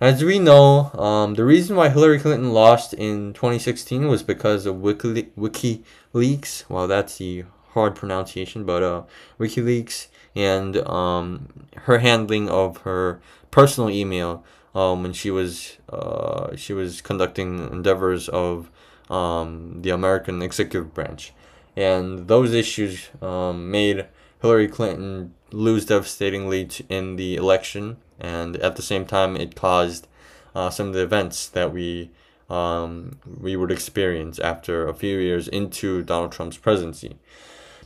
As 0.00 0.24
we 0.24 0.38
know, 0.38 0.90
um, 0.92 1.34
the 1.34 1.44
reason 1.44 1.76
why 1.76 1.90
Hillary 1.90 2.18
Clinton 2.18 2.54
lost 2.54 2.94
in 2.94 3.34
2016 3.34 4.08
was 4.08 4.22
because 4.22 4.64
of 4.64 4.80
Wiki, 4.80 5.24
WikiLeaks. 5.36 6.64
Well, 6.70 6.88
that's 6.88 7.18
the 7.18 7.44
hard 7.74 7.94
pronunciation, 7.94 8.64
but 8.64 8.82
uh, 8.82 9.02
WikiLeaks 9.38 10.06
and 10.34 10.78
um, 10.88 11.66
her 11.82 11.98
handling 11.98 12.48
of 12.48 12.78
her 12.88 13.20
personal 13.50 13.90
email 13.90 14.42
um, 14.74 15.02
when 15.02 15.12
she 15.12 15.30
was 15.30 15.76
uh, 15.90 16.56
she 16.56 16.72
was 16.72 17.02
conducting 17.02 17.70
endeavors 17.70 18.30
of 18.30 18.70
um, 19.10 19.82
the 19.82 19.90
American 19.90 20.40
executive 20.40 20.94
branch, 20.94 21.34
and 21.76 22.28
those 22.28 22.54
issues 22.54 23.08
um, 23.20 23.70
made 23.70 24.06
Hillary 24.40 24.68
Clinton 24.68 25.34
lose 25.50 25.86
devastatingly 25.86 26.68
in 26.88 27.16
the 27.16 27.36
election, 27.36 27.96
and 28.20 28.56
at 28.56 28.76
the 28.76 28.82
same 28.82 29.06
time, 29.06 29.36
it 29.36 29.54
caused 29.54 30.06
uh, 30.54 30.70
some 30.70 30.88
of 30.88 30.92
the 30.94 31.02
events 31.02 31.48
that 31.48 31.72
we 31.72 32.10
um, 32.50 33.18
we 33.40 33.56
would 33.56 33.72
experience 33.72 34.38
after 34.38 34.86
a 34.86 34.94
few 34.94 35.18
years 35.18 35.48
into 35.48 36.02
Donald 36.02 36.32
Trump's 36.32 36.58
presidency. 36.58 37.16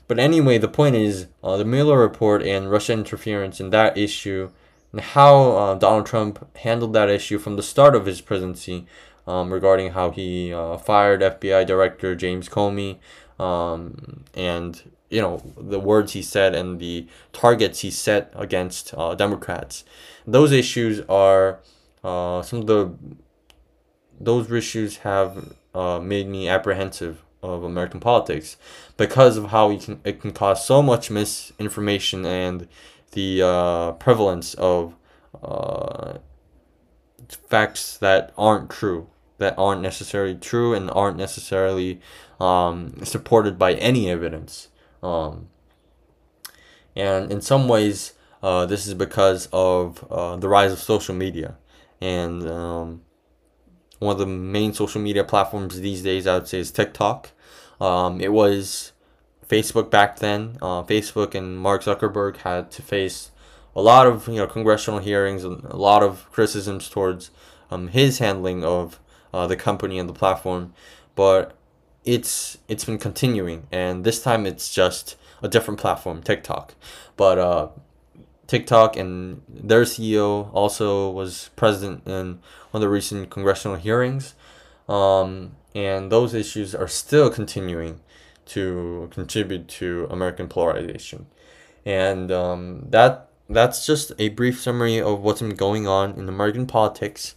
But 0.09 0.18
anyway, 0.18 0.59
the 0.59 0.68
point 0.68 0.96
is 0.96 1.27
uh, 1.44 1.57
the 1.59 1.64
Mueller 1.64 1.98
report 1.98 2.42
and 2.42 2.70
Russia 2.70 2.92
interference 2.92 3.61
in 3.61 3.70
that 3.70 3.96
issue 3.96 4.51
and 4.90 5.01
how 5.01 5.53
uh, 5.53 5.74
Donald 5.74 6.07
Trump 6.07 6.57
handled 6.59 6.92
that 6.94 7.11
issue 7.11 7.38
from 7.38 7.57
the 7.57 7.62
start 7.62 7.94
of 7.94 8.07
his 8.07 8.20
presidency 8.20 8.87
um, 9.27 9.53
regarding 9.53 9.92
how 9.92 10.11
he 10.11 10.53
uh, 10.53 10.79
fired 10.79 11.20
FBI 11.20 11.66
Director 11.66 12.14
James 12.14 12.48
Comey 12.48 12.98
um, 13.38 14.24
and 14.35 14.90
you 15.11 15.20
know 15.20 15.42
the 15.57 15.81
words 15.81 16.12
he 16.12 16.22
said 16.22 16.55
and 16.55 16.79
the 16.81 17.07
targets 17.33 17.81
he 17.81 17.90
set 17.90 18.33
against 18.35 18.94
uh, 18.96 19.14
Democrats. 19.14 19.85
Those 20.27 20.53
issues 20.53 21.01
are 21.09 21.61
uh, 22.05 22.42
some 22.42 22.61
of 22.61 22.66
the 22.66 22.92
those 24.20 24.51
issues 24.51 24.98
have 24.98 25.55
uh, 25.74 25.98
made 26.01 26.29
me 26.29 26.48
apprehensive 26.48 27.22
of 27.42 27.62
American 27.62 28.01
politics 28.01 28.57
because 28.96 29.37
of 29.37 29.46
how 29.46 29.70
it 29.70 29.83
can, 29.83 30.01
it 30.05 30.20
can 30.20 30.33
cause 30.33 30.66
so 30.66 30.83
much 30.83 31.11
misinformation 31.11 32.27
and 32.27 32.66
the 33.12 33.42
uh, 33.42 33.92
prevalence 33.92 34.55
of 34.55 34.94
uh, 35.42 36.18
facts 37.48 37.96
that 37.98 38.33
aren't 38.37 38.70
true, 38.70 39.09
that 39.38 39.55
aren't 39.57 39.81
necessarily 39.81 40.35
true 40.35 40.74
and 40.74 40.90
aren't 40.90 41.16
necessarily 41.16 42.01
um, 42.40 42.94
supported 43.05 43.59
by 43.59 43.74
any 43.74 44.11
evidence. 44.11 44.68
Um, 45.03 45.48
and 46.94 47.31
in 47.31 47.40
some 47.40 47.68
ways, 47.68 48.14
uh, 48.42 48.66
this 48.66 48.87
is 48.87 48.94
because 48.94 49.48
of 49.53 50.05
uh, 50.11 50.37
the 50.37 50.48
rise 50.48 50.72
of 50.72 50.79
social 50.79 51.14
media. 51.14 51.57
And 52.01 52.48
um, 52.48 53.03
one 53.98 54.12
of 54.12 54.18
the 54.18 54.27
main 54.27 54.72
social 54.72 55.01
media 55.01 55.24
platforms 55.24 55.81
these 55.81 56.03
days, 56.03 56.27
I 56.27 56.35
would 56.35 56.48
say, 56.48 56.59
is 56.59 56.70
TikTok. 56.70 57.31
Um, 57.81 58.20
it 58.20 58.33
was 58.33 58.92
Facebook 59.48 59.90
back 59.90 60.18
then. 60.18 60.59
Uh, 60.61 60.83
Facebook 60.83 61.35
and 61.35 61.59
Mark 61.59 61.83
Zuckerberg 61.83 62.38
had 62.38 62.70
to 62.72 62.83
face 62.83 63.31
a 63.74 63.83
lot 63.83 64.07
of 64.07 64.27
you 64.27 64.37
know 64.37 64.46
congressional 64.46 64.98
hearings 64.98 65.44
and 65.44 65.64
a 65.64 65.77
lot 65.77 66.03
of 66.03 66.31
criticisms 66.33 66.88
towards 66.88 67.31
um, 67.70 67.88
his 67.88 68.18
handling 68.18 68.64
of 68.64 68.98
uh, 69.33 69.47
the 69.47 69.57
company 69.57 69.99
and 69.99 70.09
the 70.09 70.14
platform, 70.14 70.73
but 71.14 71.55
it's 72.05 72.59
it's 72.69 72.85
been 72.85 72.99
continuing, 72.99 73.67
and 73.71 74.05
this 74.05 74.23
time 74.23 74.47
it's 74.47 74.73
just 74.73 75.17
a 75.43 75.49
different 75.49 75.81
platform, 75.81 76.23
TikTok. 76.23 76.75
But 77.17 77.38
uh, 77.38 77.69
TikTok 78.47 78.97
and 78.97 79.43
their 79.49 79.83
CEO 79.83 80.51
also 80.53 81.11
was 81.11 81.51
present 81.55 82.07
in 82.07 82.41
one 82.71 82.75
of 82.75 82.81
the 82.81 82.88
recent 82.88 83.31
congressional 83.31 83.77
hearings. 83.77 84.35
Um, 84.88 85.53
and 85.75 86.11
those 86.11 86.35
issues 86.35 86.75
are 86.75 86.88
still 86.88 87.31
continuing 87.31 88.01
to 88.47 89.09
contribute 89.12 89.69
to 89.69 90.07
American 90.11 90.49
polarization. 90.49 91.27
And 91.85 92.33
um, 92.33 92.87
that 92.88 93.29
that's 93.51 93.87
just 93.87 94.12
a 94.19 94.31
brief 94.31 94.61
summary 94.61 95.01
of 95.01 95.21
what's 95.21 95.41
been 95.41 95.55
going 95.55 95.87
on 95.87 96.12
in 96.19 96.29
American 96.29 96.67
politics. 96.67 97.35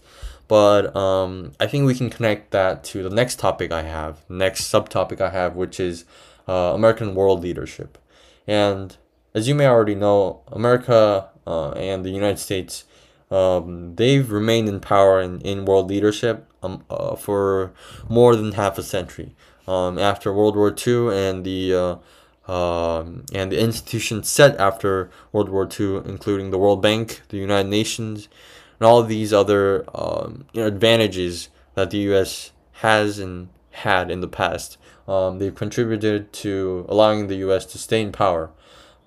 But 0.51 0.93
um, 0.97 1.53
I 1.61 1.67
think 1.67 1.85
we 1.85 1.95
can 1.95 2.09
connect 2.09 2.51
that 2.51 2.83
to 2.91 3.03
the 3.03 3.09
next 3.09 3.39
topic 3.39 3.71
I 3.71 3.83
have, 3.83 4.29
next 4.29 4.63
subtopic 4.63 5.21
I 5.21 5.29
have, 5.29 5.55
which 5.55 5.79
is 5.79 6.03
uh, 6.45 6.73
American 6.75 7.15
world 7.15 7.39
leadership. 7.39 7.97
And 8.45 8.97
as 9.33 9.47
you 9.47 9.55
may 9.55 9.65
already 9.65 9.95
know, 9.95 10.41
America 10.51 11.29
uh, 11.47 11.69
and 11.69 12.03
the 12.03 12.09
United 12.09 12.37
States, 12.37 12.83
um, 13.31 13.95
they've 13.95 14.29
remained 14.29 14.67
in 14.67 14.81
power 14.81 15.21
in, 15.21 15.39
in 15.39 15.63
world 15.63 15.87
leadership 15.87 16.51
um, 16.61 16.83
uh, 16.89 17.15
for 17.15 17.71
more 18.09 18.35
than 18.35 18.51
half 18.51 18.77
a 18.77 18.83
century. 18.83 19.33
Um, 19.69 19.97
after 19.97 20.33
World 20.33 20.57
War 20.57 20.75
II 20.85 21.17
and 21.17 21.45
the 21.45 21.73
uh, 21.73 22.51
um, 22.51 23.23
and 23.33 23.53
the 23.53 23.59
institutions 23.61 24.27
set 24.27 24.59
after 24.59 25.09
World 25.31 25.47
War 25.47 25.69
II, 25.79 26.01
including 26.03 26.51
the 26.51 26.57
World 26.57 26.81
Bank, 26.81 27.21
the 27.29 27.37
United 27.37 27.69
Nations, 27.69 28.27
and 28.81 28.87
all 28.87 29.03
these 29.03 29.31
other 29.31 29.85
um, 29.93 30.45
you 30.53 30.61
know, 30.61 30.65
advantages 30.65 31.49
that 31.75 31.91
the 31.91 31.99
U.S. 31.99 32.51
has 32.71 33.19
and 33.19 33.49
had 33.69 34.09
in 34.09 34.21
the 34.21 34.27
past. 34.27 34.79
Um, 35.07 35.37
they've 35.37 35.53
contributed 35.53 36.33
to 36.33 36.87
allowing 36.89 37.27
the 37.27 37.35
U.S. 37.35 37.67
to 37.67 37.77
stay 37.77 38.01
in 38.01 38.11
power. 38.11 38.49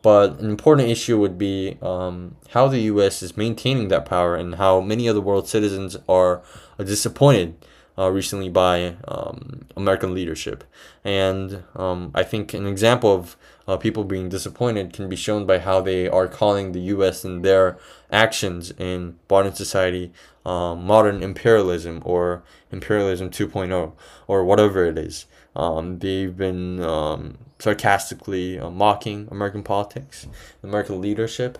But 0.01 0.39
an 0.39 0.49
important 0.49 0.91
issue 0.91 1.19
would 1.19 1.37
be 1.39 1.77
um, 1.83 2.37
how 2.51 2.69
the 2.69 2.83
U.S. 2.83 3.21
is 3.21 3.37
maintaining 3.37 3.89
that 3.89 4.05
power 4.05 4.37
and 4.37 4.55
how 4.55 4.81
many 4.81 5.09
of 5.09 5.17
the 5.17 5.21
world's 5.21 5.51
citizens 5.51 5.97
are 6.09 6.41
disappointed 6.79 7.57
uh, 7.99 8.11
recently 8.11 8.49
by 8.49 8.95
um, 9.09 9.67
American 9.77 10.15
leadership. 10.15 10.63
And 11.03 11.65
um, 11.75 12.13
I 12.15 12.23
think 12.23 12.55
an 12.55 12.67
example 12.67 13.13
of 13.13 13.37
uh, 13.67 13.77
people 13.77 14.05
being 14.05 14.29
disappointed 14.29 14.93
can 14.93 15.09
be 15.09 15.17
shown 15.17 15.47
by 15.47 15.59
how 15.59 15.81
they 15.81 16.09
are 16.09 16.29
calling 16.29 16.73
the 16.73 16.81
U.S. 16.81 17.25
and 17.25 17.45
their 17.45 17.79
actions 18.15 18.73
in 18.79 19.17
modern 19.29 19.55
society 19.55 20.13
um, 20.47 20.85
modern 20.85 21.23
imperialism 21.23 22.03
or 22.05 22.43
imperialism 22.71 23.31
2.0 23.31 23.93
or 24.27 24.45
whatever 24.45 24.85
it 24.85 24.99
is. 24.99 25.27
Um, 25.57 25.99
they've 26.01 26.37
been 26.37 26.83
um, 26.83 27.39
sarcastically 27.59 28.59
uh, 28.59 28.71
mocking 28.71 29.29
American 29.31 29.63
politics, 29.63 30.27
American 30.63 31.01
leadership. 31.01 31.59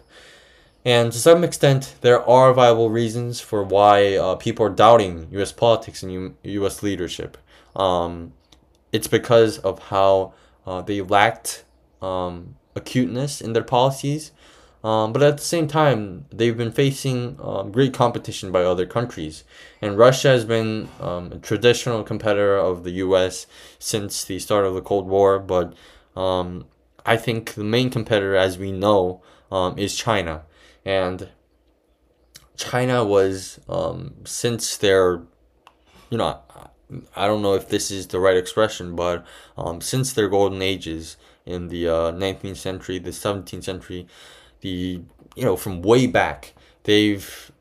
And 0.85 1.13
to 1.13 1.19
some 1.19 1.45
extent, 1.45 1.95
there 2.03 2.23
are 2.29 2.53
viable 2.53 2.91
reasons 2.91 3.41
for 3.41 3.63
why 3.63 4.17
uh, 4.17 4.35
people 4.35 4.67
are 4.67 4.71
doubting 4.71 5.29
U.S. 5.33 5.53
politics 5.53 6.03
and 6.03 6.13
U- 6.13 6.37
U.S. 6.43 6.83
leadership. 6.83 7.39
Um, 7.75 8.35
it's 8.93 9.07
because 9.07 9.59
of 9.59 9.79
how 9.85 10.35
uh, 10.67 10.83
they 10.83 11.01
lacked 11.01 11.65
um, 12.03 12.57
acuteness 12.77 13.41
in 13.41 13.55
their 13.55 13.65
policies 13.65 14.33
um, 14.85 15.15
but 15.15 15.23
at 15.23 15.39
the 15.39 15.43
same 15.43 15.67
time, 15.67 16.27
they've 16.31 16.57
been 16.57 16.71
facing 16.71 17.39
um, 17.43 17.73
great 17.73 17.95
competition 17.95 18.53
by 18.53 18.63
other 18.63 18.85
countries. 18.85 19.43
And 19.81 19.97
Russia 19.97 20.29
has 20.29 20.45
been 20.45 20.91
um, 21.01 21.33
a 21.33 21.39
traditional 21.39 22.05
competitor 22.05 22.59
of 22.59 22.85
the 22.85 22.91
US 22.91 23.47
since 23.79 24.25
the 24.25 24.39
start 24.39 24.67
of 24.67 24.75
the 24.75 24.83
Cold 24.83 25.09
War. 25.09 25.39
But 25.39 25.73
um, 26.15 26.67
I 27.07 27.17
think 27.17 27.55
the 27.55 27.65
main 27.65 27.89
competitor, 27.89 28.37
as 28.37 28.59
we 28.59 28.73
know, 28.73 29.23
um, 29.51 29.79
is 29.79 29.97
China. 29.97 30.43
And 30.85 31.31
China 32.59 33.07
was, 33.07 33.61
um, 33.71 34.13
since 34.25 34.77
their, 34.77 35.23
you 36.11 36.19
know, 36.19 36.41
I 37.17 37.27
don't 37.27 37.41
know 37.41 37.55
if 37.55 37.71
this 37.71 37.91
is 37.91 38.09
the 38.09 38.21
right 38.21 38.37
expression, 38.37 38.95
but 38.95 39.25
since 39.81 40.13
their 40.13 40.29
golden 40.29 40.61
ages 40.61 41.17
in 41.47 41.69
the 41.69 41.89
uh, 41.89 42.13
19th 42.13 42.59
century, 42.59 42.99
the 42.99 43.11
17th 43.11 43.65
century, 43.65 44.07
the 44.65 45.03
you 45.37 45.45
know 45.45 45.57
from 45.57 45.83
way 45.83 46.07
back 46.07 46.55
they've 46.85 47.53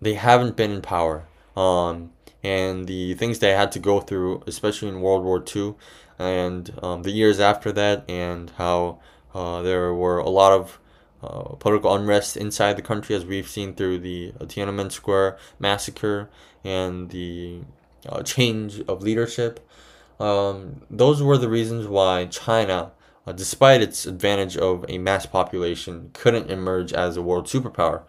they 0.00 0.14
haven't 0.14 0.56
been 0.56 0.72
in 0.72 0.82
power. 0.82 1.18
Um 1.56 2.10
and 2.42 2.86
the 2.86 3.14
things 3.14 3.38
they 3.38 3.52
had 3.62 3.72
to 3.72 3.80
go 3.90 4.00
through 4.00 4.42
especially 4.46 4.88
in 4.88 5.00
world 5.00 5.24
war 5.24 5.42
ii 5.54 5.74
and 6.18 6.62
um, 6.82 7.02
the 7.02 7.10
years 7.10 7.40
after 7.40 7.72
that 7.72 8.04
and 8.08 8.52
how 8.56 8.98
uh, 9.34 9.60
there 9.62 9.92
were 9.92 10.18
a 10.18 10.28
lot 10.28 10.52
of 10.52 10.78
uh, 11.22 11.54
political 11.56 11.94
unrest 11.94 12.36
inside 12.36 12.76
the 12.76 12.82
country 12.82 13.14
as 13.16 13.24
we've 13.24 13.48
seen 13.48 13.74
through 13.74 13.98
the 13.98 14.32
tiananmen 14.42 14.90
square 14.92 15.36
massacre 15.58 16.30
and 16.64 17.10
the 17.10 17.60
uh, 18.08 18.22
change 18.22 18.80
of 18.82 19.02
leadership. 19.02 19.66
Um, 20.20 20.82
those 20.90 21.22
were 21.22 21.36
the 21.36 21.48
reasons 21.48 21.86
why 21.86 22.26
china 22.26 22.92
uh, 23.26 23.32
despite 23.32 23.82
its 23.82 24.06
advantage 24.06 24.56
of 24.56 24.84
a 24.88 24.98
mass 24.98 25.26
population, 25.26 26.10
couldn't 26.12 26.50
emerge 26.50 26.92
as 26.92 27.16
a 27.16 27.22
world 27.22 27.46
superpower. 27.46 28.02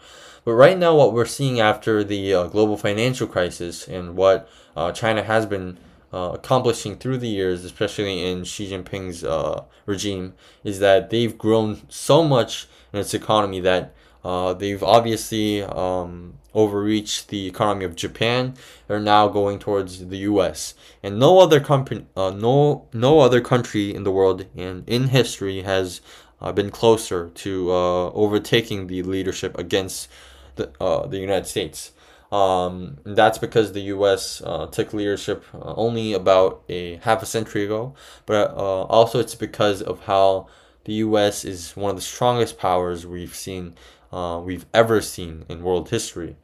But 0.46 0.54
right 0.54 0.78
now, 0.78 0.96
what 0.96 1.14
we're 1.14 1.26
seeing 1.26 1.60
after 1.60 2.04
the 2.04 2.34
uh, 2.34 2.48
global 2.48 2.78
financial 2.78 3.28
crisis 3.28 3.88
and 3.88 4.16
what 4.16 4.48
uh, 4.76 4.92
China 4.92 5.24
has 5.24 5.46
been 5.46 5.78
uh, 6.14 6.32
accomplishing 6.36 6.98
through 6.98 7.18
the 7.18 7.28
years, 7.28 7.66
especially 7.66 8.24
in 8.24 8.46
Xi 8.46 8.72
Jinping's 8.72 9.24
uh, 9.24 9.64
regime, 9.86 10.36
is 10.64 10.80
that 10.80 11.10
they've 11.10 11.38
grown 11.38 11.82
so 11.90 12.24
much 12.24 12.68
in 12.94 13.00
its 13.00 13.14
economy 13.14 13.60
that 13.60 13.94
uh, 14.28 14.54
they've 14.54 14.84
obviously 14.84 15.64
um, 15.64 16.34
overreached 16.54 17.30
the 17.30 17.48
economy 17.48 17.86
of 17.86 17.96
Japan. 17.96 18.56
They're 18.86 19.00
now 19.00 19.30
going 19.30 19.58
towards 19.58 20.06
the 20.08 20.18
U.S. 20.32 20.74
and 21.02 21.18
no 21.18 21.40
other 21.40 21.62
company, 21.62 22.06
uh, 22.14 22.32
no 22.32 22.90
no 22.92 23.22
other 23.22 23.40
country 23.40 23.96
in 23.96 24.04
the 24.04 24.12
world 24.12 24.46
and 24.58 24.84
in 24.86 25.08
history 25.20 25.62
has 25.62 26.02
uh, 26.42 26.52
been 26.52 26.72
closer 26.72 27.30
to 27.36 27.72
uh, 27.72 28.10
overtaking 28.12 28.88
the 28.88 29.02
leadership 29.04 29.58
against 29.58 30.10
the 30.58 30.74
uh, 30.82 31.08
the 31.08 31.20
United 31.20 31.48
States. 31.48 31.94
Um, 32.30 32.98
that's 33.06 33.38
because 33.38 33.72
the 33.72 33.96
U.S. 33.96 34.42
Took 34.74 34.92
leadership 34.94 35.46
only 35.54 36.12
about 36.12 36.64
a 36.68 36.98
half 36.98 37.24
a 37.24 37.26
century 37.26 37.64
ago, 37.64 37.96
but 38.26 38.52
also 38.52 39.22
it's 39.22 39.36
because 39.36 39.82
of 39.82 40.04
how 40.04 40.48
the 40.88 40.94
U.S. 40.94 41.44
is 41.44 41.76
one 41.76 41.92
of 41.92 41.98
the 41.98 42.02
strongest 42.02 42.58
powers 42.58 43.06
we've 43.06 43.36
seen, 43.36 43.76
uh, 44.18 44.40
we've 44.40 44.66
ever 44.74 45.02
seen 45.02 45.46
in 45.50 45.64
world 45.64 45.90
history. 45.90 46.36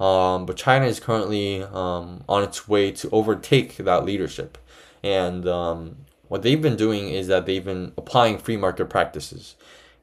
Um, 0.00 0.46
but 0.46 0.56
China 0.56 0.86
is 0.86 1.00
currently 1.00 1.62
um, 1.62 2.24
on 2.28 2.42
its 2.44 2.68
way 2.68 2.92
to 2.92 3.10
overtake 3.10 3.76
that 3.78 4.04
leadership, 4.04 4.56
and 5.02 5.46
um, 5.48 5.96
what 6.28 6.42
they've 6.42 6.62
been 6.62 6.76
doing 6.76 7.08
is 7.08 7.26
that 7.26 7.46
they've 7.46 7.64
been 7.64 7.92
applying 7.98 8.38
free 8.38 8.56
market 8.56 8.86
practices, 8.86 9.56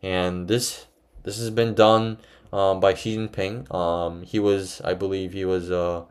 and 0.04 0.50
this 0.50 0.88
this 1.24 1.40
has 1.40 1.50
been 1.50 1.74
done 1.74 2.18
um, 2.54 2.80
by 2.80 2.94
Xi 2.94 3.18
Jinping. 3.18 3.74
Um, 3.74 4.24
he 4.24 4.40
was, 4.40 4.80
I 4.82 4.94
believe, 4.94 5.34
he 5.34 5.44
was, 5.44 5.72
uh, 5.72 6.04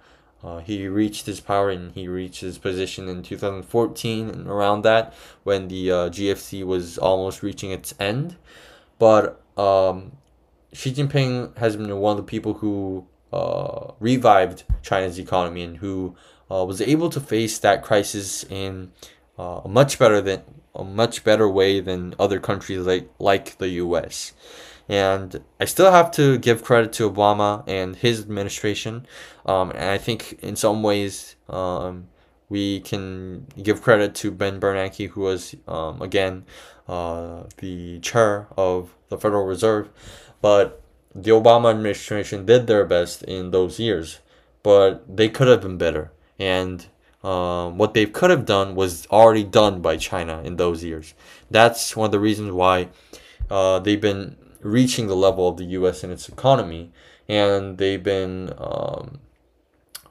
uh, 0.42 0.58
he 0.58 0.88
reached 0.88 1.26
his 1.26 1.40
power 1.40 1.70
and 1.70 1.92
he 1.92 2.08
reached 2.08 2.40
his 2.40 2.58
position 2.58 3.08
in 3.08 3.22
2014 3.22 4.28
and 4.28 4.46
around 4.46 4.82
that 4.82 5.14
when 5.44 5.68
the 5.68 5.90
uh, 5.90 6.10
GFC 6.10 6.64
was 6.64 6.98
almost 6.98 7.42
reaching 7.42 7.70
its 7.70 7.94
end. 7.98 8.36
But 8.98 9.40
um, 9.56 10.12
Xi 10.74 10.92
Jinping 10.92 11.56
has 11.56 11.76
been 11.76 11.96
one 11.98 12.12
of 12.12 12.16
the 12.18 12.30
people 12.30 12.54
who 12.54 13.06
uh, 13.32 13.92
revived 14.00 14.64
China's 14.82 15.18
economy 15.18 15.62
and 15.62 15.76
who 15.76 16.16
uh, 16.50 16.64
was 16.64 16.80
able 16.80 17.08
to 17.10 17.20
face 17.20 17.58
that 17.60 17.82
crisis 17.82 18.44
in 18.44 18.92
uh, 19.38 19.60
a 19.64 19.68
much 19.68 19.98
better 19.98 20.20
than 20.20 20.42
a 20.74 20.82
much 20.82 21.22
better 21.22 21.48
way 21.48 21.80
than 21.80 22.14
other 22.18 22.40
countries 22.40 22.80
like 22.80 23.08
like 23.20 23.56
the 23.58 23.68
U.S. 23.84 24.32
And 24.88 25.42
I 25.60 25.64
still 25.64 25.92
have 25.92 26.10
to 26.12 26.38
give 26.38 26.64
credit 26.64 26.92
to 26.94 27.10
Obama 27.10 27.64
and 27.66 27.96
his 27.96 28.20
administration. 28.20 29.06
Um, 29.46 29.70
and 29.70 29.90
I 29.90 29.98
think 29.98 30.38
in 30.42 30.56
some 30.56 30.82
ways 30.82 31.36
um, 31.48 32.08
we 32.48 32.80
can 32.80 33.46
give 33.62 33.80
credit 33.80 34.14
to 34.16 34.30
Ben 34.30 34.60
Bernanke, 34.60 35.08
who 35.10 35.22
was, 35.22 35.54
um, 35.66 36.02
again, 36.02 36.44
uh, 36.86 37.44
the 37.58 38.00
chair 38.00 38.48
of 38.56 38.94
the 39.08 39.16
Federal 39.18 39.46
Reserve. 39.46 39.88
But 40.44 40.82
the 41.14 41.30
Obama 41.30 41.70
administration 41.70 42.44
did 42.44 42.66
their 42.66 42.84
best 42.84 43.22
in 43.22 43.50
those 43.50 43.80
years, 43.80 44.18
but 44.62 45.16
they 45.16 45.30
could 45.30 45.48
have 45.48 45.62
been 45.62 45.78
better. 45.78 46.12
And 46.38 46.84
um, 47.22 47.78
what 47.78 47.94
they 47.94 48.04
could 48.04 48.28
have 48.28 48.44
done 48.44 48.74
was 48.74 49.06
already 49.06 49.42
done 49.42 49.80
by 49.80 49.96
China 49.96 50.42
in 50.42 50.56
those 50.56 50.84
years. 50.84 51.14
That's 51.50 51.96
one 51.96 52.04
of 52.04 52.12
the 52.12 52.20
reasons 52.20 52.52
why 52.52 52.90
uh, 53.48 53.78
they've 53.78 53.98
been 53.98 54.36
reaching 54.60 55.06
the 55.06 55.16
level 55.16 55.48
of 55.48 55.56
the 55.56 55.64
U.S. 55.78 56.04
in 56.04 56.10
its 56.10 56.28
economy, 56.28 56.92
and 57.26 57.78
they've 57.78 58.02
been 58.02 58.52
um, 58.58 59.20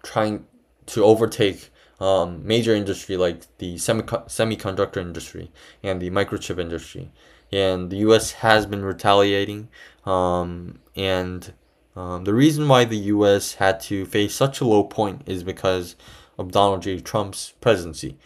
trying 0.02 0.48
to 0.88 1.04
overtake 1.04 1.70
um, 2.00 2.44
major 2.44 2.74
industry 2.74 3.18
like 3.18 3.46
the 3.60 3.78
semi- 3.78 4.02
semiconductor 4.02 4.98
industry 4.98 5.52
and 5.84 6.02
the 6.02 6.10
microchip 6.10 6.60
industry. 6.60 7.12
And 7.52 7.92
the 7.92 7.98
U.S. 7.98 8.32
has 8.32 8.66
been 8.66 8.84
retaliating, 8.84 9.70
um, 10.06 10.80
and 10.96 11.54
um, 11.96 12.24
the 12.24 12.34
reason 12.34 12.68
why 12.68 12.86
the 12.86 12.98
U.S. 12.98 13.56
had 13.56 13.80
to 13.82 14.06
face 14.06 14.36
such 14.36 14.62
a 14.62 14.66
low 14.66 14.84
point 14.84 15.22
is 15.26 15.44
because 15.44 15.96
of 16.38 16.52
Donald 16.52 16.82
J. 16.82 17.00
Trump's 17.00 17.54
presidency. 17.62 18.18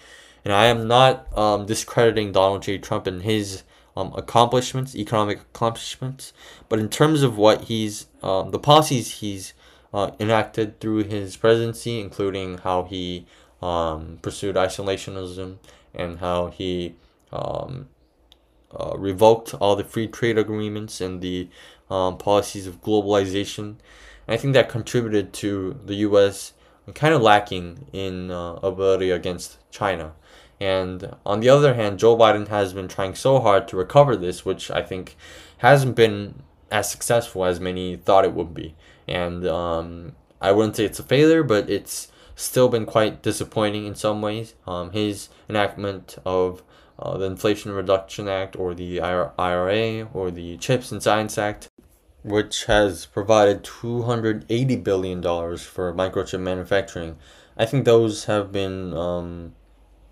And 0.46 0.54
I 0.54 0.66
am 0.66 0.88
not 0.88 1.28
um, 1.38 1.66
discrediting 1.66 2.32
Donald 2.32 2.64
J. 2.64 2.78
Trump 2.78 3.06
and 3.08 3.22
his 3.22 3.64
um, 3.98 4.14
accomplishments, 4.16 4.96
economic 4.96 5.42
accomplishments, 5.42 6.32
but 6.70 6.80
in 6.80 6.88
terms 6.88 7.24
of 7.24 7.38
what 7.38 7.66
he's, 7.66 8.08
um, 8.22 8.52
the 8.52 8.60
policies 8.60 9.20
he's 9.20 9.54
uh, 9.94 10.12
enacted 10.20 10.80
through 10.80 11.04
his 11.04 11.36
presidency, 11.36 12.00
including 12.00 12.60
how 12.60 12.84
he 12.84 13.26
um, 13.62 14.20
pursued 14.22 14.56
isolationism 14.56 15.58
and 15.94 16.20
how 16.20 16.48
he 16.48 16.96
um, 17.34 17.90
uh, 18.78 18.98
revoked 18.98 19.54
all 19.56 19.76
the 19.76 19.84
free 19.84 20.08
trade 20.08 20.38
agreements 20.38 21.02
and 21.02 21.22
the 21.22 21.50
um, 21.90 22.18
policies 22.18 22.68
of 22.68 22.82
globalization. 22.82 23.76
And 24.28 24.36
I 24.36 24.38
think 24.38 24.54
that 24.54 24.70
contributed 24.70 25.34
to 25.34 25.80
the 25.86 25.96
U.S. 25.96 26.54
kind 26.94 27.14
of 27.14 27.22
lacking 27.22 27.88
in 27.94 28.32
uh, 28.32 28.54
ability 28.56 29.12
against 29.12 29.58
China. 29.72 30.14
And 30.60 31.16
on 31.26 31.40
the 31.40 31.50
other 31.50 31.76
hand, 31.76 32.00
Joe 32.00 32.18
Biden 32.18 32.48
has 32.48 32.74
been 32.74 32.88
trying 32.88 33.16
so 33.16 33.40
hard 33.40 33.68
to 33.68 33.78
recover 33.78 34.16
this, 34.16 34.44
which 34.44 34.72
I 34.72 34.82
think 34.82 35.16
hasn't 35.60 35.96
been 35.96 36.42
as 36.72 36.90
successful 36.90 37.46
as 37.46 37.60
many 37.60 37.96
thought 37.96 38.26
it 38.26 38.34
would 38.34 38.54
be. 38.54 38.76
And 39.08 39.48
um, 39.48 40.16
I 40.42 40.52
wouldn't 40.52 40.76
say 40.76 40.86
it's 40.86 41.00
a 41.00 41.04
failure, 41.04 41.44
but 41.44 41.70
it's 41.70 42.12
still 42.36 42.70
been 42.70 42.86
quite 42.86 43.22
disappointing 43.22 43.86
in 43.86 43.96
some 43.96 44.22
ways. 44.22 44.56
Um, 44.66 44.92
his 44.92 45.30
enactment 45.50 46.18
of 46.26 46.64
uh, 47.00 47.18
the 47.18 47.26
Inflation 47.26 47.72
Reduction 47.72 48.28
Act 48.28 48.56
or 48.56 48.74
the 48.74 49.00
IRA 49.00 50.10
or 50.14 50.32
the 50.32 50.58
CHIPS 50.58 50.92
and 50.92 51.02
Science 51.02 51.38
Act, 51.38 51.70
which 52.24 52.66
has 52.66 53.06
provided 53.06 53.64
$280 53.64 54.84
billion 54.84 55.22
for 55.22 55.94
microchip 55.94 56.40
manufacturing. 56.40 57.18
I 57.58 57.66
think 57.66 57.86
those 57.86 58.26
have 58.26 58.52
been 58.52 58.94
um, 58.94 59.54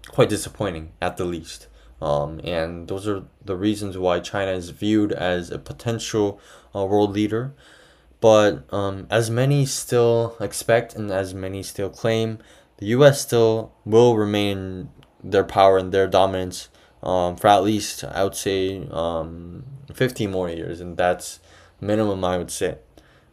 quite 0.08 0.30
disappointing 0.30 0.92
at 1.02 1.18
the 1.18 1.26
least. 1.26 1.68
Um, 2.02 2.40
and 2.44 2.88
those 2.88 3.08
are 3.08 3.24
the 3.44 3.56
reasons 3.56 3.98
why 3.98 4.20
China 4.20 4.52
is 4.52 4.70
viewed 4.70 5.12
as 5.12 5.50
a 5.50 5.58
potential 5.58 6.40
uh, 6.76 6.86
world 6.86 7.14
leader. 7.14 7.54
But 8.22 8.72
um, 8.74 9.08
as 9.10 9.30
many 9.30 9.66
still 9.66 10.36
expect 10.40 10.96
and 10.96 11.12
as 11.12 11.34
many 11.34 11.64
still 11.64 11.90
claim, 11.90 12.40
the 12.78 12.88
U.S. 12.88 13.22
still 13.22 13.74
will 13.86 14.18
remain 14.18 14.90
their 15.24 15.44
power 15.44 15.78
and 15.78 15.92
their 15.92 16.08
dominance 16.08 16.70
um, 17.06 17.36
for 17.36 17.48
at 17.48 17.64
least, 17.64 18.04
I 18.04 18.24
would 18.24 18.36
say, 18.36 18.88
um, 18.92 19.64
15 19.94 20.32
more 20.32 20.50
years. 20.50 20.82
And 20.82 20.98
that's 20.98 21.40
minimum 21.80 22.24
I 22.24 22.38
would 22.38 22.52
say 22.52 22.78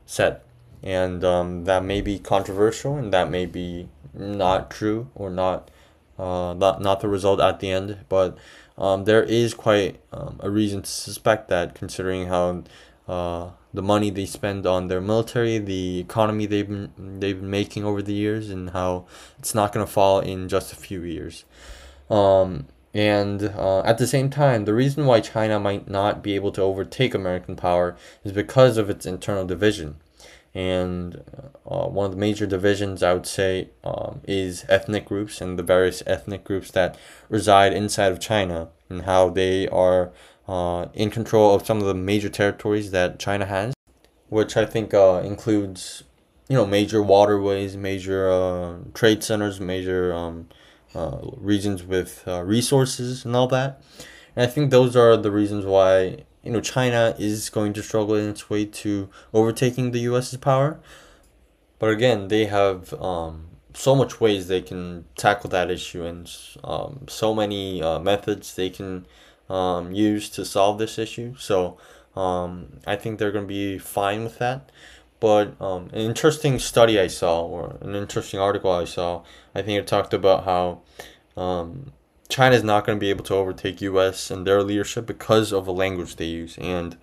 set. 0.07 0.45
And 0.83 1.25
um, 1.25 1.65
that 1.65 1.85
may 1.85 2.01
be 2.01 2.19
controversial 2.19 2.97
and 2.97 3.13
that 3.13 3.31
may 3.31 3.47
be 3.47 3.89
not 4.15 4.71
true 4.71 5.09
or 5.15 5.31
not 5.31 5.71
uh, 6.19 6.55
not 6.55 6.81
not 6.81 7.01
the 7.01 7.09
result 7.09 7.41
at 7.41 7.61
the 7.61 7.71
end, 7.71 8.05
but 8.09 8.37
um, 8.79 9.05
there 9.05 9.23
is 9.23 9.55
quite 9.55 10.01
um, 10.13 10.39
a 10.41 10.51
reason 10.51 10.83
to 10.83 10.91
suspect 10.91 11.49
that, 11.49 11.75
considering 11.75 12.27
how 12.29 12.63
uh, 13.09 13.51
the 13.73 13.83
money 13.83 14.11
they 14.11 14.27
spend 14.27 14.67
on 14.67 14.89
their 14.89 15.01
military, 15.01 15.59
the 15.59 16.01
economy 16.01 16.47
they've 16.47 16.69
been 16.69 17.19
they've 17.19 17.41
been 17.41 17.51
making 17.51 17.85
over 17.85 18.03
the 18.03 18.13
years, 18.13 18.51
and 18.51 18.71
how 18.71 19.07
it's 19.39 19.55
not 19.55 19.73
going 19.73 19.85
to 19.85 19.91
fall 19.91 20.21
in 20.21 20.49
just 20.49 20.73
a 20.73 20.77
few 20.77 21.03
years. 21.03 21.45
Um, 22.11 22.67
and 22.95 23.43
uh, 23.57 23.81
at 23.81 23.99
the 23.99 24.07
same 24.07 24.29
time, 24.29 24.65
the 24.65 24.75
reason 24.75 25.07
why 25.07 25.21
China 25.21 25.59
might 25.59 25.89
not 25.89 26.23
be 26.23 26.35
able 26.35 26.53
to 26.53 26.63
overtake 26.63 27.15
American 27.15 27.57
power 27.57 27.97
is 28.23 28.33
because 28.33 28.77
of 28.77 28.91
its 28.91 29.07
internal 29.07 29.47
division. 29.47 29.97
And 30.55 31.25
uh, 31.67 31.87
one 31.87 32.05
of 32.05 32.13
the 32.13 32.19
major 32.19 32.45
divisions, 32.45 33.03
I 33.03 33.15
would 33.15 33.27
say, 33.27 33.71
um, 33.83 34.21
is 34.29 34.67
ethnic 34.69 35.07
groups 35.07 35.41
and 35.41 35.59
the 35.59 35.63
various 35.63 36.03
ethnic 36.07 36.45
groups 36.45 36.71
that 36.73 36.99
reside 37.31 37.73
inside 37.73 38.13
of 38.13 38.21
China 38.21 38.69
and 38.91 39.03
how 39.03 39.31
they 39.31 39.67
are 39.69 40.13
uh, 40.47 40.89
in 40.93 41.09
control 41.09 41.55
of 41.55 41.65
some 41.65 41.79
of 41.79 41.87
the 41.87 41.95
major 41.95 42.29
territories 42.29 42.91
that 42.91 43.19
China 43.19 43.47
has, 43.47 43.73
which 44.29 44.55
I 44.55 44.67
think 44.67 44.93
uh, 44.93 45.23
includes, 45.25 46.05
you 46.49 46.57
know, 46.57 46.67
major 46.67 47.03
waterways, 47.03 47.75
major 47.75 48.31
uh, 48.31 48.75
trade 48.93 49.25
centers, 49.25 49.59
major 49.59 50.13
um, 50.13 50.49
uh, 50.95 51.19
regions 51.37 51.83
with 51.83 52.25
uh, 52.27 52.43
resources 52.43 53.25
and 53.25 53.35
all 53.35 53.49
that. 53.49 53.83
And 54.37 54.45
I 54.45 54.51
think 54.51 54.71
those 54.71 54.97
are 54.97 55.17
the 55.17 55.31
reasons 55.31 55.65
why 55.65 56.25
you 56.43 56.51
know 56.53 56.61
China 56.61 57.15
is 57.19 57.51
going 57.51 57.73
to 57.75 57.83
struggle 57.83 58.15
in 58.15 58.31
its 58.31 58.49
way 58.51 58.65
to 58.65 59.09
overtaking 59.33 59.91
the 59.91 60.01
U.S.'s 60.01 60.37
power. 60.39 60.81
But 61.79 61.91
again, 61.91 62.29
they 62.29 62.47
have 62.47 62.95
um, 62.95 63.49
so 63.75 63.95
much 63.95 64.21
ways 64.21 64.49
they 64.49 64.63
can 64.63 65.05
tackle 65.17 65.51
that 65.51 65.71
issue 65.71 66.05
and 66.05 66.31
um, 66.63 67.07
so 67.09 67.35
many 67.35 67.83
uh, 67.83 67.99
methods 67.99 68.55
they 68.55 68.71
can 68.71 69.07
um, 69.49 69.93
use 69.93 70.29
to 70.31 70.45
solve 70.45 70.79
this 70.79 70.99
issue. 70.99 71.35
So 71.37 71.79
um, 72.15 72.81
I 72.87 72.97
think 72.97 73.19
they're 73.19 73.33
going 73.33 73.45
to 73.45 73.49
be 73.49 73.79
fine 73.79 74.25
with 74.25 74.39
that. 74.39 74.71
But 75.23 75.55
um, 75.61 75.89
an 75.93 76.01
interesting 76.01 76.59
study 76.59 76.99
I 76.99 77.07
saw, 77.07 77.43
or 77.43 77.77
an 77.81 77.95
interesting 77.95 78.41
article 78.41 78.73
I 78.73 78.87
saw, 78.87 79.23
I 79.55 79.63
think 79.63 79.79
it 79.79 79.87
talked 79.87 80.13
about 80.13 80.43
how 80.43 80.81
um, 81.37 81.93
China 82.29 82.57
is 82.57 82.65
not 82.65 82.85
going 82.85 82.99
to 82.99 83.01
be 83.01 83.11
able 83.11 83.23
to 83.27 83.35
overtake 83.37 83.81
U.S. 83.83 84.33
and 84.33 84.45
their 84.45 84.65
leadership 84.65 85.07
because 85.07 85.53
of 85.53 85.65
the 85.65 85.73
language 85.73 86.17
they 86.17 86.25
use. 86.25 86.59
And 86.59 86.99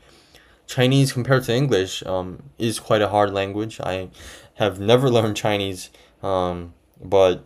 Chinese 0.67 1.13
compared 1.13 1.45
to 1.45 1.55
English 1.55 2.03
um, 2.05 2.43
is 2.57 2.77
quite 2.77 3.01
a 3.01 3.07
hard 3.07 3.31
language. 3.31 3.79
I 3.79 4.09
have 4.55 4.81
never 4.81 5.09
learned 5.17 5.37
Chinese, 5.37 5.89
um, 6.21 6.73
but 7.01 7.45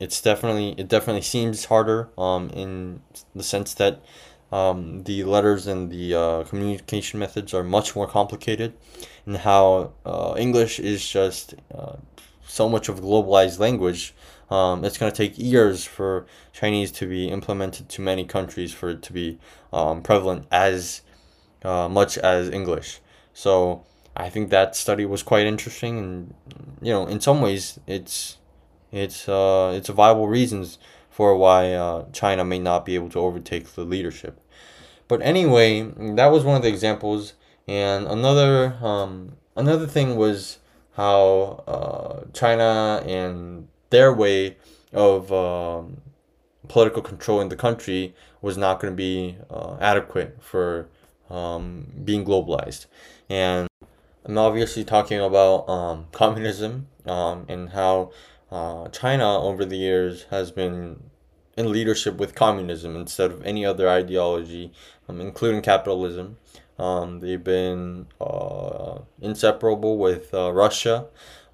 it's 0.00 0.22
definitely 0.22 0.70
it 0.78 0.88
definitely 0.88 1.20
seems 1.20 1.66
harder 1.66 2.08
um, 2.16 2.48
in 2.54 3.02
the 3.34 3.42
sense 3.42 3.74
that 3.74 4.00
um, 4.52 5.02
the 5.04 5.24
letters 5.24 5.66
and 5.66 5.90
the 5.90 6.14
uh, 6.14 6.44
communication 6.44 7.18
methods 7.18 7.52
are 7.52 7.64
much 7.64 7.96
more 7.96 8.06
complicated, 8.06 8.74
and 9.24 9.38
how 9.38 9.92
uh, 10.04 10.34
English 10.38 10.78
is 10.78 11.06
just 11.06 11.54
uh, 11.74 11.96
so 12.46 12.68
much 12.68 12.88
of 12.88 12.98
a 12.98 13.02
globalized 13.02 13.58
language. 13.58 14.14
Um, 14.48 14.84
it's 14.84 14.96
going 14.96 15.10
to 15.10 15.16
take 15.16 15.36
years 15.36 15.84
for 15.84 16.26
Chinese 16.52 16.92
to 16.92 17.06
be 17.08 17.28
implemented 17.28 17.88
to 17.88 18.00
many 18.00 18.24
countries 18.24 18.72
for 18.72 18.90
it 18.90 19.02
to 19.02 19.12
be 19.12 19.38
um, 19.72 20.02
prevalent 20.02 20.46
as 20.52 21.02
uh, 21.64 21.88
much 21.88 22.16
as 22.18 22.48
English. 22.48 23.00
So 23.34 23.84
I 24.16 24.30
think 24.30 24.50
that 24.50 24.76
study 24.76 25.04
was 25.04 25.22
quite 25.22 25.46
interesting, 25.46 25.98
and 25.98 26.34
you 26.80 26.92
know, 26.92 27.06
in 27.06 27.20
some 27.20 27.40
ways, 27.40 27.80
it's 27.86 28.38
it's 28.92 29.28
uh, 29.28 29.74
it's 29.76 29.88
a 29.88 29.92
viable 29.92 30.28
reasons 30.28 30.78
for 31.16 31.34
why 31.34 31.72
uh, 31.72 32.04
China 32.12 32.44
may 32.44 32.58
not 32.58 32.84
be 32.84 32.94
able 32.94 33.08
to 33.08 33.18
overtake 33.18 33.72
the 33.72 33.84
leadership. 33.84 34.38
But 35.08 35.22
anyway, 35.22 35.80
that 35.96 36.26
was 36.26 36.44
one 36.44 36.56
of 36.56 36.62
the 36.62 36.68
examples, 36.68 37.32
and 37.66 38.06
another 38.06 38.74
um, 38.82 39.32
another 39.56 39.86
thing 39.86 40.16
was 40.16 40.58
how 40.92 41.64
uh, 41.66 42.30
China 42.34 43.02
and 43.06 43.66
their 43.88 44.12
way 44.12 44.58
of 44.92 45.32
um, 45.32 46.02
political 46.68 47.00
control 47.00 47.40
in 47.40 47.48
the 47.48 47.56
country 47.56 48.14
was 48.42 48.58
not 48.58 48.78
going 48.78 48.92
to 48.92 48.96
be 48.96 49.38
uh, 49.48 49.78
adequate 49.80 50.36
for 50.42 50.86
um, 51.30 51.86
being 52.04 52.26
globalized. 52.26 52.84
And 53.30 53.68
I'm 54.26 54.36
obviously 54.36 54.84
talking 54.84 55.18
about 55.18 55.66
um, 55.66 56.08
communism 56.12 56.88
um, 57.06 57.46
and 57.48 57.70
how 57.70 58.10
uh, 58.50 58.88
China 58.88 59.40
over 59.40 59.64
the 59.64 59.76
years 59.76 60.24
has 60.30 60.50
been 60.50 61.10
in 61.56 61.72
leadership 61.72 62.16
with 62.16 62.34
communism 62.34 62.94
instead 62.94 63.30
of 63.30 63.44
any 63.44 63.64
other 63.64 63.88
ideology, 63.88 64.72
um, 65.08 65.20
including 65.20 65.62
capitalism. 65.62 66.36
Um, 66.78 67.20
they've 67.20 67.42
been 67.42 68.06
uh, 68.20 68.98
inseparable 69.20 69.96
with 69.96 70.32
uh, 70.34 70.52
Russia. 70.52 71.06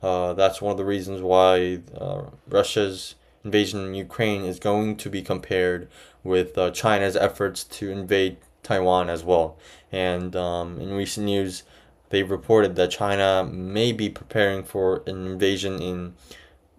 Uh, 0.03 0.33
that's 0.35 0.61
one 0.61 0.73
of 0.73 0.79
the 0.79 0.85
reasons 0.85 1.23
why 1.23 1.81
uh, 1.97 2.23
Russia's 2.49 3.15
invasion 3.45 3.87
in 3.87 3.95
Ukraine 3.95 4.45
is 4.45 4.59
going 4.59 4.97
to 4.97 5.09
be 5.09 5.23
compared 5.23 5.89
with 6.25 6.59
uh, 6.59 6.71
China's 6.73 7.17
efforts 7.17 7.65
to 7.65 7.91
invade 7.91 8.37
Taiwan 8.63 9.09
as 9.09 9.25
well. 9.25 9.57
And 9.91 10.35
um, 10.35 10.81
in 10.81 10.93
recent 10.93 11.27
news, 11.27 11.63
they've 12.11 12.31
reported 12.31 12.75
that 12.77 12.91
China 12.91 13.45
may 13.45 13.93
be 13.93 14.09
preparing 14.09 14.65
for 14.65 15.03
an 15.07 15.27
invasion 15.27 15.81
in 15.81 16.15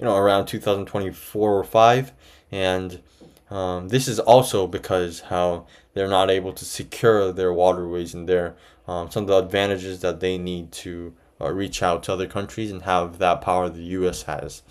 you 0.03 0.09
know, 0.09 0.17
around 0.17 0.47
2024 0.47 1.59
or 1.59 1.63
5. 1.63 2.11
And 2.51 3.01
um, 3.49 3.87
this 3.87 4.09
is 4.09 4.19
also 4.19 4.67
because 4.67 5.21
how 5.21 5.65
they're 5.93 6.09
not 6.09 6.29
able 6.29 6.51
to 6.51 6.65
secure 6.65 7.31
their 7.31 7.53
waterways 7.53 8.13
and 8.13 8.27
their 8.27 8.57
um, 8.85 9.09
some 9.09 9.23
of 9.23 9.27
the 9.27 9.37
advantages 9.37 10.01
that 10.01 10.19
they 10.19 10.37
need 10.37 10.73
to 10.73 11.13
uh, 11.39 11.49
reach 11.53 11.81
out 11.81 12.03
to 12.03 12.11
other 12.11 12.27
countries 12.27 12.69
and 12.69 12.81
have 12.81 13.17
that 13.19 13.39
power 13.39 13.69
the 13.69 13.81
U.S. 13.83 14.23
has. 14.23 14.61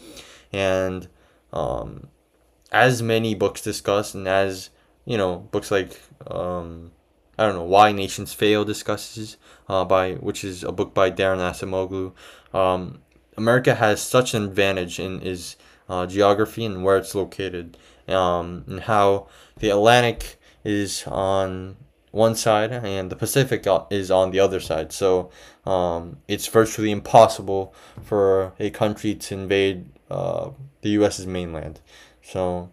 And 0.53 1.09
um, 1.51 2.09
as 2.71 3.01
many 3.03 3.35
books 3.35 3.63
discuss, 3.63 4.13
and 4.13 4.29
as 4.29 4.69
you 5.07 5.17
know, 5.17 5.49
books 5.51 5.71
like 5.71 5.99
um, 6.27 6.93
I 7.39 7.47
don't 7.47 7.55
know 7.55 7.65
why 7.65 7.93
nations 7.93 8.35
fail 8.35 8.67
discusses 8.67 9.39
uh, 9.67 9.87
by 9.87 10.13
which 10.13 10.45
is 10.45 10.63
a 10.63 10.73
book 10.73 10.93
by 10.93 11.11
Daron 11.11 11.39
Acemoglu. 11.39 12.13
America 13.37 13.75
has 13.75 14.01
such 14.03 14.35
an 14.35 14.45
advantage 14.45 14.99
in 14.99 15.23
its 15.23 15.57
uh, 15.89 16.07
geography 16.07 16.65
and 16.65 16.85
where 16.85 16.97
it's 16.97 17.15
located, 17.15 17.77
um, 18.09 18.65
and 18.67 18.81
how 18.81 19.27
the 19.59 19.71
Atlantic 19.71 20.39
is 20.65 21.05
on 21.07 21.77
one 22.13 22.35
side 22.35 22.71
and 22.71 23.11
the 23.11 23.17
Pacific 23.17 23.67
is 23.91 24.11
on 24.11 24.31
the 24.31 24.41
other 24.41 24.61
side. 24.61 24.93
So 24.93 25.31
um, 25.65 26.19
it's 26.29 26.47
virtually 26.47 26.91
impossible 26.91 27.75
for 28.03 28.53
a 28.61 28.71
country 28.71 29.15
to 29.15 29.35
invade 29.35 29.87
uh, 30.11 30.51
the 30.83 30.91
U.S.'s 30.91 31.27
mainland. 31.27 31.81
So 32.23 32.71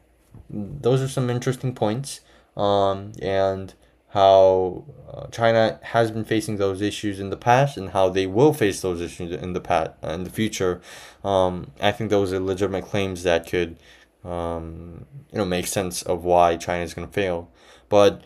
those 0.50 1.02
are 1.02 1.08
some 1.08 1.30
interesting 1.30 1.74
points. 1.74 2.20
Um, 2.58 3.14
and 3.22 3.74
how 4.10 4.86
uh, 5.12 5.28
China 5.28 5.80
has 5.84 6.12
been 6.12 6.26
facing 6.26 6.58
those 6.58 6.82
issues 6.82 7.20
in 7.20 7.30
the 7.30 7.38
past 7.38 7.78
and 7.78 7.90
how 7.92 8.10
they 8.10 8.26
will 8.26 8.54
face 8.54 8.82
those 8.82 9.02
issues 9.02 9.32
in 9.32 9.54
the 9.54 9.62
past 9.62 9.92
uh, 10.04 10.10
in 10.10 10.24
the 10.24 10.30
future. 10.30 10.82
Um, 11.24 11.72
I 11.80 11.92
think 11.92 12.10
those 12.10 12.34
are 12.34 12.40
legitimate 12.40 12.86
claims 12.86 13.24
that 13.24 13.48
could 13.48 13.78
um, 14.24 15.06
you 15.32 15.38
know 15.38 15.46
make 15.46 15.68
sense 15.68 16.02
of 16.02 16.24
why 16.24 16.58
China 16.58 16.84
is 16.84 16.94
going 16.94 17.08
to 17.08 17.14
fail. 17.14 17.50
But 17.88 18.22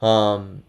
um, 0.00 0.62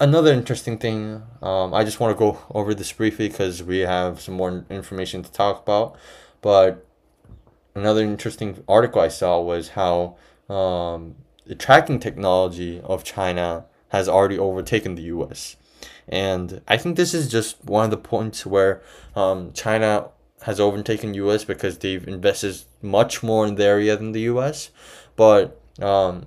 another 0.00 0.32
interesting 0.32 0.78
thing, 0.78 1.22
um, 1.42 1.74
I 1.74 1.82
just 1.84 1.98
want 1.98 2.16
to 2.16 2.18
go 2.18 2.38
over 2.50 2.74
this 2.74 2.92
briefly 2.92 3.28
because 3.28 3.62
we 3.62 3.78
have 3.80 4.20
some 4.20 4.34
more 4.34 4.64
information 4.70 5.22
to 5.22 5.32
talk 5.32 5.62
about. 5.62 5.96
But 6.42 6.86
another 7.74 8.02
interesting 8.02 8.62
article 8.68 9.00
I 9.00 9.08
saw 9.08 9.40
was 9.40 9.70
how 9.70 10.16
um, 10.48 11.16
the 11.44 11.54
tracking 11.54 11.98
technology 11.98 12.80
of 12.84 13.02
China 13.02 13.66
has 13.88 14.08
already 14.08 14.38
overtaken 14.38 14.94
the 14.94 15.02
US. 15.02 15.56
And 16.08 16.60
I 16.68 16.76
think 16.76 16.96
this 16.96 17.14
is 17.14 17.28
just 17.28 17.62
one 17.64 17.84
of 17.84 17.90
the 17.90 17.96
points 17.96 18.46
where 18.46 18.82
um, 19.14 19.52
China 19.52 20.08
has 20.42 20.60
overtaken 20.60 21.14
US 21.14 21.44
because 21.44 21.78
they've 21.78 22.06
invested 22.06 22.62
much 22.82 23.22
more 23.22 23.46
in 23.46 23.56
the 23.56 23.64
area 23.64 23.96
than 23.96 24.12
the 24.12 24.22
US. 24.22 24.70
But 25.16 25.60
um, 25.80 26.26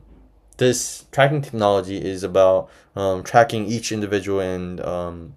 this 0.57 1.05
tracking 1.11 1.41
technology 1.41 1.97
is 1.97 2.23
about 2.23 2.69
um, 2.95 3.23
tracking 3.23 3.65
each 3.65 3.91
individual 3.91 4.39
and 4.39 4.81
um, 4.81 5.35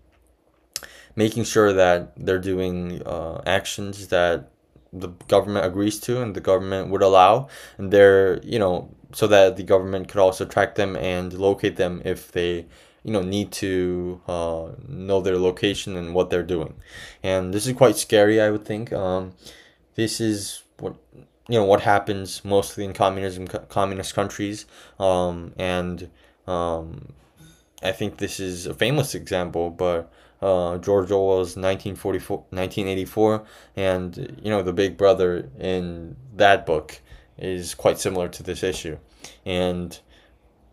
making 1.14 1.44
sure 1.44 1.72
that 1.72 2.12
they're 2.16 2.38
doing 2.38 3.02
uh, 3.06 3.42
actions 3.46 4.08
that 4.08 4.50
the 4.92 5.08
government 5.28 5.64
agrees 5.64 5.98
to 6.00 6.20
and 6.20 6.34
the 6.34 6.40
government 6.40 6.90
would 6.90 7.02
allow 7.02 7.48
and 7.78 7.90
they're 7.90 8.42
you 8.42 8.58
know 8.58 8.90
so 9.12 9.26
that 9.26 9.56
the 9.56 9.62
government 9.62 10.08
could 10.08 10.20
also 10.20 10.44
track 10.44 10.74
them 10.74 10.96
and 10.96 11.32
locate 11.32 11.76
them 11.76 12.02
if 12.04 12.32
they 12.32 12.66
you 13.04 13.12
know 13.12 13.22
need 13.22 13.50
to 13.52 14.20
uh, 14.28 14.68
know 14.88 15.20
their 15.20 15.38
location 15.38 15.96
and 15.96 16.14
what 16.14 16.30
they're 16.30 16.42
doing. 16.42 16.74
And 17.22 17.52
this 17.52 17.66
is 17.66 17.74
quite 17.74 17.96
scary 17.96 18.40
i 18.40 18.50
would 18.50 18.64
think. 18.64 18.92
Um, 18.92 19.32
this 19.94 20.20
is 20.20 20.62
what 20.78 20.96
you 21.48 21.58
know 21.58 21.64
what 21.64 21.82
happens 21.82 22.44
mostly 22.44 22.84
in 22.84 22.92
communism 22.92 23.46
communist 23.46 24.14
countries. 24.14 24.66
Um, 24.98 25.52
and 25.56 26.10
um, 26.46 27.12
i 27.82 27.92
think 27.92 28.18
this 28.18 28.40
is 28.40 28.66
a 28.66 28.74
famous 28.74 29.14
example 29.14 29.70
but 29.70 30.12
uh, 30.42 30.76
George 30.78 31.10
Orwell's 31.12 31.56
1944, 31.56 32.38
1984, 32.50 33.44
and 33.76 34.40
you 34.42 34.50
know 34.50 34.60
the 34.60 34.72
Big 34.72 34.96
Brother 34.96 35.48
in 35.58 36.16
that 36.34 36.66
book 36.66 37.00
is 37.42 37.74
quite 37.74 37.98
similar 37.98 38.28
to 38.28 38.42
this 38.42 38.62
issue. 38.62 38.96
And 39.44 39.98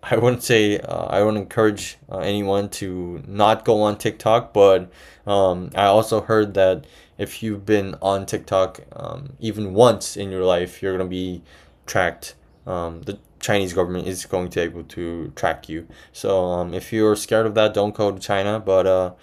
I 0.04 0.16
wouldn't 0.16 0.44
say 0.44 0.80
uh, 0.80 1.06
I 1.06 1.22
wouldn't 1.24 1.44
encourage 1.44 1.98
uh, 2.10 2.20
anyone 2.20 2.70
to 2.70 3.22
not 3.28 3.66
go 3.66 3.82
on 3.82 3.98
TikTok, 3.98 4.54
but 4.54 4.92
um, 5.28 5.72
I 5.76 5.86
also 5.86 6.22
heard 6.22 6.54
that 6.54 6.86
if 7.18 7.44
you've 7.44 7.66
been 7.66 7.96
on 8.02 8.26
TikTok 8.26 8.80
um, 8.96 9.34
even 9.40 9.74
once 9.74 10.16
in 10.16 10.32
your 10.32 10.46
life, 10.46 10.82
you're 10.82 10.98
gonna 10.98 11.10
be 11.10 11.42
tracked. 11.86 12.36
Um, 12.66 13.02
the 13.02 13.20
Chinese 13.40 13.74
government 13.74 14.08
is 14.08 14.26
going 14.26 14.50
to 14.50 14.60
be 14.60 14.64
able 14.64 14.84
to 14.84 15.32
track 15.36 15.68
you. 15.68 15.88
So 16.14 16.46
um, 16.46 16.74
if 16.74 16.94
you're 16.94 17.16
scared 17.16 17.46
of 17.46 17.56
that, 17.56 17.74
don't 17.74 17.96
go 17.96 18.12
to 18.12 18.20
China. 18.20 18.60
But 18.60 18.86
uh, 18.86 19.14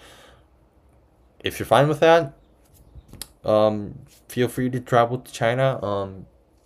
if 1.39 1.59
you're 1.59 1.65
fine 1.65 1.87
with 1.87 1.99
that, 2.01 2.33
um, 3.45 3.99
feel 4.27 4.47
free 4.47 4.69
to 4.69 4.79
travel 4.79 5.19
to 5.19 5.31
China. 5.31 5.79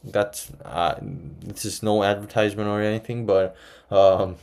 That's 0.03 0.51
uh, 0.65 0.95
this 1.01 1.65
is 1.65 1.83
no 1.83 2.03
advertisement 2.03 2.67
or 2.67 2.81
anything, 2.81 3.25
but 3.25 3.55
um, 3.89 4.37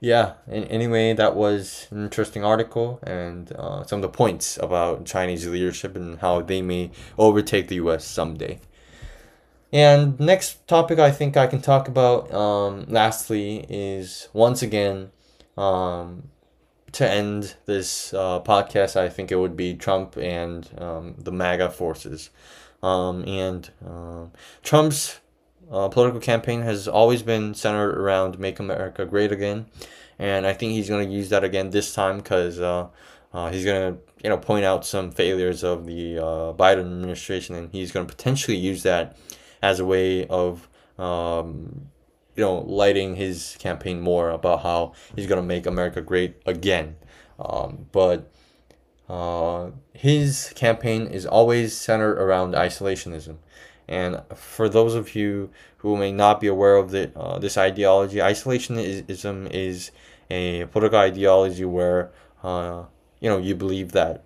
yeah. 0.00 0.34
anyway, 0.50 1.12
that 1.12 1.36
was 1.36 1.86
an 1.90 2.04
interesting 2.04 2.44
article 2.44 2.98
and 3.02 3.52
uh, 3.52 3.84
some 3.84 3.98
of 3.98 4.02
the 4.02 4.08
points 4.08 4.58
about 4.58 5.04
Chinese 5.04 5.46
leadership 5.46 5.94
and 5.94 6.18
how 6.18 6.40
they 6.40 6.62
may 6.62 6.90
overtake 7.18 7.68
the 7.68 7.76
U.S. 7.76 8.04
someday. 8.04 8.60
And 9.72 10.18
next 10.18 10.66
topic 10.66 10.98
I 10.98 11.10
think 11.10 11.36
I 11.36 11.46
can 11.46 11.60
talk 11.60 11.86
about, 11.86 12.32
um, 12.32 12.86
lastly, 12.88 13.66
is 13.68 14.28
once 14.32 14.62
again, 14.62 15.10
um, 15.56 16.30
to 16.92 17.08
end 17.08 17.54
this 17.66 18.12
uh, 18.12 18.40
podcast, 18.40 18.96
I 18.96 19.08
think 19.08 19.30
it 19.30 19.36
would 19.36 19.56
be 19.56 19.74
Trump 19.74 20.16
and 20.16 20.68
um, 20.78 21.14
the 21.18 21.30
MAGA 21.30 21.70
forces. 21.70 22.30
Um, 22.82 23.24
and 23.26 23.70
uh, 23.86 24.26
Trump's 24.62 25.20
uh, 25.70 25.88
political 25.88 26.20
campaign 26.20 26.62
has 26.62 26.88
always 26.88 27.22
been 27.22 27.54
centered 27.54 27.98
around 27.98 28.38
"Make 28.38 28.58
America 28.58 29.04
Great 29.04 29.32
Again," 29.32 29.66
and 30.18 30.46
I 30.46 30.52
think 30.52 30.72
he's 30.72 30.88
going 30.88 31.08
to 31.08 31.14
use 31.14 31.28
that 31.28 31.44
again 31.44 31.70
this 31.70 31.94
time 31.94 32.18
because 32.18 32.58
uh, 32.58 32.88
uh, 33.32 33.50
he's 33.50 33.64
going 33.64 33.94
to 33.94 34.00
you 34.22 34.30
know 34.30 34.38
point 34.38 34.64
out 34.64 34.84
some 34.86 35.10
failures 35.10 35.62
of 35.62 35.86
the 35.86 36.18
uh, 36.18 36.52
Biden 36.54 36.80
administration, 36.80 37.54
and 37.54 37.70
he's 37.70 37.92
going 37.92 38.06
to 38.06 38.12
potentially 38.12 38.56
use 38.56 38.82
that 38.82 39.16
as 39.62 39.78
a 39.78 39.84
way 39.84 40.26
of 40.26 40.68
um, 40.98 41.90
you 42.34 42.42
know 42.42 42.58
lighting 42.58 43.16
his 43.16 43.56
campaign 43.58 44.00
more 44.00 44.30
about 44.30 44.62
how 44.62 44.92
he's 45.14 45.26
going 45.26 45.40
to 45.40 45.46
make 45.46 45.66
America 45.66 46.00
great 46.00 46.40
again. 46.46 46.96
Um, 47.38 47.86
but 47.92 48.30
uh, 49.10 49.72
his 49.92 50.52
campaign 50.54 51.08
is 51.08 51.26
always 51.26 51.76
centered 51.76 52.16
around 52.16 52.54
isolationism. 52.54 53.38
And 53.88 54.22
for 54.36 54.68
those 54.68 54.94
of 54.94 55.16
you 55.16 55.50
who 55.78 55.96
may 55.96 56.12
not 56.12 56.40
be 56.40 56.46
aware 56.46 56.76
of 56.76 56.92
the, 56.92 57.10
uh, 57.18 57.40
this 57.40 57.58
ideology, 57.58 58.18
isolationism 58.18 59.50
is 59.50 59.90
a 60.30 60.66
political 60.66 61.00
ideology 61.00 61.64
where 61.64 62.12
uh, 62.44 62.84
you 63.18 63.28
know 63.28 63.38
you 63.38 63.56
believe 63.56 63.90
that 63.92 64.22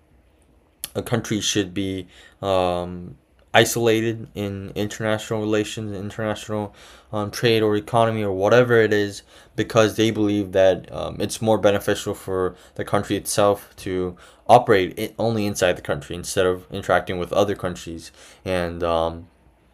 a 0.93 1.01
country 1.01 1.41
should 1.41 1.73
be 1.73 2.07
um, 2.43 3.17
isolated 3.55 4.27
in 4.35 4.71
international 4.75 5.39
relations, 5.39 5.97
international 5.97 6.75
um, 7.11 7.31
trade 7.31 7.63
or 7.63 7.75
economy 7.75 8.21
or 8.21 8.33
whatever 8.33 8.75
it 8.81 8.93
is, 8.93 9.23
because 9.55 9.95
they 9.95 10.11
believe 10.11 10.51
that 10.51 10.91
um, 10.91 11.15
it's 11.19 11.41
more 11.41 11.57
beneficial 11.57 12.13
for 12.13 12.55
the 12.75 12.85
country 12.85 13.15
itself 13.15 13.73
to 13.77 14.15
operate 14.47 14.97
it 14.97 15.15
only 15.17 15.45
inside 15.45 15.73
the 15.73 15.81
country 15.81 16.15
instead 16.15 16.45
of 16.45 16.65
interacting 16.71 17.17
with 17.17 17.33
other 17.33 17.55
countries 17.55 18.11
and 18.43 18.83
um, 18.83 19.27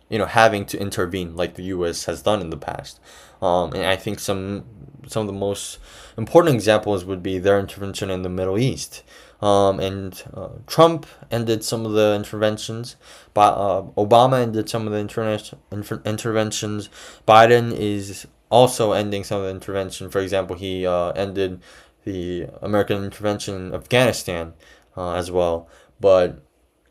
you 0.09 0.17
know 0.17 0.26
having 0.26 0.65
to 0.65 0.80
intervene 0.80 1.36
like 1.36 1.55
the 1.55 1.63
U.S. 1.63 2.05
has 2.05 2.22
done 2.22 2.41
in 2.41 2.49
the 2.49 2.57
past. 2.57 2.99
Um, 3.41 3.74
and 3.74 3.86
I 3.86 3.95
think 3.95 4.19
some 4.19 4.65
some 5.07 5.22
of 5.22 5.28
the 5.28 5.34
most 5.34 5.80
important 6.17 6.55
examples 6.55 7.05
would 7.05 7.24
be 7.24 7.39
their 7.39 7.59
intervention 7.59 8.11
in 8.11 8.22
the 8.22 8.30
Middle 8.30 8.59
East. 8.59 9.03
Um, 9.41 9.80
and 9.80 10.22
uh, 10.34 10.49
Trump 10.67 11.07
ended 11.32 11.63
some 11.63 11.86
of 11.86 11.93
the 11.93 12.13
interventions. 12.15 12.95
But 13.34 13.53
uh, 13.53 13.82
Obama 13.97 14.41
ended 14.41 14.69
some 14.69 14.86
of 14.86 14.93
the 14.93 14.99
internet 14.99 15.51
inter- 15.72 16.01
interventions. 16.05 16.89
Biden 17.28 17.74
is 17.76 18.28
also 18.49 18.91
ending 18.91 19.24
some 19.24 19.39
of 19.39 19.45
the 19.45 19.51
intervention. 19.51 20.09
For 20.09 20.19
example, 20.19 20.55
he 20.55 20.86
uh, 20.86 21.11
ended 21.13 21.61
the 22.04 22.47
American 22.62 23.04
intervention 23.04 23.56
in 23.68 23.74
Afghanistan 23.74 24.54
uh, 24.97 25.14
as 25.14 25.32
well. 25.32 25.68
But 25.99 26.43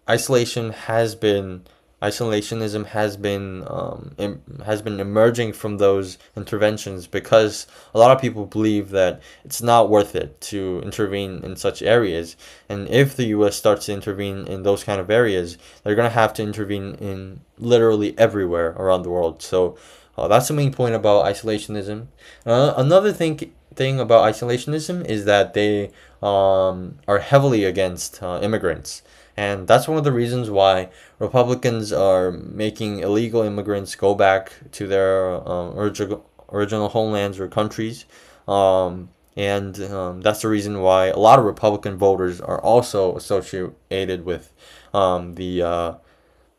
isolation 0.08 0.70
has 0.70 1.14
been 1.14 1.64
isolationism 2.02 2.86
has 2.86 3.16
been 3.16 3.62
um, 3.66 4.14
Im- 4.16 4.62
has 4.64 4.80
been 4.80 5.00
emerging 5.00 5.52
from 5.52 5.76
those 5.76 6.16
interventions 6.34 7.06
because 7.06 7.66
a 7.94 7.98
lot 7.98 8.10
of 8.10 8.20
people 8.20 8.46
believe 8.46 8.90
that 8.90 9.20
it's 9.44 9.60
not 9.60 9.90
worth 9.90 10.14
it 10.14 10.40
to 10.40 10.80
intervene 10.82 11.40
in 11.44 11.56
such 11.56 11.82
areas 11.82 12.36
and 12.68 12.88
if 12.88 13.16
the 13.16 13.26
US 13.26 13.56
starts 13.56 13.86
to 13.86 13.92
intervene 13.92 14.46
in 14.46 14.62
those 14.62 14.82
kind 14.82 15.00
of 15.00 15.10
areas 15.10 15.58
they're 15.82 15.94
going 15.94 16.08
to 16.08 16.14
have 16.14 16.32
to 16.34 16.42
intervene 16.42 16.94
in 16.94 17.40
literally 17.58 18.18
everywhere 18.18 18.70
around 18.78 19.02
the 19.02 19.10
world 19.10 19.42
so 19.42 19.76
uh, 20.16 20.28
that's 20.28 20.48
the 20.48 20.54
main 20.54 20.72
point 20.72 20.94
about 20.94 21.24
isolationism 21.24 22.06
uh, 22.46 22.74
another 22.76 23.12
thing 23.12 23.52
thing 23.74 24.00
about 24.00 24.30
isolationism 24.32 25.04
is 25.06 25.24
that 25.24 25.54
they 25.54 25.90
um, 26.22 26.98
are 27.06 27.20
heavily 27.20 27.64
against 27.64 28.22
uh, 28.22 28.38
immigrants 28.42 29.02
and 29.40 29.66
that's 29.66 29.88
one 29.88 29.96
of 29.96 30.04
the 30.04 30.12
reasons 30.12 30.50
why 30.50 30.90
Republicans 31.18 31.94
are 31.94 32.30
making 32.30 32.98
illegal 32.98 33.40
immigrants 33.40 33.94
go 33.94 34.14
back 34.14 34.52
to 34.72 34.86
their 34.86 35.36
um, 35.48 35.78
original, 35.78 36.28
original 36.52 36.90
homelands 36.90 37.40
or 37.40 37.48
countries. 37.48 38.04
Um, 38.46 39.08
and 39.36 39.80
um, 39.80 40.20
that's 40.20 40.42
the 40.42 40.48
reason 40.48 40.82
why 40.82 41.06
a 41.06 41.16
lot 41.16 41.38
of 41.38 41.46
Republican 41.46 41.96
voters 41.96 42.40
are 42.40 42.60
also 42.60 43.16
associated 43.16 44.26
with 44.26 44.52
um, 44.92 45.36
the 45.36 45.62
uh, 45.62 45.94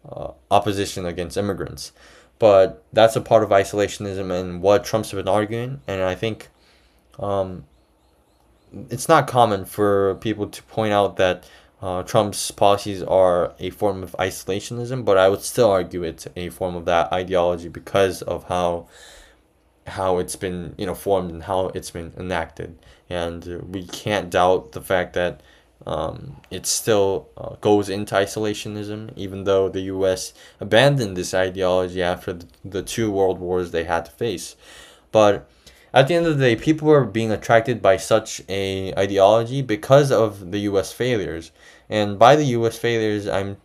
uh, 0.09 0.31
opposition 0.49 1.05
against 1.05 1.37
immigrants. 1.37 1.91
But 2.41 2.83
that's 2.91 3.15
a 3.15 3.21
part 3.21 3.43
of 3.43 3.49
isolationism 3.49 4.31
and 4.31 4.63
what 4.63 4.83
Trump's 4.83 5.11
been 5.11 5.27
arguing. 5.27 5.79
And 5.87 6.01
I 6.01 6.15
think 6.15 6.49
um, 7.19 7.65
it's 8.89 9.07
not 9.07 9.27
common 9.27 9.63
for 9.63 10.15
people 10.15 10.47
to 10.47 10.63
point 10.63 10.91
out 10.91 11.17
that 11.17 11.47
uh, 11.83 12.01
Trump's 12.01 12.49
policies 12.49 13.03
are 13.03 13.53
a 13.59 13.69
form 13.69 14.01
of 14.01 14.15
isolationism, 14.17 15.05
but 15.05 15.19
I 15.19 15.29
would 15.29 15.43
still 15.43 15.69
argue 15.69 16.01
it's 16.01 16.27
a 16.35 16.49
form 16.49 16.75
of 16.75 16.85
that 16.85 17.13
ideology 17.13 17.69
because 17.69 18.23
of 18.23 18.45
how 18.45 18.87
how 19.85 20.17
it's 20.17 20.35
been 20.35 20.73
you 20.79 20.87
know 20.87 20.95
formed 20.95 21.29
and 21.29 21.43
how 21.43 21.67
it's 21.75 21.91
been 21.91 22.11
enacted, 22.17 22.79
and 23.07 23.61
we 23.69 23.85
can't 23.85 24.31
doubt 24.31 24.71
the 24.71 24.81
fact 24.81 25.13
that 25.13 25.41
um, 25.85 26.37
it 26.49 26.65
still 26.65 27.29
uh, 27.37 27.55
goes 27.61 27.89
into 27.89 28.15
isolationism, 28.15 29.11
even 29.15 29.43
though 29.45 29.69
the 29.69 29.81
U.S. 29.81 30.33
abandoned 30.59 31.17
this 31.17 31.33
ideology 31.33 32.01
after 32.01 32.39
the, 32.63 32.83
two 32.83 33.11
world 33.11 33.39
wars 33.39 33.71
they 33.71 33.83
had 33.83 34.05
to 34.05 34.11
face, 34.11 34.55
but 35.11 35.49
at 35.93 36.07
the 36.07 36.15
end 36.15 36.25
of 36.25 36.37
the 36.37 36.43
day, 36.43 36.55
people 36.55 36.89
are 36.89 37.03
being 37.03 37.31
attracted 37.31 37.81
by 37.81 37.97
such 37.97 38.41
a 38.47 38.93
ideology 38.95 39.61
because 39.61 40.11
of 40.11 40.51
the 40.51 40.59
U.S. 40.59 40.91
failures, 40.93 41.51
and 41.89 42.17
by 42.17 42.35
the 42.35 42.45
U.S. 42.45 42.77
failures, 42.77 43.27
I'm, 43.27 43.57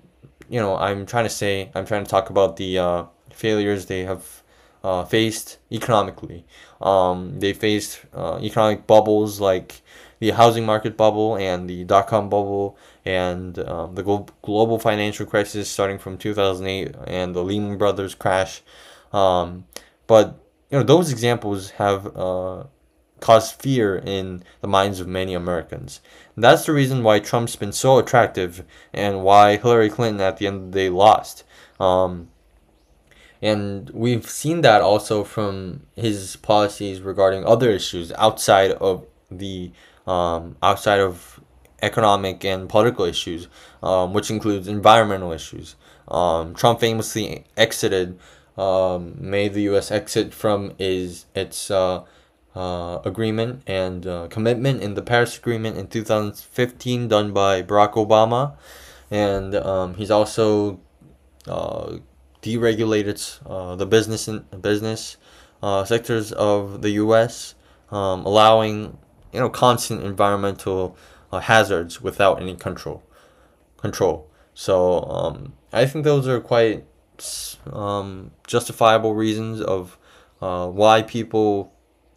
you 0.48 0.60
know, 0.60 0.76
I'm 0.76 1.06
trying 1.06 1.24
to 1.24 1.30
say, 1.30 1.70
I'm 1.74 1.86
trying 1.86 2.04
to 2.04 2.10
talk 2.10 2.30
about 2.30 2.56
the 2.56 2.78
uh, 2.78 3.04
failures 3.30 3.86
they 3.86 4.04
have 4.04 4.42
uh, 4.82 5.04
faced 5.04 5.58
economically. 5.70 6.44
Um, 6.80 7.40
they 7.40 7.52
faced 7.52 8.00
uh, 8.14 8.38
economic 8.42 8.86
bubbles 8.86 9.40
like 9.40 9.82
the 10.18 10.30
housing 10.30 10.64
market 10.64 10.96
bubble 10.96 11.36
and 11.36 11.68
the 11.68 11.84
dot 11.84 12.06
com 12.06 12.28
bubble 12.28 12.76
and 13.04 13.58
um, 13.58 13.94
the 13.94 14.02
global 14.42 14.78
financial 14.78 15.26
crisis 15.26 15.68
starting 15.68 15.98
from 15.98 16.18
2008 16.18 16.94
and 17.06 17.34
the 17.34 17.42
Lehman 17.42 17.78
Brothers 17.78 18.14
crash. 18.14 18.62
Um, 19.12 19.66
but 20.06 20.38
you 20.70 20.78
know 20.78 20.84
those 20.84 21.10
examples 21.10 21.70
have 21.70 22.16
uh, 22.16 22.64
caused 23.20 23.60
fear 23.60 23.96
in 23.96 24.42
the 24.60 24.68
minds 24.68 25.00
of 25.00 25.08
many 25.08 25.34
Americans. 25.34 26.00
And 26.34 26.44
that's 26.44 26.66
the 26.66 26.72
reason 26.72 27.02
why 27.02 27.18
Trump's 27.18 27.56
been 27.56 27.72
so 27.72 27.98
attractive 27.98 28.64
and 28.92 29.22
why 29.22 29.56
Hillary 29.56 29.90
Clinton 29.90 30.20
at 30.20 30.36
the 30.36 30.46
end 30.46 30.56
of 30.56 30.72
the 30.72 30.78
day 30.78 30.88
lost. 30.90 31.44
Um, 31.80 32.28
and 33.42 33.90
we've 33.90 34.28
seen 34.28 34.62
that 34.62 34.80
also 34.80 35.22
from 35.24 35.86
his 35.94 36.36
policies 36.36 37.00
regarding 37.00 37.44
other 37.44 37.70
issues 37.70 38.12
outside 38.12 38.72
of 38.72 39.06
the 39.30 39.72
um, 40.07 40.57
outside 40.62 41.00
of 41.00 41.40
economic 41.82 42.44
and 42.44 42.68
political 42.68 43.04
issues, 43.04 43.48
um, 43.82 44.12
which 44.12 44.30
includes 44.30 44.68
environmental 44.68 45.32
issues. 45.32 45.76
Um, 46.09 46.54
Trump 46.54 46.80
famously 46.80 47.44
exited 47.57 48.18
um, 48.57 49.16
made 49.18 49.54
the 49.54 49.62
U.S. 49.62 49.90
exit 49.90 50.32
from 50.32 50.72
is 50.78 51.26
its 51.34 51.70
uh, 51.70 52.04
uh, 52.54 53.00
agreement 53.04 53.62
and 53.66 54.07
uh, 54.07 54.28
commitment 54.28 54.82
in 54.82 54.94
the 54.94 55.02
Paris 55.02 55.36
Agreement 55.36 55.76
in 55.76 55.88
2015, 55.88 57.09
done 57.09 57.32
by 57.32 57.62
Barack 57.62 57.94
Obama, 57.94 58.57
and 59.11 59.54
um, 59.54 59.94
he's 59.94 60.11
also 60.11 60.80
uh, 61.46 61.98
deregulated 62.42 63.38
uh, 63.46 63.76
the 63.76 63.86
business 63.86 64.26
in, 64.26 64.44
business 64.61 65.18
uh, 65.62 65.84
sectors 65.84 66.32
of 66.32 66.80
the 66.82 66.90
U.S., 66.92 67.54
um, 67.90 68.24
allowing 68.24 68.96
you 69.37 69.43
know 69.43 69.51
constant 69.51 70.03
environmental 70.03 70.97
hazards 71.43 72.01
without 72.01 72.41
any 72.41 72.55
control. 72.57 73.03
Control. 73.76 74.30
So 74.55 75.03
um, 75.03 75.53
I 75.72 75.84
think 75.84 76.05
those 76.05 76.26
are 76.26 76.41
quite 76.41 76.87
um, 77.70 78.30
justifiable 78.47 79.14
reasons 79.14 79.61
of 79.61 79.99
uh, 80.41 80.68
why 80.68 81.03
people 81.03 81.74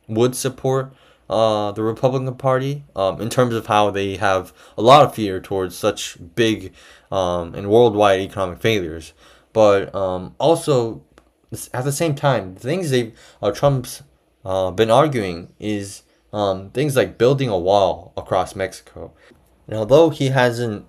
would 0.08 0.36
support 0.36 0.94
uh, 1.30 1.72
the 1.74 1.84
Republican 1.84 2.34
Party 2.36 2.86
um, 2.96 3.22
in 3.22 3.30
terms 3.30 3.54
of 3.54 3.68
how 3.68 3.92
they 3.92 4.16
have 4.16 4.54
a 4.78 4.82
lot 4.82 5.04
of 5.04 5.14
fear 5.14 5.40
towards 5.40 5.76
such 5.76 6.18
big 6.36 6.74
um, 7.12 7.54
and 7.54 7.70
worldwide 7.70 8.22
economic 8.22 8.60
failures. 8.62 9.14
But 9.52 9.94
um, 9.94 10.36
also, 10.40 11.04
at 11.74 11.84
the 11.84 11.92
same 11.92 12.16
time, 12.16 12.56
the 12.56 12.62
things 12.62 12.90
they 12.90 13.14
uh, 13.42 13.52
Trump's 13.52 14.04
uh, 14.46 14.72
been 14.72 14.90
arguing 14.90 15.50
is 15.60 16.04
um, 16.32 16.70
things 16.72 16.96
like 16.96 17.18
building 17.18 17.50
a 17.50 17.58
wall 17.58 18.14
across 18.16 18.56
Mexico. 18.56 19.12
And 19.68 19.78
although 19.78 20.10
he 20.10 20.30
hasn't, 20.30 20.86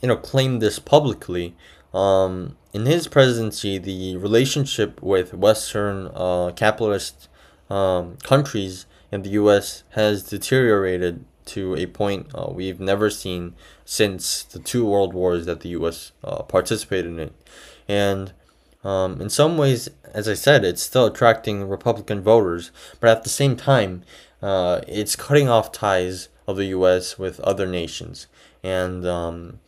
you 0.00 0.08
know, 0.08 0.16
claimed 0.16 0.60
this 0.60 0.78
publicly, 0.78 1.56
um, 1.92 2.56
in 2.72 2.86
his 2.86 3.06
presidency, 3.06 3.78
the 3.78 4.16
relationship 4.16 5.00
with 5.02 5.32
Western 5.32 6.10
uh, 6.14 6.52
capitalist 6.56 7.28
um, 7.70 8.16
countries 8.22 8.86
in 9.12 9.22
the 9.22 9.30
U.S. 9.30 9.84
has 9.90 10.24
deteriorated 10.24 11.24
to 11.46 11.76
a 11.76 11.86
point 11.86 12.28
uh, 12.34 12.50
we've 12.50 12.80
never 12.80 13.10
seen 13.10 13.54
since 13.84 14.42
the 14.42 14.58
two 14.58 14.84
world 14.84 15.14
wars 15.14 15.46
that 15.46 15.60
the 15.60 15.68
U.S. 15.70 16.12
Uh, 16.22 16.42
participated 16.42 17.18
in. 17.18 17.30
And 17.86 18.32
um, 18.82 19.20
in 19.20 19.30
some 19.30 19.56
ways, 19.56 19.88
as 20.12 20.28
I 20.28 20.34
said, 20.34 20.64
it's 20.64 20.82
still 20.82 21.06
attracting 21.06 21.68
Republican 21.68 22.22
voters, 22.22 22.70
but 23.00 23.10
at 23.10 23.22
the 23.22 23.28
same 23.28 23.56
time, 23.56 24.02
uh, 24.44 24.82
it's 24.86 25.16
cutting 25.16 25.48
off 25.48 25.72
ties 25.72 26.28
of 26.46 26.56
the 26.56 26.66
U.S. 26.66 27.18
with 27.18 27.40
other 27.40 27.66
nations. 27.66 28.26
And 28.62 29.06
um, 29.06 29.60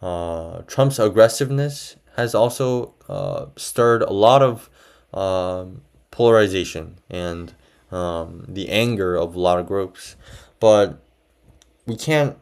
uh, 0.00 0.62
Trump's 0.66 0.98
aggressiveness 0.98 1.96
has 2.16 2.34
also 2.34 2.94
uh, 3.10 3.46
stirred 3.56 4.00
a 4.00 4.12
lot 4.14 4.40
of 4.40 4.70
um, 5.12 5.82
polarization 6.10 6.98
and 7.10 7.52
um, 7.92 8.46
the 8.48 8.70
anger 8.70 9.16
of 9.16 9.34
a 9.34 9.40
lot 9.40 9.58
of 9.58 9.66
groups. 9.66 10.16
But 10.60 10.98
we 11.84 11.94
can't 11.94 12.38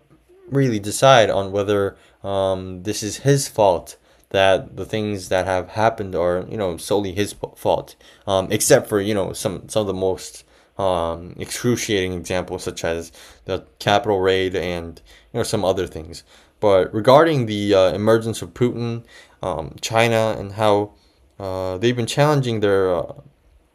really 0.49 0.79
decide 0.79 1.29
on 1.29 1.51
whether 1.51 1.97
um, 2.23 2.85
this 2.85 3.03
is 3.03 3.19
his 3.19 3.49
fault 3.49 3.97
that 4.31 4.77
the 4.77 4.85
things 4.85 5.29
that 5.29 5.47
have 5.47 5.71
happened 5.71 6.15
are 6.15 6.45
you 6.49 6.57
know 6.57 6.77
solely 6.77 7.13
his 7.13 7.35
fault 7.57 7.95
um, 8.27 8.49
except 8.51 8.89
for 8.89 9.01
you 9.01 9.15
know 9.15 9.33
some 9.33 9.69
some 9.69 9.83
of 9.83 9.87
the 9.87 9.95
most 9.95 10.45
um, 10.79 11.35
excruciating 11.39 12.13
examples 12.13 12.65
such 12.65 12.85
as 12.85 13.13
the 13.45 13.65
Capitol 13.79 14.21
raid 14.21 14.57
and 14.57 15.01
you 15.33 15.39
know 15.39 15.45
some 15.45 15.65
other 15.65 15.87
things 15.87 16.25
but 16.61 16.93
regarding 16.95 17.47
the 17.47 17.75
uh, 17.75 17.93
emergence 17.93 18.43
of 18.43 18.55
Putin 18.55 19.05
um, 19.43 19.77
China 19.81 20.35
and 20.39 20.53
how 20.53 20.93
uh, 21.39 21.79
they've 21.79 21.97
been 21.97 22.07
challenging 22.07 22.61
their 22.61 22.95
uh, 22.95 23.13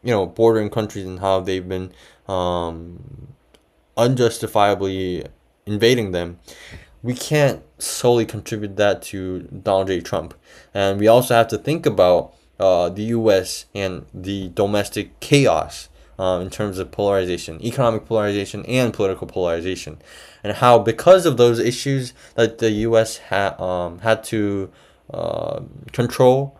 you 0.02 0.10
know 0.10 0.26
bordering 0.26 0.70
countries 0.70 1.06
and 1.06 1.20
how 1.20 1.40
they've 1.40 1.68
been 1.68 1.92
um, 2.28 3.34
unjustifiably 3.96 5.24
invading 5.66 6.12
them 6.12 6.38
we 7.02 7.14
can't 7.14 7.62
solely 7.78 8.26
contribute 8.26 8.76
that 8.76 9.02
to 9.02 9.40
Donald 9.44 9.88
J. 9.88 10.00
Trump. 10.00 10.34
And 10.74 11.00
we 11.00 11.08
also 11.08 11.34
have 11.34 11.48
to 11.48 11.58
think 11.58 11.86
about 11.86 12.34
uh, 12.58 12.90
the 12.90 13.04
U.S. 13.04 13.66
and 13.74 14.04
the 14.12 14.48
domestic 14.48 15.18
chaos 15.20 15.88
uh, 16.20 16.38
in 16.38 16.50
terms 16.50 16.78
of 16.78 16.90
polarization, 16.90 17.64
economic 17.64 18.04
polarization, 18.04 18.64
and 18.66 18.92
political 18.92 19.26
polarization, 19.26 19.98
and 20.44 20.58
how 20.58 20.78
because 20.78 21.24
of 21.24 21.38
those 21.38 21.58
issues 21.58 22.12
that 22.34 22.58
the 22.58 22.70
U.S. 22.88 23.16
had 23.16 23.58
um, 23.58 24.00
had 24.00 24.22
to 24.24 24.70
uh, 25.12 25.60
control. 25.92 26.56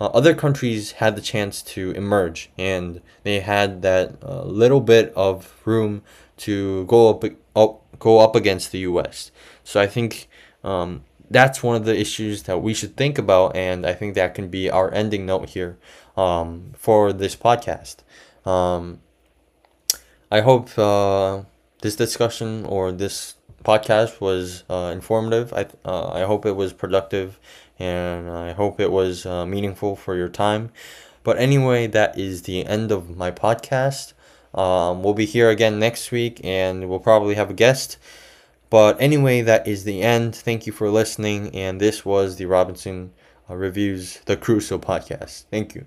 Uh, 0.00 0.06
other 0.14 0.32
countries 0.32 0.92
had 0.92 1.14
the 1.14 1.20
chance 1.20 1.60
to 1.60 1.90
emerge, 1.90 2.48
and 2.56 3.02
they 3.22 3.40
had 3.40 3.82
that 3.82 4.14
uh, 4.24 4.42
little 4.44 4.80
bit 4.80 5.12
of 5.14 5.52
room 5.66 6.00
to 6.38 6.86
go 6.86 7.10
up, 7.10 7.22
up 7.54 7.98
go 7.98 8.18
up 8.20 8.34
against 8.34 8.72
the 8.72 8.78
U.S. 8.78 9.30
So 9.62 9.78
I 9.78 9.86
think 9.86 10.26
um, 10.64 11.04
that's 11.30 11.62
one 11.62 11.76
of 11.76 11.84
the 11.84 11.98
issues 11.98 12.44
that 12.44 12.62
we 12.62 12.72
should 12.72 12.96
think 12.96 13.18
about, 13.18 13.54
and 13.54 13.84
I 13.84 13.92
think 13.92 14.14
that 14.14 14.34
can 14.34 14.48
be 14.48 14.70
our 14.70 14.90
ending 14.94 15.26
note 15.26 15.50
here 15.50 15.76
um, 16.16 16.72
for 16.78 17.12
this 17.12 17.36
podcast. 17.36 17.96
Um, 18.44 19.00
I 20.30 20.40
hope 20.40 20.78
uh, 20.78 21.42
this 21.82 21.96
discussion 21.96 22.64
or 22.66 22.92
this 22.92 23.34
podcast 23.64 24.20
was 24.20 24.64
uh, 24.70 24.90
informative. 24.92 25.52
I 25.52 25.66
uh, 25.84 26.08
I 26.08 26.22
hope 26.24 26.46
it 26.46 26.56
was 26.56 26.72
productive, 26.72 27.38
and 27.78 28.30
I 28.30 28.52
hope 28.52 28.80
it 28.80 28.90
was 28.90 29.26
uh, 29.26 29.46
meaningful 29.46 29.96
for 29.96 30.16
your 30.16 30.28
time. 30.28 30.70
But 31.22 31.38
anyway, 31.38 31.86
that 31.88 32.18
is 32.18 32.42
the 32.42 32.64
end 32.64 32.92
of 32.92 33.16
my 33.16 33.30
podcast. 33.30 34.14
Um, 34.54 35.02
we'll 35.02 35.14
be 35.14 35.26
here 35.26 35.50
again 35.50 35.78
next 35.78 36.10
week, 36.10 36.40
and 36.42 36.88
we'll 36.88 36.98
probably 36.98 37.34
have 37.34 37.50
a 37.50 37.54
guest. 37.54 37.98
But 38.70 39.00
anyway, 39.00 39.42
that 39.42 39.66
is 39.66 39.84
the 39.84 40.00
end. 40.02 40.34
Thank 40.34 40.66
you 40.66 40.72
for 40.72 40.90
listening. 40.90 41.54
And 41.54 41.80
this 41.80 42.04
was 42.04 42.36
the 42.36 42.46
Robinson 42.46 43.12
uh, 43.48 43.56
Reviews, 43.56 44.20
the 44.26 44.36
Crusoe 44.36 44.78
podcast. 44.78 45.44
Thank 45.50 45.74
you. 45.74 45.86